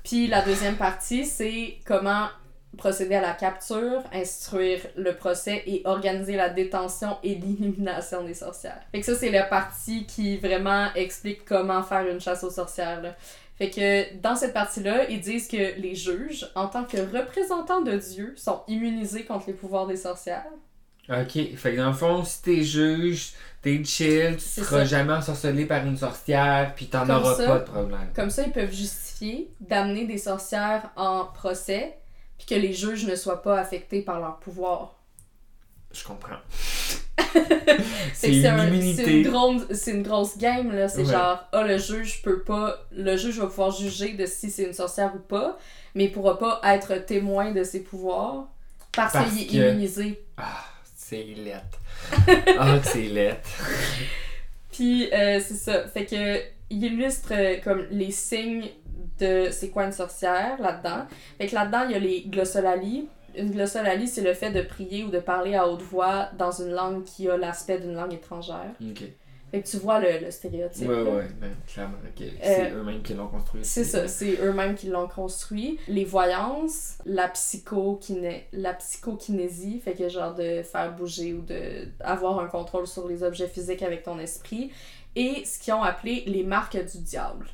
Puis 0.02 0.26
la 0.26 0.42
deuxième 0.42 0.76
partie, 0.76 1.24
c'est 1.24 1.78
comment 1.86 2.28
procéder 2.76 3.14
à 3.14 3.20
la 3.20 3.32
capture, 3.32 4.02
instruire 4.12 4.80
le 4.96 5.14
procès 5.14 5.62
et 5.66 5.82
organiser 5.84 6.36
la 6.36 6.50
détention 6.50 7.16
et 7.22 7.34
l'élimination 7.34 8.24
des 8.24 8.34
sorcières. 8.34 8.80
Fait 8.92 9.00
que 9.00 9.06
ça, 9.06 9.14
c'est 9.14 9.30
la 9.30 9.44
partie 9.44 10.06
qui 10.06 10.36
vraiment 10.36 10.92
explique 10.94 11.44
comment 11.44 11.82
faire 11.82 12.06
une 12.06 12.20
chasse 12.20 12.44
aux 12.44 12.50
sorcières. 12.50 13.02
Là. 13.02 13.16
Fait 13.56 13.70
que 13.70 14.16
dans 14.20 14.34
cette 14.34 14.52
partie-là, 14.52 15.08
ils 15.08 15.20
disent 15.20 15.46
que 15.46 15.78
les 15.80 15.94
juges, 15.94 16.50
en 16.54 16.66
tant 16.66 16.84
que 16.84 16.96
représentants 16.96 17.82
de 17.82 17.96
Dieu, 17.96 18.34
sont 18.36 18.62
immunisés 18.66 19.24
contre 19.24 19.46
les 19.46 19.52
pouvoirs 19.52 19.86
des 19.86 19.96
sorcières. 19.96 20.46
Ok, 21.08 21.32
fait 21.32 21.72
que 21.72 21.76
dans 21.76 21.88
le 21.88 21.92
fond, 21.92 22.24
si 22.24 22.42
t'es 22.42 22.62
juge, 22.62 23.32
t'es 23.60 23.84
chill, 23.84 24.36
tu 24.36 24.40
seras 24.40 24.78
ça. 24.78 24.84
jamais 24.84 25.12
ensorcelé 25.12 25.66
par 25.66 25.84
une 25.84 25.98
sorcière, 25.98 26.72
puis 26.74 26.86
t'en 26.86 27.08
auras 27.08 27.34
ça. 27.34 27.46
pas 27.46 27.58
de 27.58 27.64
problème. 27.64 28.08
Comme 28.14 28.30
ça, 28.30 28.42
ils 28.42 28.52
peuvent 28.52 28.72
justifier 28.72 29.50
d'amener 29.60 30.06
des 30.06 30.18
sorcières 30.18 30.90
en 30.96 31.26
procès, 31.26 31.98
puis 32.38 32.46
que 32.46 32.54
les 32.54 32.72
juges 32.72 33.06
ne 33.06 33.14
soient 33.16 33.42
pas 33.42 33.58
affectés 33.58 34.00
par 34.00 34.18
leur 34.18 34.38
pouvoir. 34.40 34.96
Je 35.92 36.02
comprends. 36.02 36.38
C'est 38.14 38.32
une 38.36 38.46
un- 38.46 38.72
une, 38.72 39.22
grosse- 39.28 39.86
une 39.86 40.02
grosse 40.02 40.38
game, 40.38 40.72
là. 40.74 40.88
C'est 40.88 41.02
Ouais. 41.04 41.12
genre, 41.12 41.44
ah, 41.52 41.62
le 41.62 41.78
juge 41.78 42.22
peut 42.22 42.40
pas. 42.42 42.78
Le 42.92 43.16
juge 43.16 43.38
va 43.38 43.46
pouvoir 43.46 43.70
juger 43.70 44.12
de 44.14 44.24
si 44.26 44.50
c'est 44.50 44.64
une 44.64 44.72
sorcière 44.72 45.12
ou 45.14 45.18
pas, 45.18 45.58
mais 45.94 46.04
il 46.04 46.12
pourra 46.12 46.38
pas 46.38 46.60
être 46.64 47.04
témoin 47.06 47.52
de 47.52 47.62
ses 47.64 47.80
pouvoirs 47.80 48.46
parce, 48.92 49.12
Parce 49.12 49.30
qu'il 49.30 49.60
est 49.60 49.70
immunisé. 49.70 50.22
Ah, 50.36 50.64
c'est 50.96 51.24
lettre. 51.24 51.78
ah, 52.58 52.78
c'est 52.82 53.02
lettre. 53.02 53.48
Puis, 54.72 55.08
euh, 55.12 55.40
c'est 55.46 55.54
ça. 55.54 55.86
Fait 55.88 56.04
que, 56.06 56.40
il 56.70 56.82
illustre 56.84 57.32
euh, 57.32 57.56
comme 57.62 57.84
les 57.90 58.10
signes 58.10 58.64
de 59.20 59.48
c'est 59.50 59.68
quoi 59.68 59.84
une 59.84 59.92
sorcière 59.92 60.56
là-dedans. 60.60 61.06
Fait 61.38 61.46
que 61.46 61.54
là-dedans, 61.54 61.84
il 61.88 61.92
y 61.92 61.94
a 61.94 61.98
les 61.98 62.22
glossolalies. 62.26 63.06
Une 63.36 63.50
glossolalie, 63.50 64.08
c'est 64.08 64.22
le 64.22 64.34
fait 64.34 64.50
de 64.50 64.62
prier 64.62 65.04
ou 65.04 65.10
de 65.10 65.18
parler 65.18 65.54
à 65.54 65.68
haute 65.68 65.82
voix 65.82 66.28
dans 66.38 66.50
une 66.50 66.70
langue 66.70 67.04
qui 67.04 67.28
a 67.28 67.36
l'aspect 67.36 67.78
d'une 67.78 67.94
langue 67.94 68.14
étrangère. 68.14 68.72
Ok. 68.80 69.02
Fait 69.50 69.62
que 69.62 69.68
tu 69.68 69.76
vois 69.76 70.00
le, 70.00 70.18
le 70.24 70.30
stéréotype. 70.32 70.88
Ouais, 70.88 71.04
là. 71.04 71.10
ouais, 71.10 71.28
ben, 71.40 71.50
clairement. 71.72 71.94
ok. 72.04 72.26
C'est 72.42 72.72
eux-mêmes 72.72 73.02
qui 73.02 73.14
l'ont 73.14 73.28
construit. 73.28 73.60
Euh, 73.60 73.64
C'est 73.64 73.84
ça, 73.84 74.08
c'est 74.08 74.40
eux-mêmes 74.42 74.74
qui 74.74 74.88
l'ont 74.88 75.06
construit. 75.06 75.78
Les 75.86 76.04
voyances, 76.04 76.98
la, 77.06 77.28
psychokiné... 77.28 78.48
la 78.52 78.74
psychokinésie, 78.74 79.78
fait 79.78 79.94
que 79.94 80.08
genre 80.08 80.34
de 80.34 80.62
faire 80.62 80.92
bouger 80.96 81.34
ou 81.34 81.42
de 81.42 81.86
avoir 82.00 82.40
un 82.40 82.46
contrôle 82.46 82.88
sur 82.88 83.06
les 83.06 83.22
objets 83.22 83.46
physiques 83.46 83.82
avec 83.82 84.02
ton 84.02 84.18
esprit. 84.18 84.72
Et 85.14 85.44
ce 85.44 85.60
qu'ils 85.60 85.74
ont 85.74 85.82
appelé 85.84 86.24
les 86.26 86.42
marques 86.42 86.76
du 86.76 86.98
diable. 86.98 87.46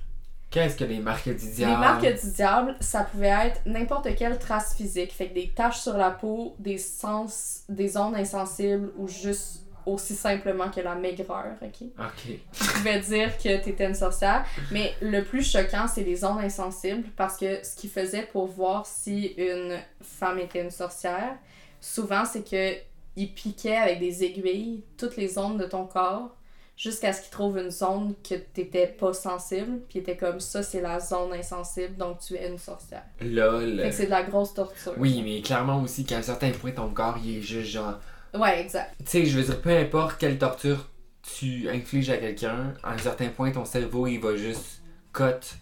Qu'est-ce 0.51 0.77
que 0.77 0.85
les 0.85 0.99
marques 0.99 1.29
du 1.29 1.51
diable? 1.51 1.73
Les 1.73 1.79
marques 1.79 2.23
du 2.23 2.33
diable, 2.33 2.77
ça 2.81 3.05
pouvait 3.05 3.29
être 3.29 3.61
n'importe 3.67 4.15
quelle 4.17 4.39
trace 4.39 4.75
physique, 4.75 5.13
fait 5.13 5.29
que 5.29 5.35
des 5.35 5.49
taches 5.49 5.79
sur 5.79 5.97
la 5.97 6.11
peau, 6.11 6.57
des 6.59 6.79
sens, 6.79 7.63
des 7.69 7.97
ondes 7.97 8.17
insensibles 8.17 8.91
ou 8.97 9.07
juste 9.07 9.65
aussi 9.87 10.15
simplement 10.15 10.69
que 10.71 10.81
la 10.81 10.95
maigreur, 10.95 11.55
ok? 11.63 11.89
Ok. 11.99 12.39
qui 12.53 12.69
pouvait 12.75 13.01
dire 13.01 13.37
que 13.39 13.63
t'étais 13.63 13.87
une 13.87 13.95
sorcière. 13.95 14.45
Mais 14.73 14.93
le 15.01 15.23
plus 15.23 15.49
choquant, 15.49 15.87
c'est 15.87 16.03
les 16.03 16.25
ondes 16.25 16.41
insensibles 16.41 17.09
parce 17.17 17.37
que 17.37 17.65
ce 17.65 17.77
qu'ils 17.77 17.91
faisaient 17.91 18.29
pour 18.31 18.47
voir 18.47 18.87
si 18.87 19.27
une 19.39 19.79
femme 20.03 20.39
était 20.39 20.63
une 20.63 20.71
sorcière, 20.71 21.37
souvent 21.81 22.25
c'est 22.25 22.49
que 22.49 22.75
ils 23.17 23.33
piquaient 23.33 23.77
avec 23.77 23.99
des 23.99 24.25
aiguilles 24.25 24.85
toutes 24.97 25.17
les 25.17 25.39
ondes 25.39 25.59
de 25.59 25.65
ton 25.65 25.87
corps 25.87 26.37
jusqu'à 26.81 27.13
ce 27.13 27.21
qu'ils 27.21 27.31
trouvent 27.31 27.59
une 27.59 27.71
zone 27.71 28.15
que 28.27 28.37
t'étais 28.37 28.87
pas 28.87 29.13
sensible, 29.13 29.81
puis 29.87 29.99
était 29.99 30.17
comme 30.17 30.41
ça, 30.41 30.63
c'est 30.63 30.81
la 30.81 30.99
zone 30.99 31.35
insensible, 31.35 31.95
donc 31.97 32.21
tu 32.21 32.35
es 32.35 32.49
une 32.49 32.57
sorcière. 32.57 33.05
Lol. 33.21 33.81
Fait 33.83 33.91
que 33.91 33.95
c'est 33.95 34.07
de 34.07 34.11
la 34.11 34.23
grosse 34.23 34.55
torture. 34.55 34.95
Oui, 34.97 35.21
mais 35.23 35.43
clairement 35.43 35.83
aussi 35.83 36.07
qu'à 36.07 36.17
un 36.17 36.23
certain 36.23 36.51
point, 36.53 36.71
ton 36.71 36.89
corps, 36.89 37.19
il 37.23 37.39
est 37.39 37.43
juste 37.43 37.71
genre. 37.71 38.01
Ouais, 38.33 38.63
exact. 38.63 38.95
Tu 39.01 39.05
sais, 39.07 39.27
je 39.27 39.39
veux 39.39 39.45
dire, 39.45 39.61
peu 39.61 39.77
importe 39.77 40.19
quelle 40.19 40.39
torture 40.39 40.89
tu 41.23 41.69
infliges 41.69 42.09
à 42.09 42.17
quelqu'un, 42.17 42.73
à 42.83 42.95
un 42.95 42.99
certain 42.99 43.29
point, 43.29 43.51
ton 43.51 43.67
cerveau, 43.67 44.07
il 44.07 44.19
va 44.19 44.35
juste 44.37 44.81
cut 45.13 45.59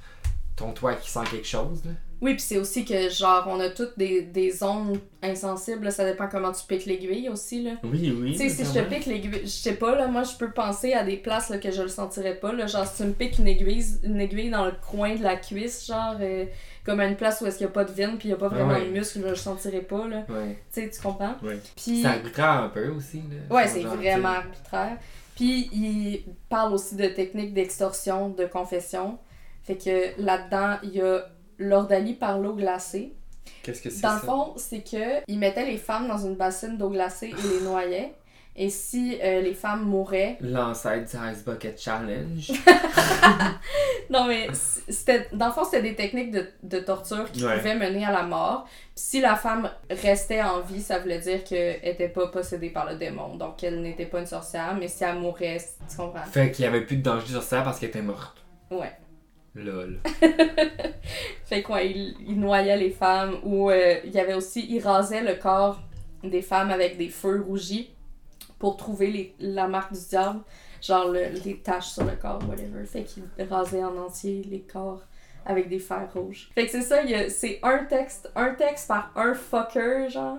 ton 0.55 0.71
toit 0.71 0.95
qui 0.95 1.11
sent 1.11 1.25
quelque 1.29 1.49
chose. 1.49 1.85
Là. 1.85 1.91
Oui, 2.21 2.33
puis 2.35 2.43
c'est 2.43 2.59
aussi 2.59 2.85
que, 2.85 3.09
genre, 3.11 3.45
on 3.49 3.61
a 3.61 3.69
toutes 3.71 3.97
des, 3.97 4.23
des 4.23 4.63
ondes 4.65 4.99
insensibles, 5.23 5.85
là, 5.85 5.91
ça 5.93 6.05
dépend 6.05 6.27
comment 6.29 6.51
tu 6.51 6.65
piques 6.67 6.87
l'aiguille 6.87 7.29
aussi, 7.29 7.63
là. 7.63 7.73
Oui, 7.85 8.13
oui. 8.21 8.33
Tu 8.33 8.39
sais, 8.39 8.49
si 8.49 8.65
je 8.65 8.73
te 8.81 8.85
pique 8.93 9.07
l'aiguille, 9.07 9.43
je 9.43 9.47
sais 9.49 9.75
pas, 9.75 9.95
là, 9.95 10.09
moi, 10.09 10.25
je 10.25 10.37
peux 10.37 10.51
penser 10.51 10.95
à 10.95 11.05
des 11.05 11.17
places 11.17 11.49
là, 11.49 11.59
que 11.59 11.71
je 11.71 11.83
le 11.83 11.89
sentirais 11.89 12.35
pas, 12.35 12.53
là, 12.53 12.67
genre, 12.67 12.87
si 12.87 13.03
tu 13.03 13.09
me 13.09 13.13
piques 13.13 13.39
une 13.39 13.47
aiguille, 13.47 13.85
une 14.03 14.21
aiguille 14.21 14.51
dans 14.51 14.65
le 14.67 14.73
coin 14.91 15.15
de 15.15 15.23
la 15.23 15.37
cuisse, 15.37 15.87
genre, 15.87 16.17
euh, 16.21 16.45
comme 16.85 16.99
à 17.01 17.07
une 17.07 17.17
place 17.17 17.41
où 17.41 17.47
est-ce 17.47 17.59
qu'il 17.59 17.67
y 17.67 17.71
a 17.71 17.73
pas 17.73 17.85
de 17.85 17.93
veine, 17.93 18.19
puis 18.19 18.29
il 18.29 18.31
y 18.33 18.35
a 18.35 18.37
pas 18.37 18.49
vraiment 18.49 18.75
Ouais. 18.75 18.87
de 18.87 18.91
muscle, 18.91 19.21
je 19.23 19.29
le 19.29 19.35
sentirais 19.37 19.83
pas, 19.83 20.09
là. 20.09 20.25
Ouais, 20.29 20.59
Tu 20.73 20.83
sais, 20.83 20.91
tu 20.91 21.01
comprends? 21.01 21.35
ouais. 21.45 21.59
Puis, 21.77 22.03
Ça 22.03 22.11
arbitraire 22.11 22.51
un 22.65 22.69
peu 22.69 22.89
aussi. 22.89 23.19
Là. 23.31 23.55
ouais, 23.55 23.69
c'est 23.69 23.83
vraiment 23.83 24.29
arbitraire. 24.29 24.97
Puis, 25.37 25.69
il 25.73 26.25
parle 26.49 26.73
aussi 26.75 26.97
de 26.97 27.07
techniques 27.07 27.55
d'extorsion, 27.55 28.31
de 28.31 28.45
confession. 28.47 29.19
Fait 29.63 29.77
que 29.77 30.21
là-dedans, 30.21 30.79
il 30.83 30.95
y 30.97 31.01
a 31.01 31.27
l'ordalie 31.59 32.15
par 32.15 32.39
l'eau 32.39 32.55
glacée. 32.55 33.13
Qu'est-ce 33.63 33.83
que 33.83 33.91
c'est 33.91 34.03
Dans 34.03 34.11
ça? 34.11 34.15
le 34.23 34.27
fond, 34.27 34.53
c'est 34.57 34.81
que 34.83 35.23
ils 35.27 35.39
mettaient 35.39 35.67
les 35.67 35.79
femmes 35.79 36.07
dans 36.09 36.19
une 36.19 36.35
bassine 36.37 36.77
d'eau 36.79 36.91
glacée 36.91 37.29
et 37.37 37.59
les 37.59 37.65
noyaient. 37.65 38.15
Et 38.61 38.71
si 38.71 39.17
euh, 39.23 39.41
les 39.41 39.55
femmes 39.55 39.85
mouraient, 39.85 40.37
L'ancêtre 40.41 41.09
du 41.09 41.33
Ice 41.33 41.45
Bucket 41.45 41.81
Challenge. 41.81 42.51
non 44.11 44.25
mais 44.27 44.49
c'était 44.53 45.29
dans 45.33 45.47
le 45.47 45.53
fond 45.53 45.63
c'était 45.65 45.83
des 45.83 45.95
techniques 45.95 46.33
de, 46.33 46.49
de 46.65 46.81
torture 46.81 47.31
qui 47.31 47.45
Ouais. 47.45 47.57
pouvaient 47.59 47.77
mener 47.77 48.05
à 48.05 48.11
la 48.11 48.25
mort. 48.25 48.65
Puis 48.65 49.05
si 49.05 49.21
la 49.21 49.37
femme 49.37 49.71
restait 49.91 50.43
en 50.43 50.61
vie, 50.61 50.81
ça 50.83 50.99
voulait 50.99 51.21
dire 51.21 51.45
qu'elle 51.45 51.79
était 51.85 52.09
pas 52.09 52.27
possédée 52.29 52.71
par 52.71 52.91
le 52.91 52.97
démon, 52.97 53.37
donc 53.37 53.59
qu'elle 53.59 53.81
n'était 53.81 54.07
pas 54.07 54.19
une 54.21 54.27
sorcière. 54.27 54.77
Mais 54.79 54.89
si 54.89 55.05
elle 55.05 55.17
mourait, 55.21 55.59
tu 55.89 55.97
comprends? 55.97 56.25
Fait 56.25 56.51
qu'il 56.51 56.65
y 56.65 56.69
avait 56.69 56.81
plus 56.81 56.97
de 56.97 57.03
danger 57.03 57.29
sur 57.29 57.43
ça 57.45 57.63
parce 57.63 57.79
qu'elle 57.79 57.91
était 57.91 58.03
morte. 58.03 58.37
Ouais. 58.73 58.93
Lol. 59.65 59.99
Fait 61.45 61.63
quoi, 61.63 61.83
il, 61.83 62.15
il 62.27 62.39
noyait 62.39 62.77
les 62.77 62.91
femmes 62.91 63.37
ou 63.43 63.71
euh, 63.71 63.97
il 64.05 64.11
y 64.13 64.19
avait 64.21 64.35
aussi, 64.35 64.67
il 64.69 64.81
rasait 64.81 65.23
le 65.23 65.35
corps 65.35 65.81
des 66.23 66.43
femmes 66.43 66.71
avec 66.71 66.97
des 66.99 67.09
feux 67.09 67.41
rougis 67.47 67.91
pour 68.59 68.77
trouver 68.77 69.11
les, 69.11 69.35
la 69.41 69.69
marque 69.69 69.93
du 69.93 70.01
diable, 70.09 70.41
genre 70.83 71.09
le- 71.09 71.29
les 71.45 71.59
taches 71.59 71.89
sur 71.89 72.05
le 72.05 72.17
corps, 72.17 72.41
whatever. 72.49 72.85
Fait 72.85 73.05
qu'il 73.05 73.23
rasait 73.49 73.83
en 73.85 73.97
entier 73.97 74.43
les 74.51 74.61
corps 74.61 75.03
avec 75.47 75.69
des 75.69 75.79
fers 75.79 76.13
rouges. 76.13 76.51
Fait 76.55 76.67
que 76.67 76.73
c'est 76.73 76.83
ça, 76.83 76.99
c'est 77.31 77.61
un 77.63 77.85
texte, 77.85 78.31
un 78.35 78.55
texte 78.55 78.89
par 78.89 79.13
un 79.17 79.33
fucker, 79.35 80.11
genre, 80.11 80.39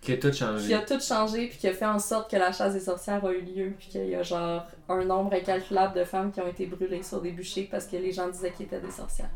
Qui 0.00 0.12
a 0.12 0.16
tout 0.16 0.30
qui 0.30 0.38
changé. 0.38 0.74
a 0.74 0.80
tout 0.80 1.00
changé 1.00 1.48
puis 1.48 1.58
qui 1.58 1.68
a 1.68 1.72
fait 1.72 1.84
en 1.86 1.98
sorte 1.98 2.30
que 2.30 2.36
la 2.36 2.52
chasse 2.52 2.74
des 2.74 2.80
sorcières 2.80 3.24
a 3.24 3.32
eu 3.32 3.40
lieu 3.40 3.74
puis 3.78 3.88
qu'il 3.88 4.08
y 4.08 4.14
a 4.14 4.22
genre 4.22 4.64
un 4.88 5.04
nombre 5.04 5.34
incalculable 5.34 5.98
de 5.98 6.04
femmes 6.04 6.30
qui 6.32 6.40
ont 6.40 6.46
été 6.46 6.66
brûlées 6.66 7.02
sur 7.02 7.20
des 7.20 7.32
bûchers 7.32 7.68
parce 7.70 7.86
que 7.86 7.96
les 7.96 8.12
gens 8.12 8.28
disaient 8.28 8.52
qu'ils 8.52 8.66
étaient 8.66 8.80
des 8.80 8.90
sorcières. 8.90 9.30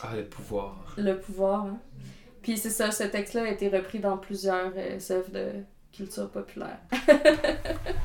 Ah, 0.00 0.14
le 0.16 0.24
pouvoir. 0.24 0.94
Le 0.96 1.18
pouvoir. 1.18 1.66
Hein. 1.66 1.78
Puis 2.42 2.56
c'est 2.56 2.70
ça, 2.70 2.90
ce 2.90 3.04
texte-là 3.04 3.42
a 3.42 3.48
été 3.48 3.68
repris 3.68 3.98
dans 3.98 4.16
plusieurs 4.16 4.72
euh, 4.76 4.98
œuvres 5.10 5.30
de 5.30 5.52
culture 5.92 6.30
populaire. 6.30 6.78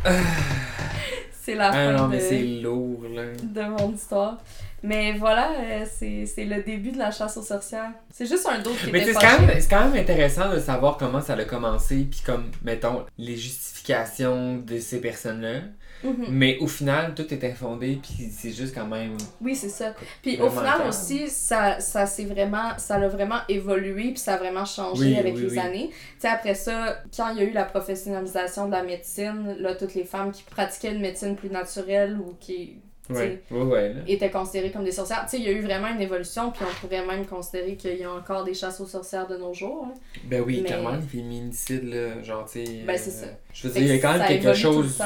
c'est 1.43 1.55
la 1.55 1.67
Ah 1.69 1.71
fin 1.73 1.91
non, 1.93 2.03
de, 2.05 2.11
mais 2.15 2.19
c'est 2.19 2.41
lourd, 2.41 3.03
là. 3.13 3.23
de 3.41 3.61
mon 3.63 3.91
histoire. 3.93 4.37
Mais 4.85 5.13
voilà, 5.13 5.51
euh, 5.61 5.85
c'est 5.97 6.25
le 6.45 6.61
début 6.63 6.91
de 6.91 6.97
la 6.97 7.09
chasse 7.11 7.37
aux 7.37 7.41
sorcières. 7.41 7.91
C'est 8.11 8.25
juste 8.25 8.45
un 8.47 8.59
d'autre 8.59 8.83
qui 8.83 8.91
Mais 8.91 9.01
était 9.01 9.13
c'est 9.13 9.19
quand, 9.19 9.27
fâché. 9.27 9.45
même- 9.45 9.59
c'est 9.61 9.69
quand 9.69 9.87
même 9.89 10.01
intéressant 10.01 10.53
de 10.53 10.59
savoir 10.59 10.97
comment 10.97 11.21
ça 11.21 11.33
a 11.35 11.45
commencé, 11.45 12.05
puis 12.09 12.21
comme, 12.25 12.51
mettons, 12.63 13.05
les 13.17 13.35
justifications 13.37 14.57
de 14.57 14.79
ces 14.79 14.99
personnes-là. 14.99 15.59
Mhm. 16.03 16.25
Mais 16.29 16.57
au 16.59 16.67
final, 16.67 17.13
tout 17.15 17.33
est 17.33 17.43
infondé, 17.45 17.99
puis 18.01 18.29
c'est 18.31 18.51
juste 18.51 18.75
quand 18.75 18.87
même. 18.87 19.15
Oui, 19.41 19.55
c'est 19.55 19.69
ça. 19.69 19.93
Puis 20.21 20.39
au 20.41 20.49
final 20.49 20.77
calme. 20.77 20.89
aussi, 20.89 21.29
ça, 21.29 21.79
ça 21.79 22.05
s'est 22.05 22.25
vraiment, 22.25 22.77
ça 22.77 22.97
l'a 22.99 23.07
vraiment 23.07 23.39
évolué, 23.47 24.09
puis 24.11 24.17
ça 24.17 24.33
a 24.33 24.37
vraiment 24.37 24.65
changé 24.65 25.05
Oui, 25.05 25.15
avec 25.17 25.35
oui, 25.35 25.41
les 25.43 25.49
oui. 25.51 25.59
années. 25.59 25.89
Tu 25.89 25.95
sais, 26.19 26.27
après 26.27 26.55
ça, 26.55 27.01
quand 27.15 27.29
il 27.31 27.37
y 27.37 27.41
a 27.41 27.43
eu 27.45 27.51
la 27.53 27.65
professionnalisation 27.65 28.67
de 28.67 28.71
la 28.71 28.83
médecine, 28.83 29.55
là, 29.59 29.75
toutes 29.75 29.95
les 29.95 30.03
femmes 30.05 30.31
qui 30.31 30.43
pratiquaient 30.43 30.91
une 30.93 31.01
médecine 31.01 31.35
plus 31.35 31.49
naturelle 31.49 32.17
ou 32.19 32.35
qui 32.39 32.81
Ouais, 33.09 33.41
ouais, 33.51 33.61
ouais. 33.63 33.95
Étaient 34.07 34.31
considérées 34.31 34.71
comme 34.71 34.85
des 34.85 34.91
sorcières. 34.93 35.23
Tu 35.25 35.31
sais, 35.31 35.37
il 35.39 35.43
y 35.43 35.49
a 35.49 35.51
eu 35.51 35.61
vraiment 35.61 35.87
une 35.89 35.99
évolution, 36.01 36.51
puis 36.51 36.63
on 36.63 36.79
pourrait 36.87 37.05
même 37.05 37.25
considérer 37.25 37.75
qu'il 37.75 37.97
y 37.97 38.03
a 38.05 38.11
encore 38.11 38.43
des 38.45 38.53
chasses 38.53 38.79
aux 38.79 38.85
sorcières 38.87 39.27
de 39.27 39.35
nos 39.37 39.53
jours. 39.53 39.87
hein. 39.89 39.93
Ben 40.23 40.41
oui, 40.45 40.59
Mais- 40.61 40.67
clairement, 40.69 40.95
les 40.95 41.01
féminicides, 41.01 41.83
là, 41.83 42.23
genre, 42.23 42.45
tu 42.49 42.65
sais. 42.65 42.83
Ben, 42.87 42.97
c'est 42.97 43.11
ça. 43.11 43.25
Je 43.53 43.67
veux 43.67 43.73
dire, 43.73 43.81
il 43.83 43.87
y 43.89 43.91
a 43.91 43.97
quand 43.99 44.17
même 44.17 44.27
quelque 44.27 44.53
chose 44.53 45.01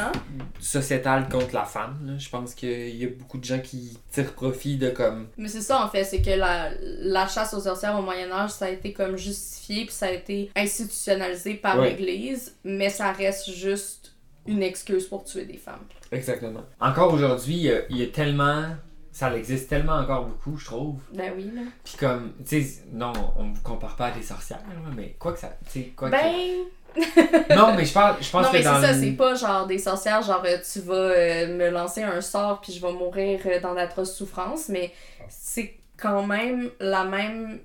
sociétal 0.59 1.27
contre 1.29 1.53
la 1.53 1.65
femme, 1.65 1.97
là. 2.05 2.13
Je 2.17 2.29
pense 2.29 2.53
qu'il 2.53 2.95
y 2.95 3.03
a 3.05 3.07
beaucoup 3.09 3.37
de 3.37 3.43
gens 3.43 3.59
qui 3.59 3.97
tirent 4.11 4.33
profit 4.33 4.77
de 4.77 4.89
comme. 4.89 5.27
Mais 5.37 5.47
c'est 5.47 5.61
ça 5.61 5.83
en 5.83 5.89
fait, 5.89 6.03
c'est 6.03 6.21
que 6.21 6.29
la, 6.31 6.69
la 6.81 7.27
chasse 7.27 7.53
aux 7.53 7.59
sorcières 7.61 7.97
au 7.97 8.01
Moyen 8.01 8.31
Âge, 8.31 8.51
ça 8.51 8.65
a 8.65 8.69
été 8.69 8.93
comme 8.93 9.17
justifié 9.17 9.85
puis 9.85 9.93
ça 9.93 10.07
a 10.07 10.11
été 10.11 10.49
institutionnalisé 10.55 11.55
par 11.55 11.79
Ouais. 11.79 11.89
l'Église, 11.91 12.55
mais 12.63 12.89
ça 12.89 13.11
reste 13.11 13.51
juste 13.51 14.13
une 14.47 14.63
excuse 14.63 15.07
pour 15.07 15.23
tuer 15.23 15.45
des 15.45 15.57
femmes. 15.57 15.85
Exactement. 16.11 16.63
Encore 16.79 17.13
aujourd'hui, 17.13 17.53
il 17.55 17.61
y 17.63 17.71
a- 17.71 17.81
il 17.89 17.97
y, 17.97 18.03
a 18.03 18.07
tellement 18.07 18.63
ça 19.11 19.35
existe 19.35 19.67
tellement 19.67 19.93
encore 19.95 20.25
beaucoup, 20.25 20.57
je 20.57 20.65
trouve. 20.65 21.01
Ben 21.11 21.33
oui, 21.35 21.49
là. 21.55 21.61
Puis 21.83 21.95
comme, 21.97 22.33
tu 22.47 22.61
sais, 22.63 22.83
non, 22.93 23.11
on 23.35 23.45
vous 23.51 23.61
compare 23.63 23.95
pas 23.95 24.07
à 24.07 24.11
des 24.11 24.21
sorcières, 24.21 24.59
mais 24.95 25.15
quoi 25.17 25.33
que 25.33 25.39
ça, 25.39 25.57
tu 25.65 25.71
sais, 25.71 25.93
quoi 25.95 26.11
que- 26.11 26.15
Ben. 26.15 26.65
Non, 27.55 27.73
mais 27.75 27.85
je 27.85 27.93
parle, 27.93 28.17
je 28.21 28.29
pense 28.29 28.43
non, 28.45 28.49
que 28.51 28.57
mais 28.57 28.63
c'est 28.63 28.69
dans 28.69 28.81
ça, 28.81 28.93
c'est 28.93 29.11
pas 29.13 29.33
genre 29.35 29.65
des 29.67 29.77
sorcières, 29.79 30.21
genre 30.21 30.43
euh, 30.45 30.57
tu 30.71 30.79
vas 30.81 30.93
euh, 30.93 31.57
me 31.57 31.69
lancer 31.69 32.03
un 32.03 32.21
sort 32.21 32.61
puis 32.61 32.73
je 32.73 32.79
vais 32.81 32.91
mourir 32.93 33.39
euh, 33.47 33.59
dans 33.59 33.73
d'atroces 33.75 34.15
souffrances, 34.15 34.69
mais 34.69 34.91
c'est 35.29 35.75
quand 35.97 36.25
même 36.25 36.69
la 36.79 37.03
même 37.03 37.59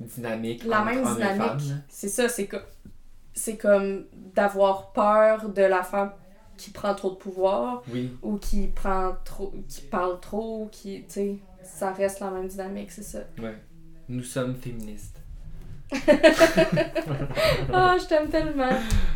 dynamique, 0.00 0.64
la 0.64 0.82
même 0.84 1.04
dynamique. 1.04 1.62
C'est 1.88 2.08
ça, 2.08 2.28
c'est 2.28 2.46
co- 2.46 2.58
c'est 3.40 3.56
comme 3.56 4.04
d'avoir 4.34 4.92
peur 4.92 5.48
de 5.48 5.62
la 5.62 5.82
femme 5.82 6.12
qui 6.56 6.70
prend 6.70 6.94
trop 6.94 7.10
de 7.10 7.16
pouvoir 7.16 7.82
Oui, 7.90 8.10
ou 8.22 8.36
qui 8.36 8.66
prend 8.66 9.16
trop 9.24 9.52
qui 9.68 9.80
parle 9.82 10.20
trop, 10.20 10.68
qui 10.70 11.04
tu 11.04 11.12
sais, 11.12 11.38
ça 11.62 11.92
reste 11.92 12.20
la 12.20 12.30
même 12.30 12.48
dynamique, 12.48 12.90
c'est 12.90 13.02
ça. 13.02 13.20
ouais. 13.38 13.56
Nous 14.08 14.22
sommes 14.24 14.54
féministes. 14.56 15.16
Ah, 17.72 17.96
je 18.00 18.06
t'aime 18.06 18.28
tellement. 18.28 18.68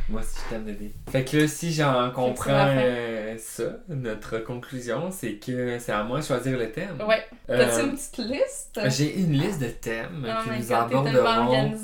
Moi 0.09 0.21
aussi, 0.21 0.37
je 0.45 0.51
t'aime, 0.51 0.65
bébé. 0.65 0.93
Fait 1.11 1.25
que 1.25 1.39
là, 1.39 1.49
si 1.49 1.73
j'en 1.73 2.11
comprends 2.11 2.67
euh, 2.69 3.37
ça, 3.39 3.65
notre 3.89 4.39
conclusion, 4.39 5.11
c'est 5.11 5.35
que 5.37 5.79
c'est 5.79 5.93
à 5.93 6.05
moi 6.05 6.21
de 6.21 6.25
choisir 6.25 6.59
le 6.59 6.71
thème. 6.71 6.99
Ouais. 7.09 7.25
Euh, 7.49 7.59
T'as-tu 7.59 7.87
une 7.87 7.95
petite 7.95 8.19
liste? 8.19 8.81
J'ai 8.87 9.19
une 9.19 9.33
liste 9.33 9.61
de 9.61 9.69
thèmes 9.69 10.27
Oh 10.29 10.49
que 10.49 10.55
nous 10.57 10.67
God, 10.67 10.73
aborderons 10.73 11.75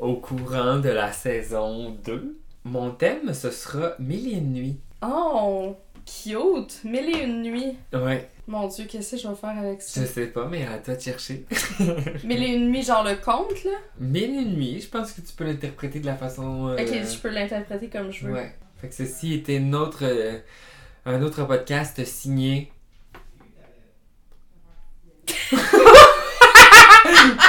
au 0.00 0.14
courant 0.16 0.78
de 0.78 0.88
la 0.88 1.12
saison 1.12 1.96
2. 2.04 2.36
Mon 2.64 2.90
thème, 2.90 3.32
ce 3.32 3.50
sera 3.50 3.92
Mille 3.98 4.28
et 4.28 4.38
une 4.38 4.52
nuits. 4.52 4.80
Oh, 5.02 5.76
cute! 6.22 6.80
Mille 6.84 7.16
et 7.16 7.22
une 7.24 7.42
nuits. 7.42 7.76
Ouais, 7.92 8.28
Mon 8.46 8.66
dieu, 8.68 8.84
qu'est-ce 8.88 9.12
que 9.16 9.22
je 9.22 9.28
vais 9.28 9.34
faire 9.34 9.58
avec 9.58 9.82
ça? 9.82 10.00
je 10.00 10.06
sais 10.06 10.26
pas, 10.26 10.46
mais 10.46 10.66
à 10.66 10.78
toi 10.78 10.94
de 10.94 11.00
chercher. 11.00 11.44
Mille 12.24 12.42
et 12.42 12.54
une 12.54 12.70
nuits, 12.70 12.82
genre 12.82 13.04
le 13.04 13.16
conte, 13.16 13.64
là? 13.64 13.72
Mille 14.00 14.24
et 14.34 14.42
une 14.42 14.54
nuits, 14.56 14.80
je 14.80 14.88
pense 14.88 15.12
que 15.12 15.20
tu 15.20 15.32
peux 15.36 15.44
l'interpréter 15.44 16.00
de 16.00 16.06
la 16.06 16.16
façon... 16.16 16.68
euh, 16.68 16.76
Ok, 16.78 16.88
je 16.88 17.18
peux 17.18 17.28
l'interpréter 17.28 17.88
comme 17.88 18.10
je 18.10 18.26
veux. 18.26 18.32
Ouais. 18.32 18.54
Fait 18.80 18.88
que 18.88 18.94
ceci 18.94 19.34
était 19.34 19.58
notre, 19.60 20.04
euh, 20.04 20.38
un 21.04 21.20
autre 21.22 21.44
podcast 21.44 22.04
signé. 22.04 22.72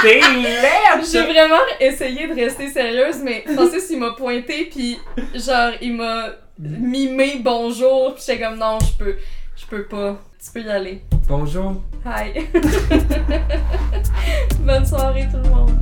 T'es 0.02 0.20
laide! 0.20 1.04
J'ai 1.10 1.22
vraiment 1.22 1.60
essayé 1.78 2.26
de 2.26 2.34
rester 2.34 2.68
sérieuse, 2.70 3.18
mais 3.22 3.44
Francis, 3.54 3.88
il 3.90 3.98
m'a 3.98 4.12
pointé, 4.12 4.66
puis 4.66 4.98
genre, 5.34 5.72
il 5.82 5.94
m'a 5.94 6.30
mimé 6.60 7.40
bonjour, 7.42 8.14
puis 8.14 8.22
j'étais 8.26 8.42
comme 8.42 8.58
non, 8.58 8.78
je 8.80 8.92
peux, 8.98 9.16
je 9.56 9.66
peux 9.66 9.84
pas. 9.84 10.20
Tu 10.42 10.50
peux 10.52 10.62
y 10.62 10.70
aller. 10.70 11.02
Bonjour. 11.28 11.82
Hi. 12.04 12.32
Bonne 14.60 14.86
soirée 14.86 15.28
tout 15.30 15.38
le 15.38 15.50
monde. 15.50 15.78